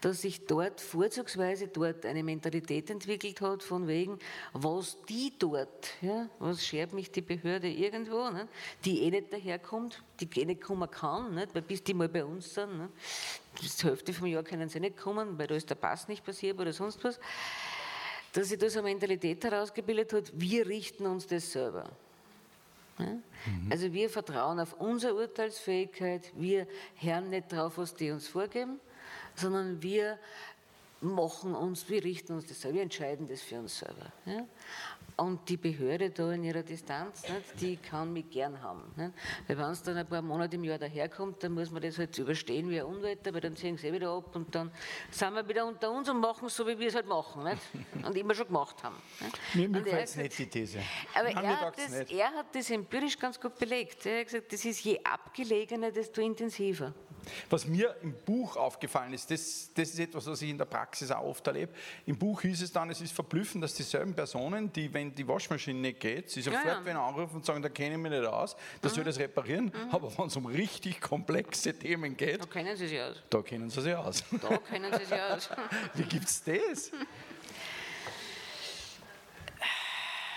[0.03, 4.19] dass sich dort vorzugsweise dort eine Mentalität entwickelt hat von wegen,
[4.53, 8.47] was die dort, ja, was schert mich die Behörde irgendwo, ne,
[8.85, 12.27] die eh nicht daherkommt, die eh nicht kommen kann, nicht, weil bis die mal bei
[12.27, 12.91] uns sind, ne,
[13.63, 16.61] die Hälfte vom Jahr können sie nicht kommen, weil da ist der Pass nicht passiert
[16.61, 17.19] oder sonst was,
[18.35, 21.91] dass sich da so eine Mentalität herausgebildet hat, wir richten uns das selber.
[22.99, 23.19] Ja?
[23.71, 26.67] Also wir vertrauen auf unsere Urteilsfähigkeit, wir
[26.97, 28.81] hören nicht drauf, was die uns vorgeben,
[29.35, 30.19] sondern wir
[31.01, 34.13] machen uns, wir richten uns das selber, wir entscheiden das für uns selber.
[34.27, 34.45] Ja?
[35.21, 38.85] Und die Behörde da in ihrer Distanz, nicht, die kann mich gern haben.
[38.95, 39.13] Nicht?
[39.49, 42.17] Weil wenn es dann ein paar Monate im Jahr daherkommt, dann muss man das halt
[42.17, 44.71] überstehen wie ein Unwetter, weil dann ziehen sie eh wieder ab und dann
[45.11, 47.43] sind wir wieder unter uns und machen es so, wie wir es halt machen.
[47.43, 47.61] Nicht?
[48.07, 48.95] Und immer schon gemacht haben.
[49.55, 50.79] Mir mir gefällt nicht die These.
[51.13, 52.13] aber Nein, er hat, das, nicht.
[52.13, 54.07] er hat das empirisch ganz gut belegt.
[54.07, 56.95] Er hat gesagt, das ist je abgelegener, desto intensiver.
[57.51, 61.11] Was mir im Buch aufgefallen ist, das, das ist etwas, was ich in der Praxis
[61.11, 61.73] auch oft erlebe.
[62.07, 65.79] Im Buch hieß es dann, es ist verblüffend, dass dieselben Personen, die, wenn die Waschmaschine
[65.79, 66.81] nicht geht, sie sofort ja.
[66.81, 66.85] Mhm.
[66.85, 69.73] wenn anrufen und sagen, da kenne ich mich nicht aus, das soll das reparieren.
[69.91, 73.23] Aber wenn es um richtig komplexe Themen geht, Da kennen Sie sich aus.
[73.31, 74.25] da kennen sie sich aus.
[74.43, 75.49] Da kennen Sie sich aus.
[75.95, 76.91] Wie gibt's das?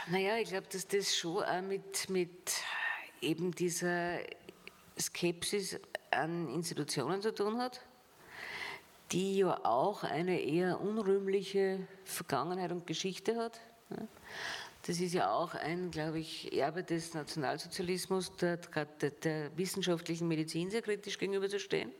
[0.07, 2.51] Naja, ich glaube, dass das schon auch mit, mit
[3.21, 4.19] eben dieser
[5.01, 5.79] Skepsis
[6.11, 7.81] an Institutionen zu tun hat,
[9.11, 13.59] die ja auch eine eher unrühmliche Vergangenheit und Geschichte hat.
[14.83, 20.71] Das ist ja auch ein, glaube ich, Erbe des Nationalsozialismus, der, der, der wissenschaftlichen Medizin
[20.71, 21.91] sehr kritisch gegenüberzustehen.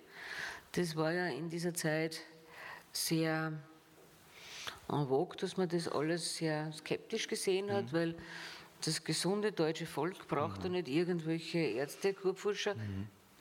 [0.71, 2.21] Das war ja in dieser Zeit
[2.91, 3.53] sehr
[4.89, 8.15] en vogue, dass man das alles sehr skeptisch gesehen hat, weil
[8.81, 12.75] das gesunde deutsche Volk braucht ja nicht irgendwelche Ärzte, Kurpfuscher,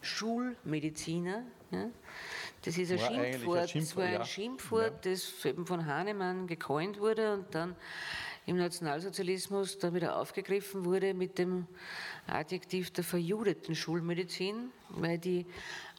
[0.00, 1.44] Schulmediziner.
[1.70, 1.88] Ja?
[2.62, 4.24] Das ist ein War eigentlich ein Schimpfwort, das Schimpfwort, war ein ja.
[4.24, 7.76] Schimpfwort, das eben von Hahnemann gecoint wurde und dann
[8.46, 11.66] im Nationalsozialismus dann wieder aufgegriffen wurde mit dem
[12.26, 15.46] Adjektiv der verjudeten Schulmedizin, weil die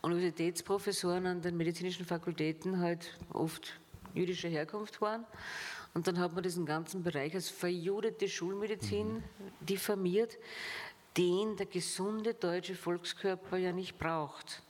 [0.02, 3.80] Universitätsprofessoren an den medizinischen Fakultäten halt oft
[4.14, 5.26] jüdischer Herkunft waren.
[5.94, 9.24] Und dann hat man diesen ganzen Bereich als verjudete Schulmedizin
[9.60, 10.38] diffamiert,
[11.18, 14.64] den der gesunde deutsche Volkskörper ja nicht braucht.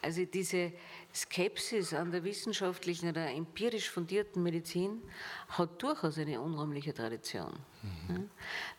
[0.00, 0.72] Also diese
[1.14, 5.02] Skepsis an der wissenschaftlichen oder empirisch fundierten Medizin
[5.48, 7.52] hat durchaus eine unräumliche Tradition.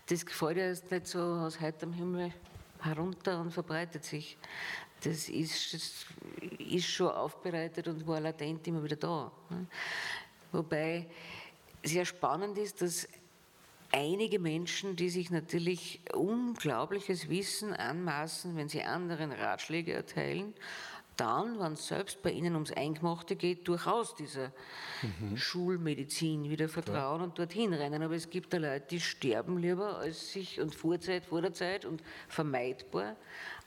[0.08, 2.34] Das gefällt ja jetzt nicht so aus heiterem Himmel
[2.80, 4.38] herunter und verbreitet sich.
[5.04, 6.06] Das ist, das
[6.58, 9.32] ist schon aufbereitet und war latent immer wieder da.
[10.52, 11.08] Wobei
[11.84, 13.08] sehr spannend ist, dass
[13.92, 20.54] einige Menschen, die sich natürlich unglaubliches Wissen anmaßen, wenn sie anderen Ratschläge erteilen,
[21.20, 24.54] dann, wenn es selbst bei ihnen ums Eingemachte geht, durchaus dieser
[25.36, 28.02] Schulmedizin wieder vertrauen und dorthin rennen.
[28.04, 31.84] Aber es gibt da Leute, die sterben lieber, als sich, und Vorzeit, vor der Zeit
[31.84, 33.18] und vermeidbar,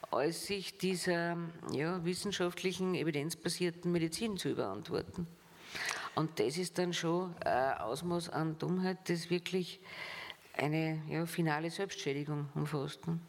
[0.09, 1.37] als sich dieser
[1.71, 5.27] ja, wissenschaftlichen, evidenzbasierten Medizin zu überantworten.
[6.15, 9.79] Und das ist dann schon ein Ausmaß an Dummheit, das wirklich
[10.53, 13.07] eine ja, finale Selbstschädigung umfasst.
[13.07, 13.19] Ne?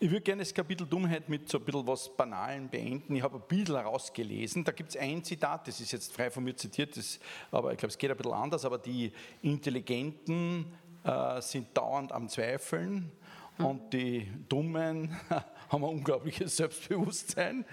[0.00, 3.14] Ich würde gerne das Kapitel Dummheit mit so ein bisschen was Banalen beenden.
[3.14, 4.64] Ich habe ein bisschen herausgelesen.
[4.64, 7.78] Da gibt es ein Zitat, das ist jetzt frei von mir zitiert, das, aber ich
[7.78, 8.64] glaube, es geht ein bisschen anders.
[8.64, 9.12] Aber die
[9.42, 10.66] Intelligenten
[11.04, 13.12] äh, sind dauernd am Zweifeln
[13.56, 13.66] hm.
[13.66, 17.64] und die Dummen haben ein unglaubliches Selbstbewusstsein.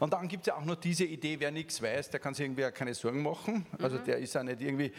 [0.00, 2.46] Und dann gibt es ja auch noch diese Idee, wer nichts weiß, der kann sich
[2.46, 3.66] irgendwie auch keine Sorgen machen.
[3.80, 4.04] Also mhm.
[4.04, 4.90] der ist ja nicht irgendwie,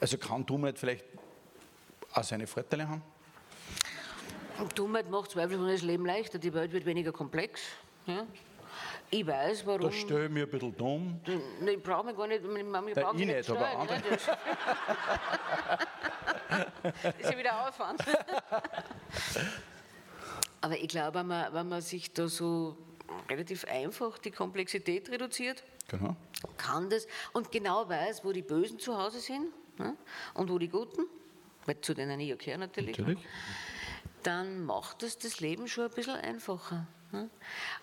[0.00, 1.04] also kann Dummheit vielleicht
[2.12, 3.02] auch seine Vorteile haben?
[4.58, 7.60] Und Dummheit macht zweifelsohne das Leben leichter, die Welt wird weniger komplex.
[8.06, 8.24] Ja?
[9.10, 9.82] Ich weiß, warum.
[9.82, 11.20] Da stelle ich mir ein bisschen dumm.
[11.66, 14.00] Ich brauche mich gar nicht, ich ich nicht, nicht stellen, aber andere.
[16.92, 18.00] Das ist ja wieder Aufwand.
[20.60, 22.76] aber ich glaube, wenn man, wenn man sich da so
[23.28, 26.16] relativ einfach die Komplexität reduziert, genau.
[26.56, 29.46] kann das und genau weiß, wo die Bösen zu Hause sind
[29.78, 29.96] ne?
[30.34, 31.06] und wo die Guten,
[31.64, 33.24] weil zu denen ich ja gehöre natürlich, natürlich.
[34.22, 36.86] dann macht das das Leben schon ein bisschen einfacher.
[37.12, 37.30] Ne?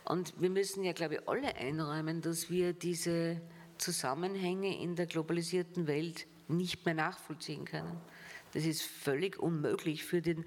[0.05, 3.41] Und wir müssen ja, glaube ich, alle einräumen, dass wir diese
[3.77, 7.99] Zusammenhänge in der globalisierten Welt nicht mehr nachvollziehen können.
[8.53, 10.45] Das ist völlig unmöglich für den,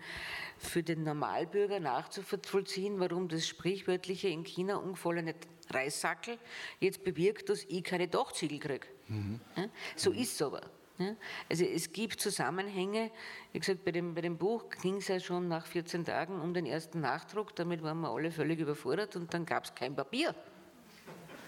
[0.58, 5.34] für den Normalbürger nachzuvollziehen, warum das sprichwörtliche in China umgefallene
[5.70, 6.38] Reissackel
[6.80, 8.86] jetzt bewirkt, dass ich keine Dachziegel kriege.
[9.08, 9.40] Mhm.
[9.56, 9.68] Ja?
[9.96, 10.18] So mhm.
[10.18, 10.70] ist es aber.
[10.98, 11.16] Ja?
[11.48, 13.10] Also es gibt Zusammenhänge.
[13.52, 16.54] Wie gesagt, bei dem, bei dem Buch ging es ja schon nach 14 Tagen um
[16.54, 17.56] den ersten Nachdruck.
[17.56, 20.34] Damit waren wir alle völlig überfordert und dann gab es kein Papier.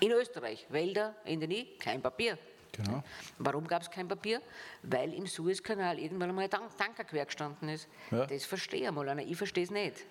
[0.01, 2.39] In Österreich, Wälder, Endemie, kein Papier.
[2.79, 3.03] Genau.
[3.39, 4.41] Warum gab es kein Papier?
[4.83, 7.89] Weil im Suezkanal irgendwann einmal ein Tanker quer gestanden ist.
[8.11, 8.25] Ja.
[8.27, 10.07] Das verstehe ich mal einer, ich verstehe es nicht.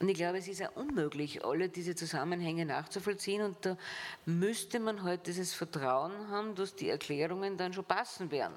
[0.00, 3.76] Und ich glaube, es ist ja unmöglich, alle diese Zusammenhänge nachzuvollziehen und da
[4.24, 8.56] müsste man halt dieses Vertrauen haben, dass die Erklärungen dann schon passen werden.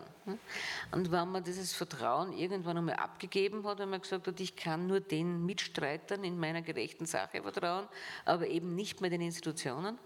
[0.91, 4.87] Und wenn man dieses Vertrauen irgendwann einmal abgegeben hat, wenn man gesagt hat, ich kann
[4.87, 7.87] nur den Mitstreitern in meiner gerechten Sache vertrauen,
[8.25, 9.97] aber eben nicht mehr den Institutionen,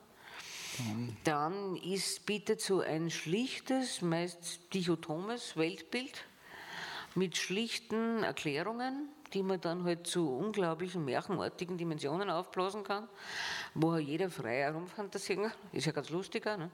[1.23, 6.25] dann ist, bietet so ein schlichtes, meist dichotomes Weltbild
[7.15, 13.07] mit schlichten Erklärungen, die man dann halt zu unglaublichen märchenartigen Dimensionen aufblasen kann,
[13.73, 15.53] wo jeder frei herumfantasieren kann.
[15.71, 16.57] Ist ja ganz lustiger.
[16.57, 16.69] Ne?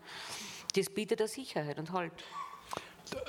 [0.75, 2.13] Das bietet eine Sicherheit und Halt.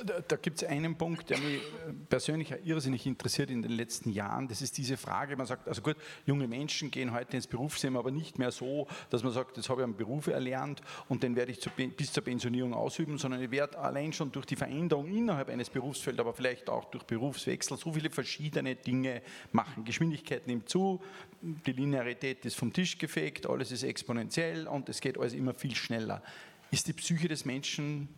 [0.04, 1.60] Da, da gibt es einen Punkt, der mich
[2.08, 4.48] persönlich irrsinnig interessiert in den letzten Jahren.
[4.48, 5.96] Das ist diese Frage, man sagt, also gut,
[6.26, 9.82] junge Menschen gehen heute ins Berufsleben, aber nicht mehr so, dass man sagt, jetzt habe
[9.82, 13.50] ich einen Beruf erlernt und den werde ich zu, bis zur Pensionierung ausüben, sondern ich
[13.50, 17.92] werde allein schon durch die Veränderung innerhalb eines Berufsfelds, aber vielleicht auch durch Berufswechsel, so
[17.92, 19.22] viele verschiedene Dinge
[19.52, 19.84] machen.
[19.84, 21.00] Geschwindigkeit nimmt zu,
[21.40, 25.74] die Linearität ist vom Tisch gefegt, alles ist exponentiell und es geht alles immer viel
[25.74, 26.22] schneller.
[26.70, 28.08] Ist die Psyche des Menschen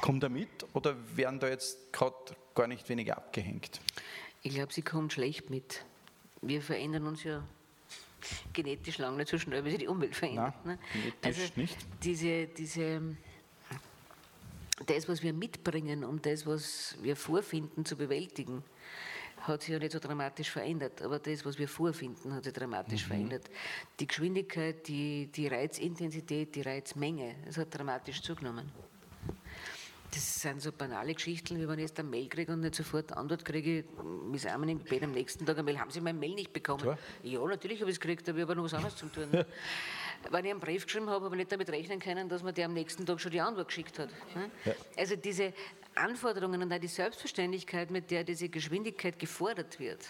[0.00, 2.14] Kommt er mit oder werden da jetzt gerade
[2.54, 3.80] gar nicht weniger abgehängt?
[4.42, 5.84] Ich glaube, sie kommt schlecht mit.
[6.42, 7.42] Wir verändern uns ja
[8.52, 10.54] genetisch lang nicht so schnell, wie sich die Umwelt verändert.
[10.64, 11.12] Nein, ne?
[11.22, 11.76] also nicht.
[12.02, 13.16] Diese, diese,
[14.86, 18.62] das, was wir mitbringen, um das, was wir vorfinden, zu bewältigen,
[19.38, 23.04] hat sich ja nicht so dramatisch verändert, aber das, was wir vorfinden, hat sich dramatisch
[23.04, 23.08] mhm.
[23.08, 23.50] verändert.
[23.98, 28.70] Die Geschwindigkeit, die, die Reizintensität, die Reizmenge, das hat dramatisch zugenommen.
[30.12, 33.12] Das sind so banale Geschichten, wie wenn ich jetzt eine Mail kriege und nicht sofort
[33.12, 33.84] Antwort kriege,
[34.32, 36.82] ist einmal im Bett am nächsten Tag eine Mail, haben Sie meine Mail nicht bekommen?
[36.82, 36.98] Klar.
[37.22, 39.28] Ja, natürlich habe ich es gekriegt, aber ich habe noch was anderes zu tun.
[40.30, 42.66] wenn ich einen Brief geschrieben habe, habe ich nicht damit rechnen können, dass man der
[42.66, 44.10] am nächsten Tag schon die Antwort geschickt hat.
[44.64, 44.72] Ja.
[44.96, 45.52] Also diese
[45.94, 50.06] Anforderungen und auch die Selbstverständlichkeit, mit der diese Geschwindigkeit gefordert wird,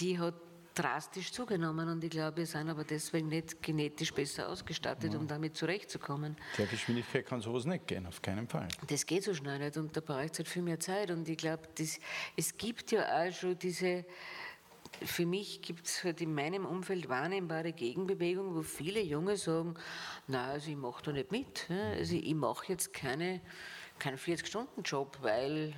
[0.00, 0.34] die hat
[0.78, 5.18] drastisch zugenommen und ich glaube, wir sind aber deswegen nicht genetisch besser ausgestattet, ja.
[5.18, 6.36] um damit zurechtzukommen.
[6.56, 8.68] Der Geschwindigkeit kann sowas nicht gehen, auf keinen Fall.
[8.86, 11.36] Das geht so schnell nicht und da braucht es halt viel mehr Zeit und ich
[11.36, 11.62] glaube,
[12.36, 14.04] es gibt ja auch schon diese
[15.04, 19.74] für mich gibt es halt in meinem Umfeld wahrnehmbare Gegenbewegung, wo viele Junge sagen,
[20.26, 21.66] na, also ich mache da nicht mit.
[21.70, 23.40] Also ich mache jetzt keine,
[23.98, 25.74] keinen 40-Stunden-Job, weil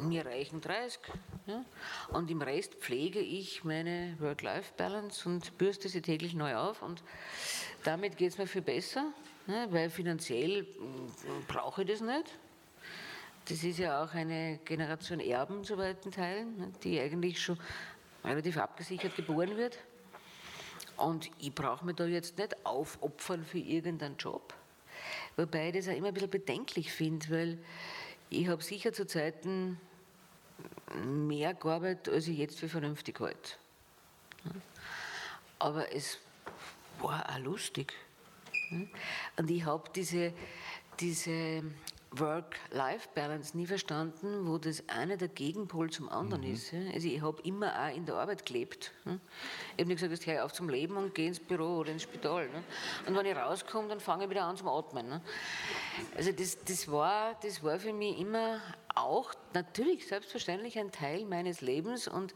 [0.00, 1.00] mir reichen 30.
[1.46, 1.64] Ja?
[2.08, 6.82] Und im Rest pflege ich meine Work-Life-Balance und bürste sie täglich neu auf.
[6.82, 7.02] Und
[7.84, 9.12] damit geht es mir viel besser,
[9.46, 9.66] ne?
[9.70, 12.38] weil finanziell mm, brauche ich das nicht.
[13.48, 16.72] Das ist ja auch eine Generation Erben zu weiten Teilen, ne?
[16.82, 17.58] die eigentlich schon
[18.24, 19.78] relativ abgesichert geboren wird.
[20.96, 24.52] Und ich brauche mich da jetzt nicht aufopfern für irgendeinen Job.
[25.38, 27.58] Wobei ich das auch immer ein bisschen bedenklich finde, weil
[28.28, 29.80] ich habe sicher zu Zeiten
[31.04, 33.52] mehr gearbeitet, als ich jetzt für vernünftig halte.
[35.60, 36.18] Aber es
[37.00, 37.94] war auch lustig.
[39.36, 40.32] Und ich habe diese,
[40.98, 41.62] diese
[42.10, 46.54] Work-Life-Balance nie verstanden, wo das eine der Gegenpol zum anderen mhm.
[46.54, 46.72] ist.
[46.94, 48.92] Also ich habe immer auch in der Arbeit gelebt.
[49.04, 49.10] Ich
[49.82, 52.48] habe nicht gesagt, hör auf zum Leben und geh ins Büro oder ins Spital.
[53.06, 55.20] Und wenn ich rauskomme, dann fange ich wieder an zum Atmen.
[56.16, 58.60] Also das, das, war, das war für mich immer
[58.94, 62.34] auch natürlich selbstverständlich ein Teil meines Lebens und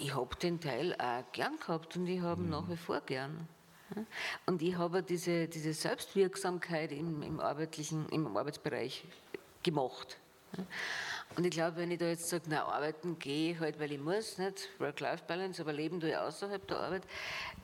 [0.00, 2.50] ich habe den Teil auch gern gehabt und ich habe ihn mhm.
[2.50, 3.48] nach wie vor gern.
[4.46, 9.04] Und ich habe diese, diese Selbstwirksamkeit im, im, arbeitlichen, im Arbeitsbereich
[9.62, 10.16] gemacht.
[11.36, 14.00] Und ich glaube, wenn ich da jetzt sage, na, arbeiten gehe ich halt, weil ich
[14.00, 17.02] muss, nicht Work-Life-Balance, aber leben tue ich außerhalb der Arbeit,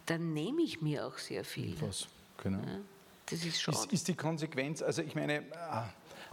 [0.06, 1.74] dann nehme ich mir auch sehr viel.
[1.80, 2.06] Was,
[2.42, 2.58] genau.
[2.58, 2.80] Ja,
[3.26, 3.74] das ist schon.
[3.74, 5.42] Ist, ist die Konsequenz, also ich meine, äh,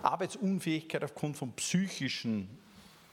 [0.03, 2.49] Arbeitsunfähigkeit aufgrund von psychischen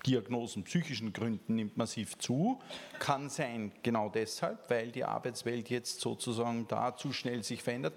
[0.07, 2.61] Diagnosen, psychischen Gründen nimmt massiv zu.
[2.99, 7.95] Kann sein genau deshalb, weil die Arbeitswelt jetzt sozusagen da zu schnell sich verändert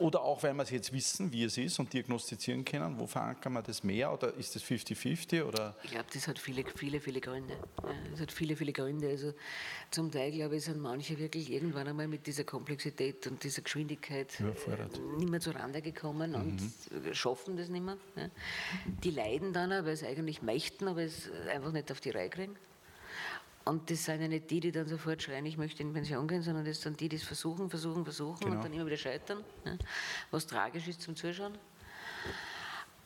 [0.00, 2.98] oder auch, weil wir es jetzt wissen, wie es ist und diagnostizieren können.
[2.98, 5.74] Wo verankern wir das mehr oder ist das 50-50?
[5.82, 7.54] Ich glaube, das hat viele, viele, viele Gründe.
[8.14, 9.08] Es hat viele, viele Gründe.
[9.08, 9.34] Also
[9.90, 14.32] zum Teil, glaube ich, sind manche wirklich irgendwann einmal mit dieser Komplexität und dieser Geschwindigkeit
[15.18, 16.36] nicht mehr zurande gekommen mhm.
[16.36, 17.98] und schaffen das nicht mehr.
[19.04, 22.56] Die leiden dann, weil sie eigentlich möchten, aber es einfach nicht auf die Reihe kriegen.
[23.64, 26.42] Und das sind ja nicht die, die dann sofort schreien, ich möchte in Pension gehen,
[26.42, 28.56] sondern das sind die, die es versuchen, versuchen, versuchen genau.
[28.56, 29.76] und dann immer wieder scheitern, ja,
[30.30, 31.56] was tragisch ist zum Zuschauen.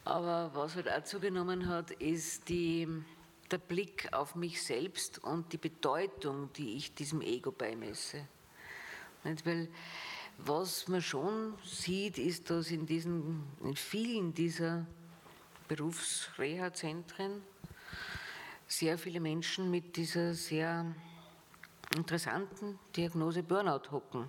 [0.05, 2.87] Aber was halt auch zugenommen hat, ist die,
[3.51, 8.29] der Blick auf mich selbst und die Bedeutung, die ich diesem Ego beimesse.
[9.25, 9.45] Nicht?
[9.47, 9.69] Weil
[10.39, 14.87] was man schon sieht, ist, dass in, diesen, in vielen dieser
[15.69, 17.43] Berufsreha-Zentren
[18.79, 20.85] sehr viele Menschen mit dieser sehr
[21.97, 24.29] interessanten Diagnose Burnout hocken.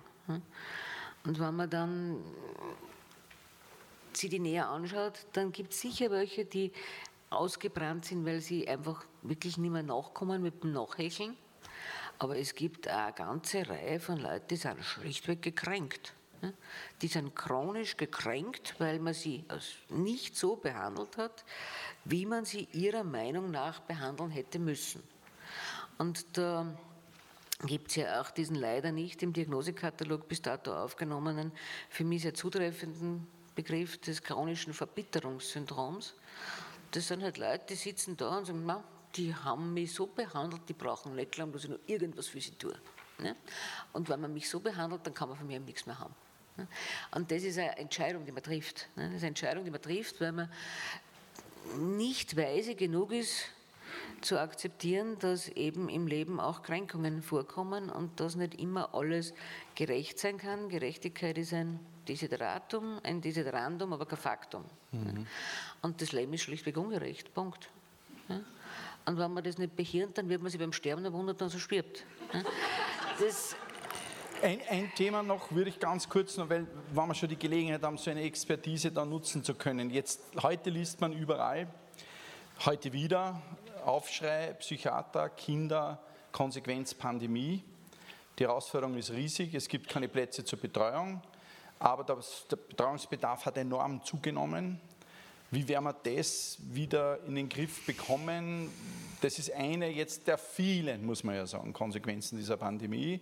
[1.24, 2.22] Und wenn man dann
[4.12, 6.72] sie die näher anschaut, dann gibt es sicher welche, die
[7.30, 11.36] ausgebrannt sind, weil sie einfach wirklich nicht mehr nachkommen mit dem Nachhecheln.
[12.18, 16.14] Aber es gibt eine ganze Reihe von Leuten, die sind schlichtweg gekränkt.
[17.02, 19.44] Die sind chronisch gekränkt, weil man sie
[19.88, 21.44] nicht so behandelt hat,
[22.04, 25.02] wie man sie ihrer Meinung nach behandeln hätte müssen.
[25.98, 26.66] Und da
[27.64, 31.52] gibt es ja auch diesen leider nicht im Diagnosekatalog bis dato aufgenommenen,
[31.88, 36.14] für mich sehr zutreffenden Begriff des chronischen Verbitterungssyndroms.
[36.90, 38.84] Das sind halt Leute, die sitzen da und sagen,
[39.16, 42.52] die haben mich so behandelt, die brauchen nicht glauben, dass ich nur irgendwas für sie
[42.52, 42.74] tue.
[43.18, 43.34] Ne?
[43.92, 46.14] Und wenn man mich so behandelt, dann kann man von mir nichts mehr haben.
[47.14, 48.88] Und das ist eine Entscheidung, die man trifft.
[48.96, 49.04] Ne?
[49.04, 50.50] Das ist eine Entscheidung, die man trifft, weil man
[51.78, 53.46] nicht weise genug ist,
[54.20, 59.34] zu akzeptieren, dass eben im Leben auch Kränkungen vorkommen und dass nicht immer alles
[59.74, 60.68] gerecht sein kann.
[60.68, 64.64] Gerechtigkeit ist ein Desideratum, ein Desiderandum, aber kein Faktum.
[64.92, 65.26] Mhm.
[65.82, 67.34] Und das Leben ist schlichtweg ungerecht.
[67.34, 67.68] Punkt.
[69.06, 71.60] Und wenn man das nicht behirnt, dann wird man sich beim Sterben wundern, dass er
[71.60, 72.04] stirbt.
[73.20, 73.54] Das
[74.42, 77.96] ein, ein, Thema noch würde ich ganz kurz noch, weil wir schon die Gelegenheit haben,
[77.96, 79.90] so eine Expertise da nutzen zu können.
[79.90, 81.66] Jetzt, heute liest man überall,
[82.64, 83.40] heute wieder,
[83.84, 85.98] Aufschrei, Psychiater, Kinder,
[86.32, 87.62] Konsequenz Pandemie.
[88.38, 91.22] Die Herausforderung ist riesig, es gibt keine Plätze zur Betreuung,
[91.78, 94.80] aber das, der Betreuungsbedarf hat enorm zugenommen.
[95.50, 98.70] Wie werden wir das wieder in den Griff bekommen?
[99.20, 103.20] Das ist eine jetzt der vielen, muss man ja sagen, Konsequenzen dieser Pandemie.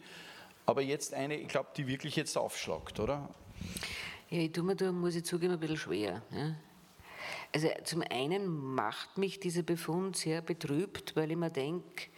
[0.66, 3.28] Aber jetzt eine, ich glaube, die wirklich jetzt aufschlagt, oder?
[4.30, 6.22] Ja, ich tue mir da, muss ich zugeben, ein bisschen schwer.
[6.30, 6.54] Ja.
[7.52, 12.08] Also zum einen macht mich dieser Befund sehr betrübt, weil ich mir denke,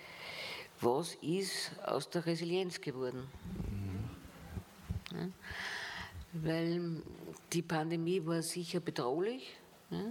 [0.80, 3.28] was ist aus der Resilienz geworden?
[5.12, 5.28] Ja.
[6.32, 7.02] Weil
[7.52, 9.56] die Pandemie war sicher bedrohlich.
[9.90, 10.04] Ja.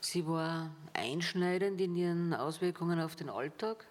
[0.00, 3.86] Sie war einschneidend in ihren Auswirkungen auf den Alltag.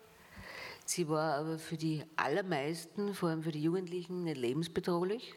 [0.90, 5.36] Sie war aber für die allermeisten, vor allem für die Jugendlichen, nicht lebensbedrohlich.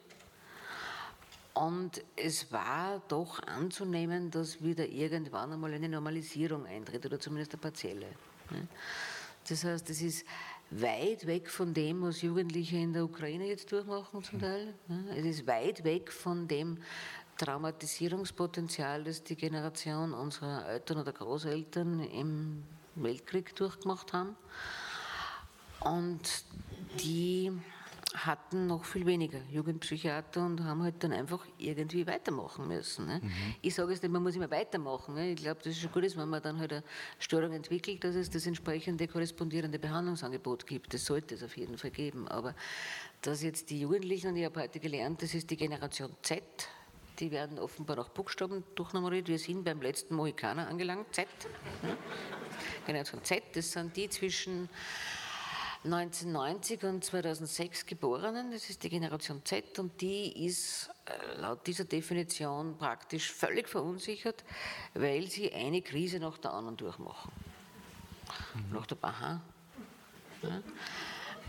[1.52, 7.60] Und es war doch anzunehmen, dass wieder irgendwann einmal eine Normalisierung eintritt oder zumindest eine
[7.60, 8.06] partielle.
[9.46, 10.26] Das heißt, es ist
[10.70, 14.72] weit weg von dem, was Jugendliche in der Ukraine jetzt durchmachen zum Teil.
[15.14, 16.78] Es ist weit weg von dem
[17.36, 22.62] Traumatisierungspotenzial, das die Generation unserer Eltern oder Großeltern im
[22.94, 24.34] Weltkrieg durchgemacht haben.
[25.84, 26.44] Und
[27.00, 27.52] die
[28.14, 33.06] hatten noch viel weniger Jugendpsychiater und haben halt dann einfach irgendwie weitermachen müssen.
[33.06, 33.20] Ne?
[33.22, 33.30] Mhm.
[33.62, 35.14] Ich sage jetzt nicht, man muss immer weitermachen.
[35.14, 35.32] Ne?
[35.32, 36.84] Ich glaube, das ist schon gut, wenn man dann halt eine
[37.18, 40.92] Störung entwickelt, dass es das entsprechende korrespondierende Behandlungsangebot gibt.
[40.92, 42.28] Das sollte es auf jeden Fall geben.
[42.28, 42.54] Aber
[43.22, 46.42] dass jetzt die Jugendlichen, und ich habe heute gelernt, das ist die Generation Z,
[47.18, 49.28] die werden offenbar nach Buchstaben durchnummeriert.
[49.28, 51.26] Wir sind beim letzten Mohikaner angelangt, Z.
[52.86, 54.68] Generation Z, das sind die zwischen
[55.84, 61.84] 1990 und 2006 Geborenen, das ist die Generation Z und die ist äh, laut dieser
[61.84, 64.44] Definition praktisch völlig verunsichert,
[64.94, 67.32] weil sie eine Krise nach der anderen durchmachen.
[68.54, 68.74] Mhm.
[68.74, 69.40] Nach der Aha.
[70.42, 70.62] Ja?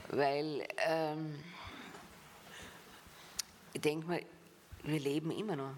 [0.09, 1.35] Weil ähm,
[3.73, 4.21] ich denke mal,
[4.83, 5.73] wir leben immer noch.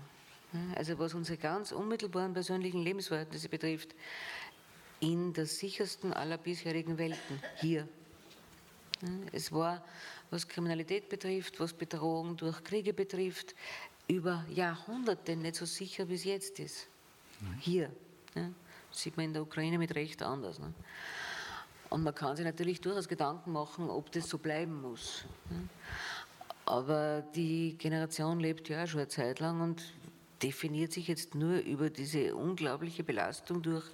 [0.76, 3.94] Also was unsere ganz unmittelbaren persönlichen Lebensverhältnisse betrifft,
[5.02, 7.88] in der sichersten aller bisherigen Welten, hier.
[9.32, 9.84] Es war,
[10.30, 13.56] was Kriminalität betrifft, was Bedrohung durch Kriege betrifft,
[14.08, 16.88] über Jahrhunderte nicht so sicher, wie es jetzt ist.
[17.60, 17.92] Hier.
[18.34, 20.60] Das sieht man in der Ukraine mit Recht anders.
[21.90, 25.26] Und man kann sich natürlich durchaus Gedanken machen, ob das so bleiben muss.
[26.66, 29.84] Aber die Generation lebt ja schon eine Zeit lang und
[30.42, 33.86] definiert sich jetzt nur über diese unglaubliche Belastung durch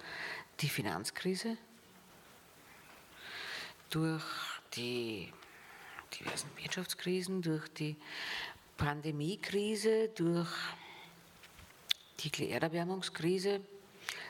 [0.60, 1.56] die Finanzkrise,
[3.90, 4.22] durch
[4.76, 5.32] die
[6.18, 7.96] diversen Wirtschaftskrisen, durch die
[8.76, 10.50] Pandemiekrise, durch
[12.22, 13.60] die Erderwärmungskrise,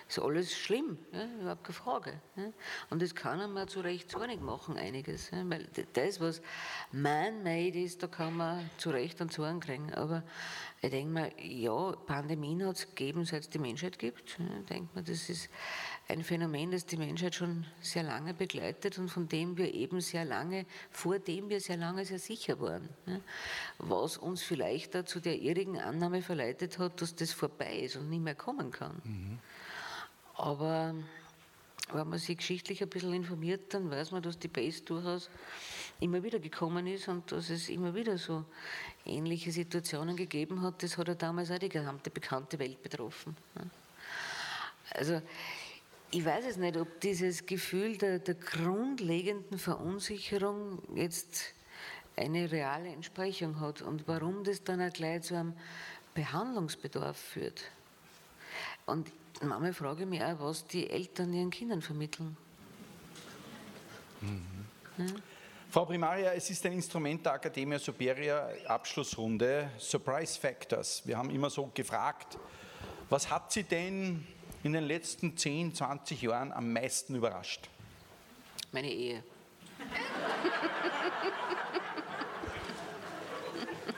[0.09, 2.21] ist alles schlimm, ja, überhaupt keine Frage.
[2.37, 2.53] Ja.
[2.91, 5.31] Und das kann man zu Recht zornig machen, einiges.
[5.31, 6.43] Ja, weil das, was
[6.93, 9.93] man-made ist, da kann man zu Recht einen Zorn kriegen.
[9.95, 10.23] Aber
[10.83, 14.39] ich denke mir, ja, Pandemien hat es gegeben, seit es die Menschheit gibt.
[14.39, 15.49] Ich denke mir, das ist
[16.13, 20.25] ein Phänomen, das die Menschheit schon sehr lange begleitet und von dem wir eben sehr
[20.25, 22.89] lange, vor dem wir sehr lange sehr sicher waren.
[23.79, 28.11] Was uns vielleicht da zu der irrigen Annahme verleitet hat, dass das vorbei ist und
[28.11, 29.01] nicht mehr kommen kann.
[29.05, 29.39] Mhm.
[30.35, 30.95] Aber
[31.93, 35.31] wenn man sich geschichtlich ein bisschen informiert, dann weiß man, dass die Pest durchaus
[36.01, 38.45] immer wieder gekommen ist und dass es immer wieder so
[39.05, 40.83] ähnliche Situationen gegeben hat.
[40.83, 43.37] Das hat ja damals auch die gesamte bekannte Welt betroffen.
[44.91, 45.23] Also
[46.13, 51.55] ich weiß es nicht, ob dieses Gefühl der, der grundlegenden Verunsicherung jetzt
[52.17, 55.55] eine reale Entsprechung hat und warum das dann auch gleich zu einem
[56.15, 57.63] Behandlungsbedarf führt.
[58.85, 59.11] Und
[59.41, 62.37] manchmal frage ich mich auch, was die Eltern ihren Kindern vermitteln.
[64.21, 64.67] Mhm.
[64.99, 65.07] Ja?
[65.71, 71.01] Frau Primaria, es ist ein Instrument der Academia Superia Abschlussrunde, Surprise Factors.
[71.07, 72.37] Wir haben immer so gefragt,
[73.09, 74.27] was hat Sie denn
[74.63, 77.69] in den letzten 10, 20 Jahren am meisten überrascht?
[78.73, 79.23] Meine Ehe.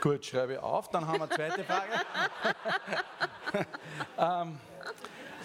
[0.01, 1.93] Gut, schreibe auf, dann haben wir eine zweite Frage.
[4.19, 4.59] ähm,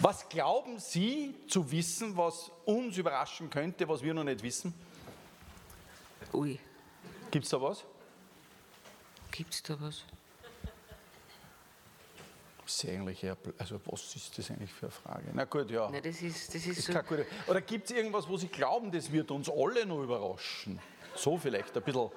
[0.00, 4.74] was glauben Sie zu wissen, was uns überraschen könnte, was wir noch nicht wissen?
[6.32, 6.58] Ui.
[7.30, 7.84] Gibt es da was?
[9.30, 10.04] Gibt es da was?
[12.70, 13.26] Ist eigentlich
[13.58, 15.24] also was ist das eigentlich für eine Frage?
[15.32, 15.90] Na gut, ja.
[15.90, 16.92] Nein, das ist, das ist, ist so.
[16.92, 20.78] Gute, oder gibt es irgendwas, wo Sie glauben, das wird uns alle noch überraschen?
[21.16, 22.10] So vielleicht, ein bisschen,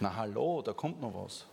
[0.00, 1.46] na hallo, da kommt noch was.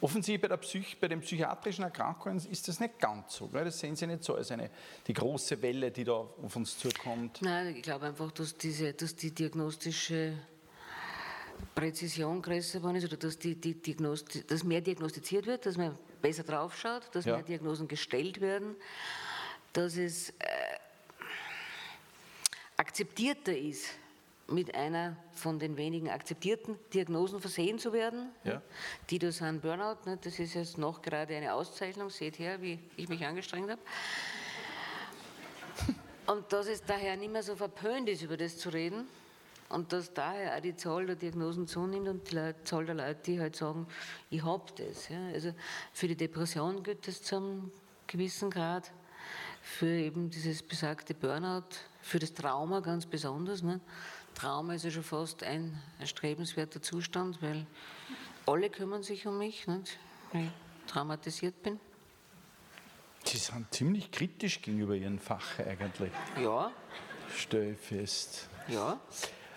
[0.00, 3.48] Offensichtlich bei, der Psych, bei den psychiatrischen Erkrankungen ist das nicht ganz so.
[3.52, 4.70] Das sehen Sie nicht so als eine,
[5.06, 7.40] die große Welle, die da auf uns zukommt.
[7.42, 10.38] Nein, ich glaube einfach, dass, diese, dass die diagnostische
[11.74, 15.96] Präzision größer geworden ist oder dass, die, die Diagnosti dass mehr diagnostiziert wird, dass man
[16.20, 17.34] besser draufschaut, dass ja.
[17.34, 18.76] mehr Diagnosen gestellt werden,
[19.72, 20.34] dass es äh,
[22.76, 23.86] akzeptierter ist,
[24.48, 28.30] mit einer von den wenigen akzeptierten Diagnosen versehen zu werden.
[28.44, 28.60] Ja.
[29.10, 32.78] Die da sind Burnout, ne, das ist jetzt noch gerade eine Auszeichnung, seht her, wie
[32.96, 33.80] ich mich angestrengt habe.
[36.26, 39.06] Und dass es daher nicht mehr so verpönt ist, über das zu reden.
[39.72, 43.20] Und dass daher auch die Zahl der Diagnosen zunimmt und die Leute, Zahl der Leute,
[43.24, 43.86] die halt sagen,
[44.28, 45.08] ich habe das.
[45.08, 45.28] Ja.
[45.32, 45.54] Also
[45.94, 47.72] für die Depression gilt das zu einem
[48.06, 48.92] gewissen Grad,
[49.62, 51.64] für eben dieses besagte Burnout,
[52.02, 53.62] für das Trauma ganz besonders.
[53.62, 53.80] Ne.
[54.34, 57.66] Trauma ist ja schon fast ein erstrebenswerter Zustand, weil
[58.44, 59.98] alle kümmern sich um mich, nicht?
[60.32, 61.80] weil ich traumatisiert bin.
[63.24, 66.12] Sie sind ziemlich kritisch gegenüber Ihrem Fach eigentlich.
[66.38, 66.70] Ja.
[67.34, 68.50] Stell fest.
[68.68, 69.00] Ja.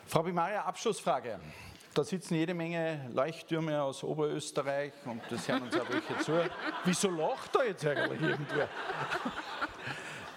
[0.08, 1.40] Frau Bimaria, Abschlussfrage.
[1.94, 6.50] Da sitzen jede Menge Leuchttürme aus Oberösterreich und das hören uns auch welche zu.
[6.84, 8.70] Wieso lacht da jetzt eigentlich irgendwer?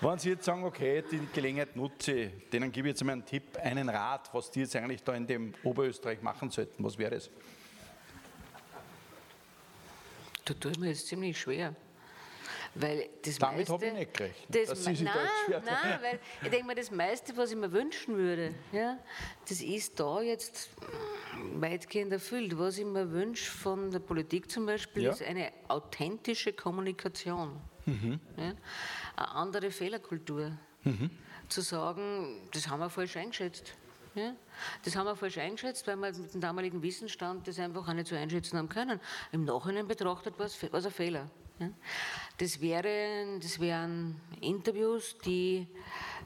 [0.00, 3.26] Wenn Sie jetzt sagen, okay, die Gelegenheit nutze ich, denen gebe ich jetzt mal einen
[3.26, 7.16] Tipp, einen Rat, was die jetzt eigentlich da in dem Oberösterreich machen sollten, was wäre
[7.16, 7.28] das?
[10.44, 11.74] Da tut mir jetzt ziemlich schwer.
[12.80, 15.64] Weil das Damit habe ich nicht gerechnet, Das, dass Sie sich nein, haben.
[15.64, 18.98] nein, weil ich denke mir, das meiste, was ich mir wünschen würde, ja,
[19.48, 20.70] das ist da jetzt
[21.54, 22.56] weitgehend erfüllt.
[22.56, 25.10] Was ich mir wünsche von der Politik zum Beispiel, Ja.
[25.10, 27.60] ist eine authentische Kommunikation.
[27.86, 28.20] Mhm.
[28.36, 28.44] Ja,
[29.16, 30.52] eine andere Fehlerkultur.
[31.48, 33.74] Zu sagen, das haben wir falsch eingeschätzt.
[34.14, 34.34] Ja?
[34.84, 38.06] Das haben wir falsch eingeschätzt, weil wir mit dem damaligen Wissensstand das einfach auch nicht
[38.06, 39.00] so einschätzen haben können.
[39.32, 41.28] Im Nachhinein betrachtet war es ein Fehler.
[42.38, 45.66] Das, wäre, das wären Interviews, die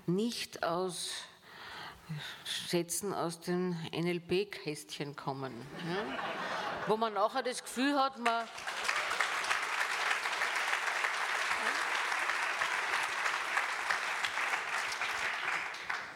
[0.07, 1.11] nicht aus
[2.45, 5.53] Sätzen aus dem NLP-Kästchen kommen.
[6.87, 8.47] Wo man nachher das Gefühl hat, man.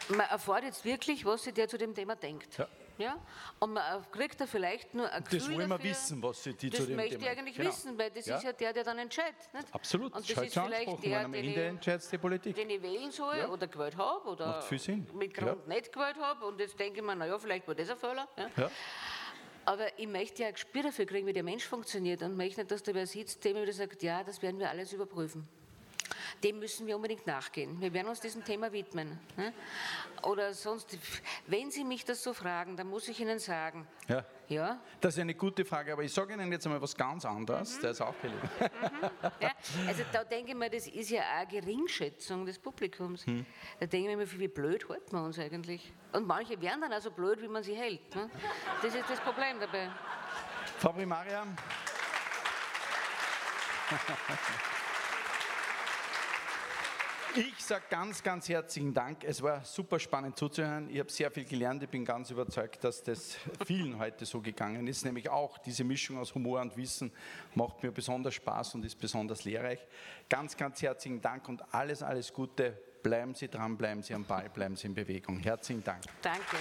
[0.09, 2.57] Man erfährt jetzt wirklich, was sich der zu dem Thema denkt.
[2.57, 2.67] Ja.
[2.97, 3.17] Ja?
[3.59, 6.53] Und man kriegt da vielleicht nur ein Gefühl Das wollen wir dafür, wissen, was sie
[6.53, 7.69] die Das zu dem möchte Thema ich eigentlich Genau.
[7.69, 8.37] wissen, weil das Ja.
[8.37, 9.35] ist ja der, der dann entscheidet.
[9.53, 9.73] Nicht?
[9.73, 12.55] Absolut, Und das das ist vielleicht der, am den Ende ich, entscheidet die Politik.
[12.55, 13.49] den ich wählen soll Ja.
[13.49, 14.63] oder gewählt habe oder
[15.13, 16.45] mit Grund nicht gewählt habe.
[16.45, 18.27] Und jetzt denke ich mir, naja, vielleicht war das ein Fehler.
[18.37, 18.49] Ja?
[18.57, 18.71] Ja.
[19.65, 22.71] Aber ich möchte ja ein Gespür dafür kriegen, wie der Mensch funktioniert und möchte nicht,
[22.71, 25.47] dass da wer sitzt, der mir wieder sagt, ja, das werden wir alles überprüfen.
[26.43, 27.81] Dem müssen wir unbedingt nachgehen.
[27.81, 29.19] Wir werden uns diesem Thema widmen.
[29.35, 29.53] ne?
[30.21, 30.97] Oder sonst,
[31.47, 34.23] wenn Sie mich das so fragen, dann muss ich Ihnen sagen, Ja.
[34.47, 37.79] ja, Das ist eine gute Frage, aber ich sage Ihnen jetzt einmal was ganz anderes,
[37.79, 38.41] der ist auch beliebt.
[39.39, 39.51] ja,
[39.87, 43.25] also da denke ich mir, das ist ja auch eine Geringschätzung des Publikums.
[43.25, 43.45] Hm.
[43.79, 45.91] Da denke ich mir, wie blöd halten wir uns eigentlich?
[46.13, 48.15] Und manche werden dann auch so blöd, wie man sie hält.
[48.15, 48.29] Ne?
[48.81, 49.89] Das ist das Problem dabei.
[50.79, 51.45] Frau Primaria.
[57.37, 59.23] Ich sage ganz, ganz herzlichen Dank.
[59.23, 60.89] Es war super spannend zuzuhören.
[60.89, 61.83] Ich habe sehr viel gelernt.
[61.83, 65.05] Ich bin ganz überzeugt, dass das vielen heute so gegangen ist.
[65.05, 67.11] Nämlich auch diese Mischung aus Humor und Wissen
[67.53, 69.85] macht mir besonders Spaß und ist besonders lehrreich.
[70.27, 72.71] Ganz, ganz herzlichen Dank und alles, alles Gute.
[73.03, 75.37] Bleiben Sie dran, bleiben Sie am Ball, bleiben Sie in Bewegung.
[75.37, 76.01] Herzlichen Dank.
[76.23, 76.57] Danke.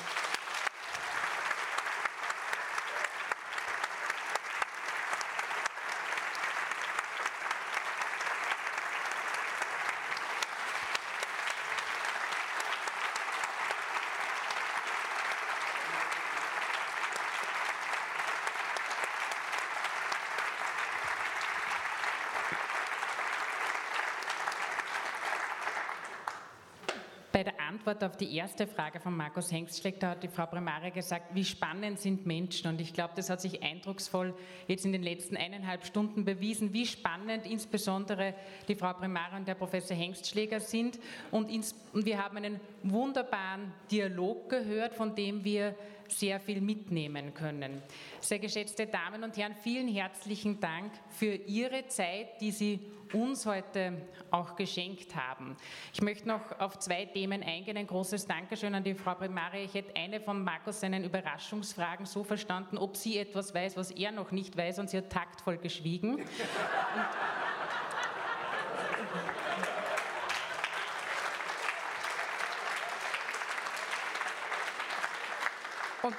[27.37, 30.91] Bei der Antwort auf die erste Frage von Markus Hengstschleck, da hat die Frau Primaria
[30.91, 32.69] gesagt, wie spannend sind Menschen.
[32.69, 34.35] Und ich glaube, das hat sich eindrucksvoll
[34.67, 38.35] jetzt in den letzten eineinhalb Stunden bewiesen, wie spannend insbesondere
[38.67, 40.99] die Frau Primaria und der Professor Hengstschläger sind.
[41.31, 41.49] Und
[41.93, 45.77] wir haben einen wunderbaren Dialog gehört, von dem wir
[46.09, 47.83] sehr viel mitnehmen können.
[48.21, 52.81] Sehr geschätzte Damen und Herren, vielen herzlichen Dank für Ihre Zeit, die Sie
[53.13, 53.93] uns heute
[54.31, 55.57] auch geschenkt haben.
[55.93, 57.77] Ich möchte noch auf zwei Themen eingehen.
[57.77, 59.63] Ein großes Dankeschön an die Frau Primaria.
[59.63, 64.13] Ich hätte eine von Markus seinen Überraschungsfragen so verstanden, ob sie etwas weiß, was er
[64.13, 66.17] noch nicht weiß, und sie hat taktvoll geschwiegen.
[66.17, 66.25] Und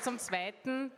[0.02, 0.92] zum Zweiten,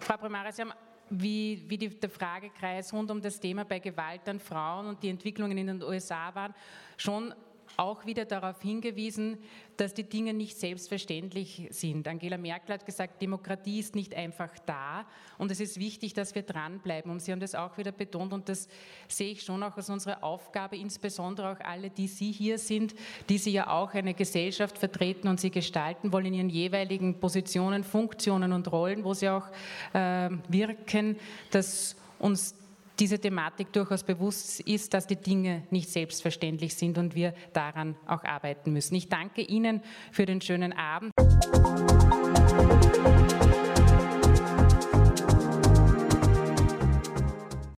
[0.00, 0.72] Frau Primaria, Sie haben,
[1.10, 5.08] wie, wie die, der Fragekreis rund um das Thema bei Gewalt an Frauen und die
[5.08, 6.54] Entwicklungen in den USA waren,
[6.96, 7.34] schon
[7.78, 9.38] auch wieder darauf hingewiesen,
[9.76, 12.08] dass die Dinge nicht selbstverständlich sind.
[12.08, 15.06] Angela Merkel hat gesagt, Demokratie ist nicht einfach da
[15.38, 17.10] und es ist wichtig, dass wir dranbleiben.
[17.10, 18.68] Und Sie haben das auch wieder betont und das
[19.06, 22.94] sehe ich schon auch als unsere Aufgabe, insbesondere auch alle, die Sie hier sind,
[23.28, 27.84] die Sie ja auch eine Gesellschaft vertreten und sie gestalten wollen in ihren jeweiligen Positionen,
[27.84, 29.46] Funktionen und Rollen, wo sie auch
[29.92, 31.16] äh, wirken,
[31.50, 32.54] dass uns
[32.98, 38.24] diese Thematik durchaus bewusst ist, dass die Dinge nicht selbstverständlich sind und wir daran auch
[38.24, 38.94] arbeiten müssen.
[38.94, 41.12] Ich danke Ihnen für den schönen Abend.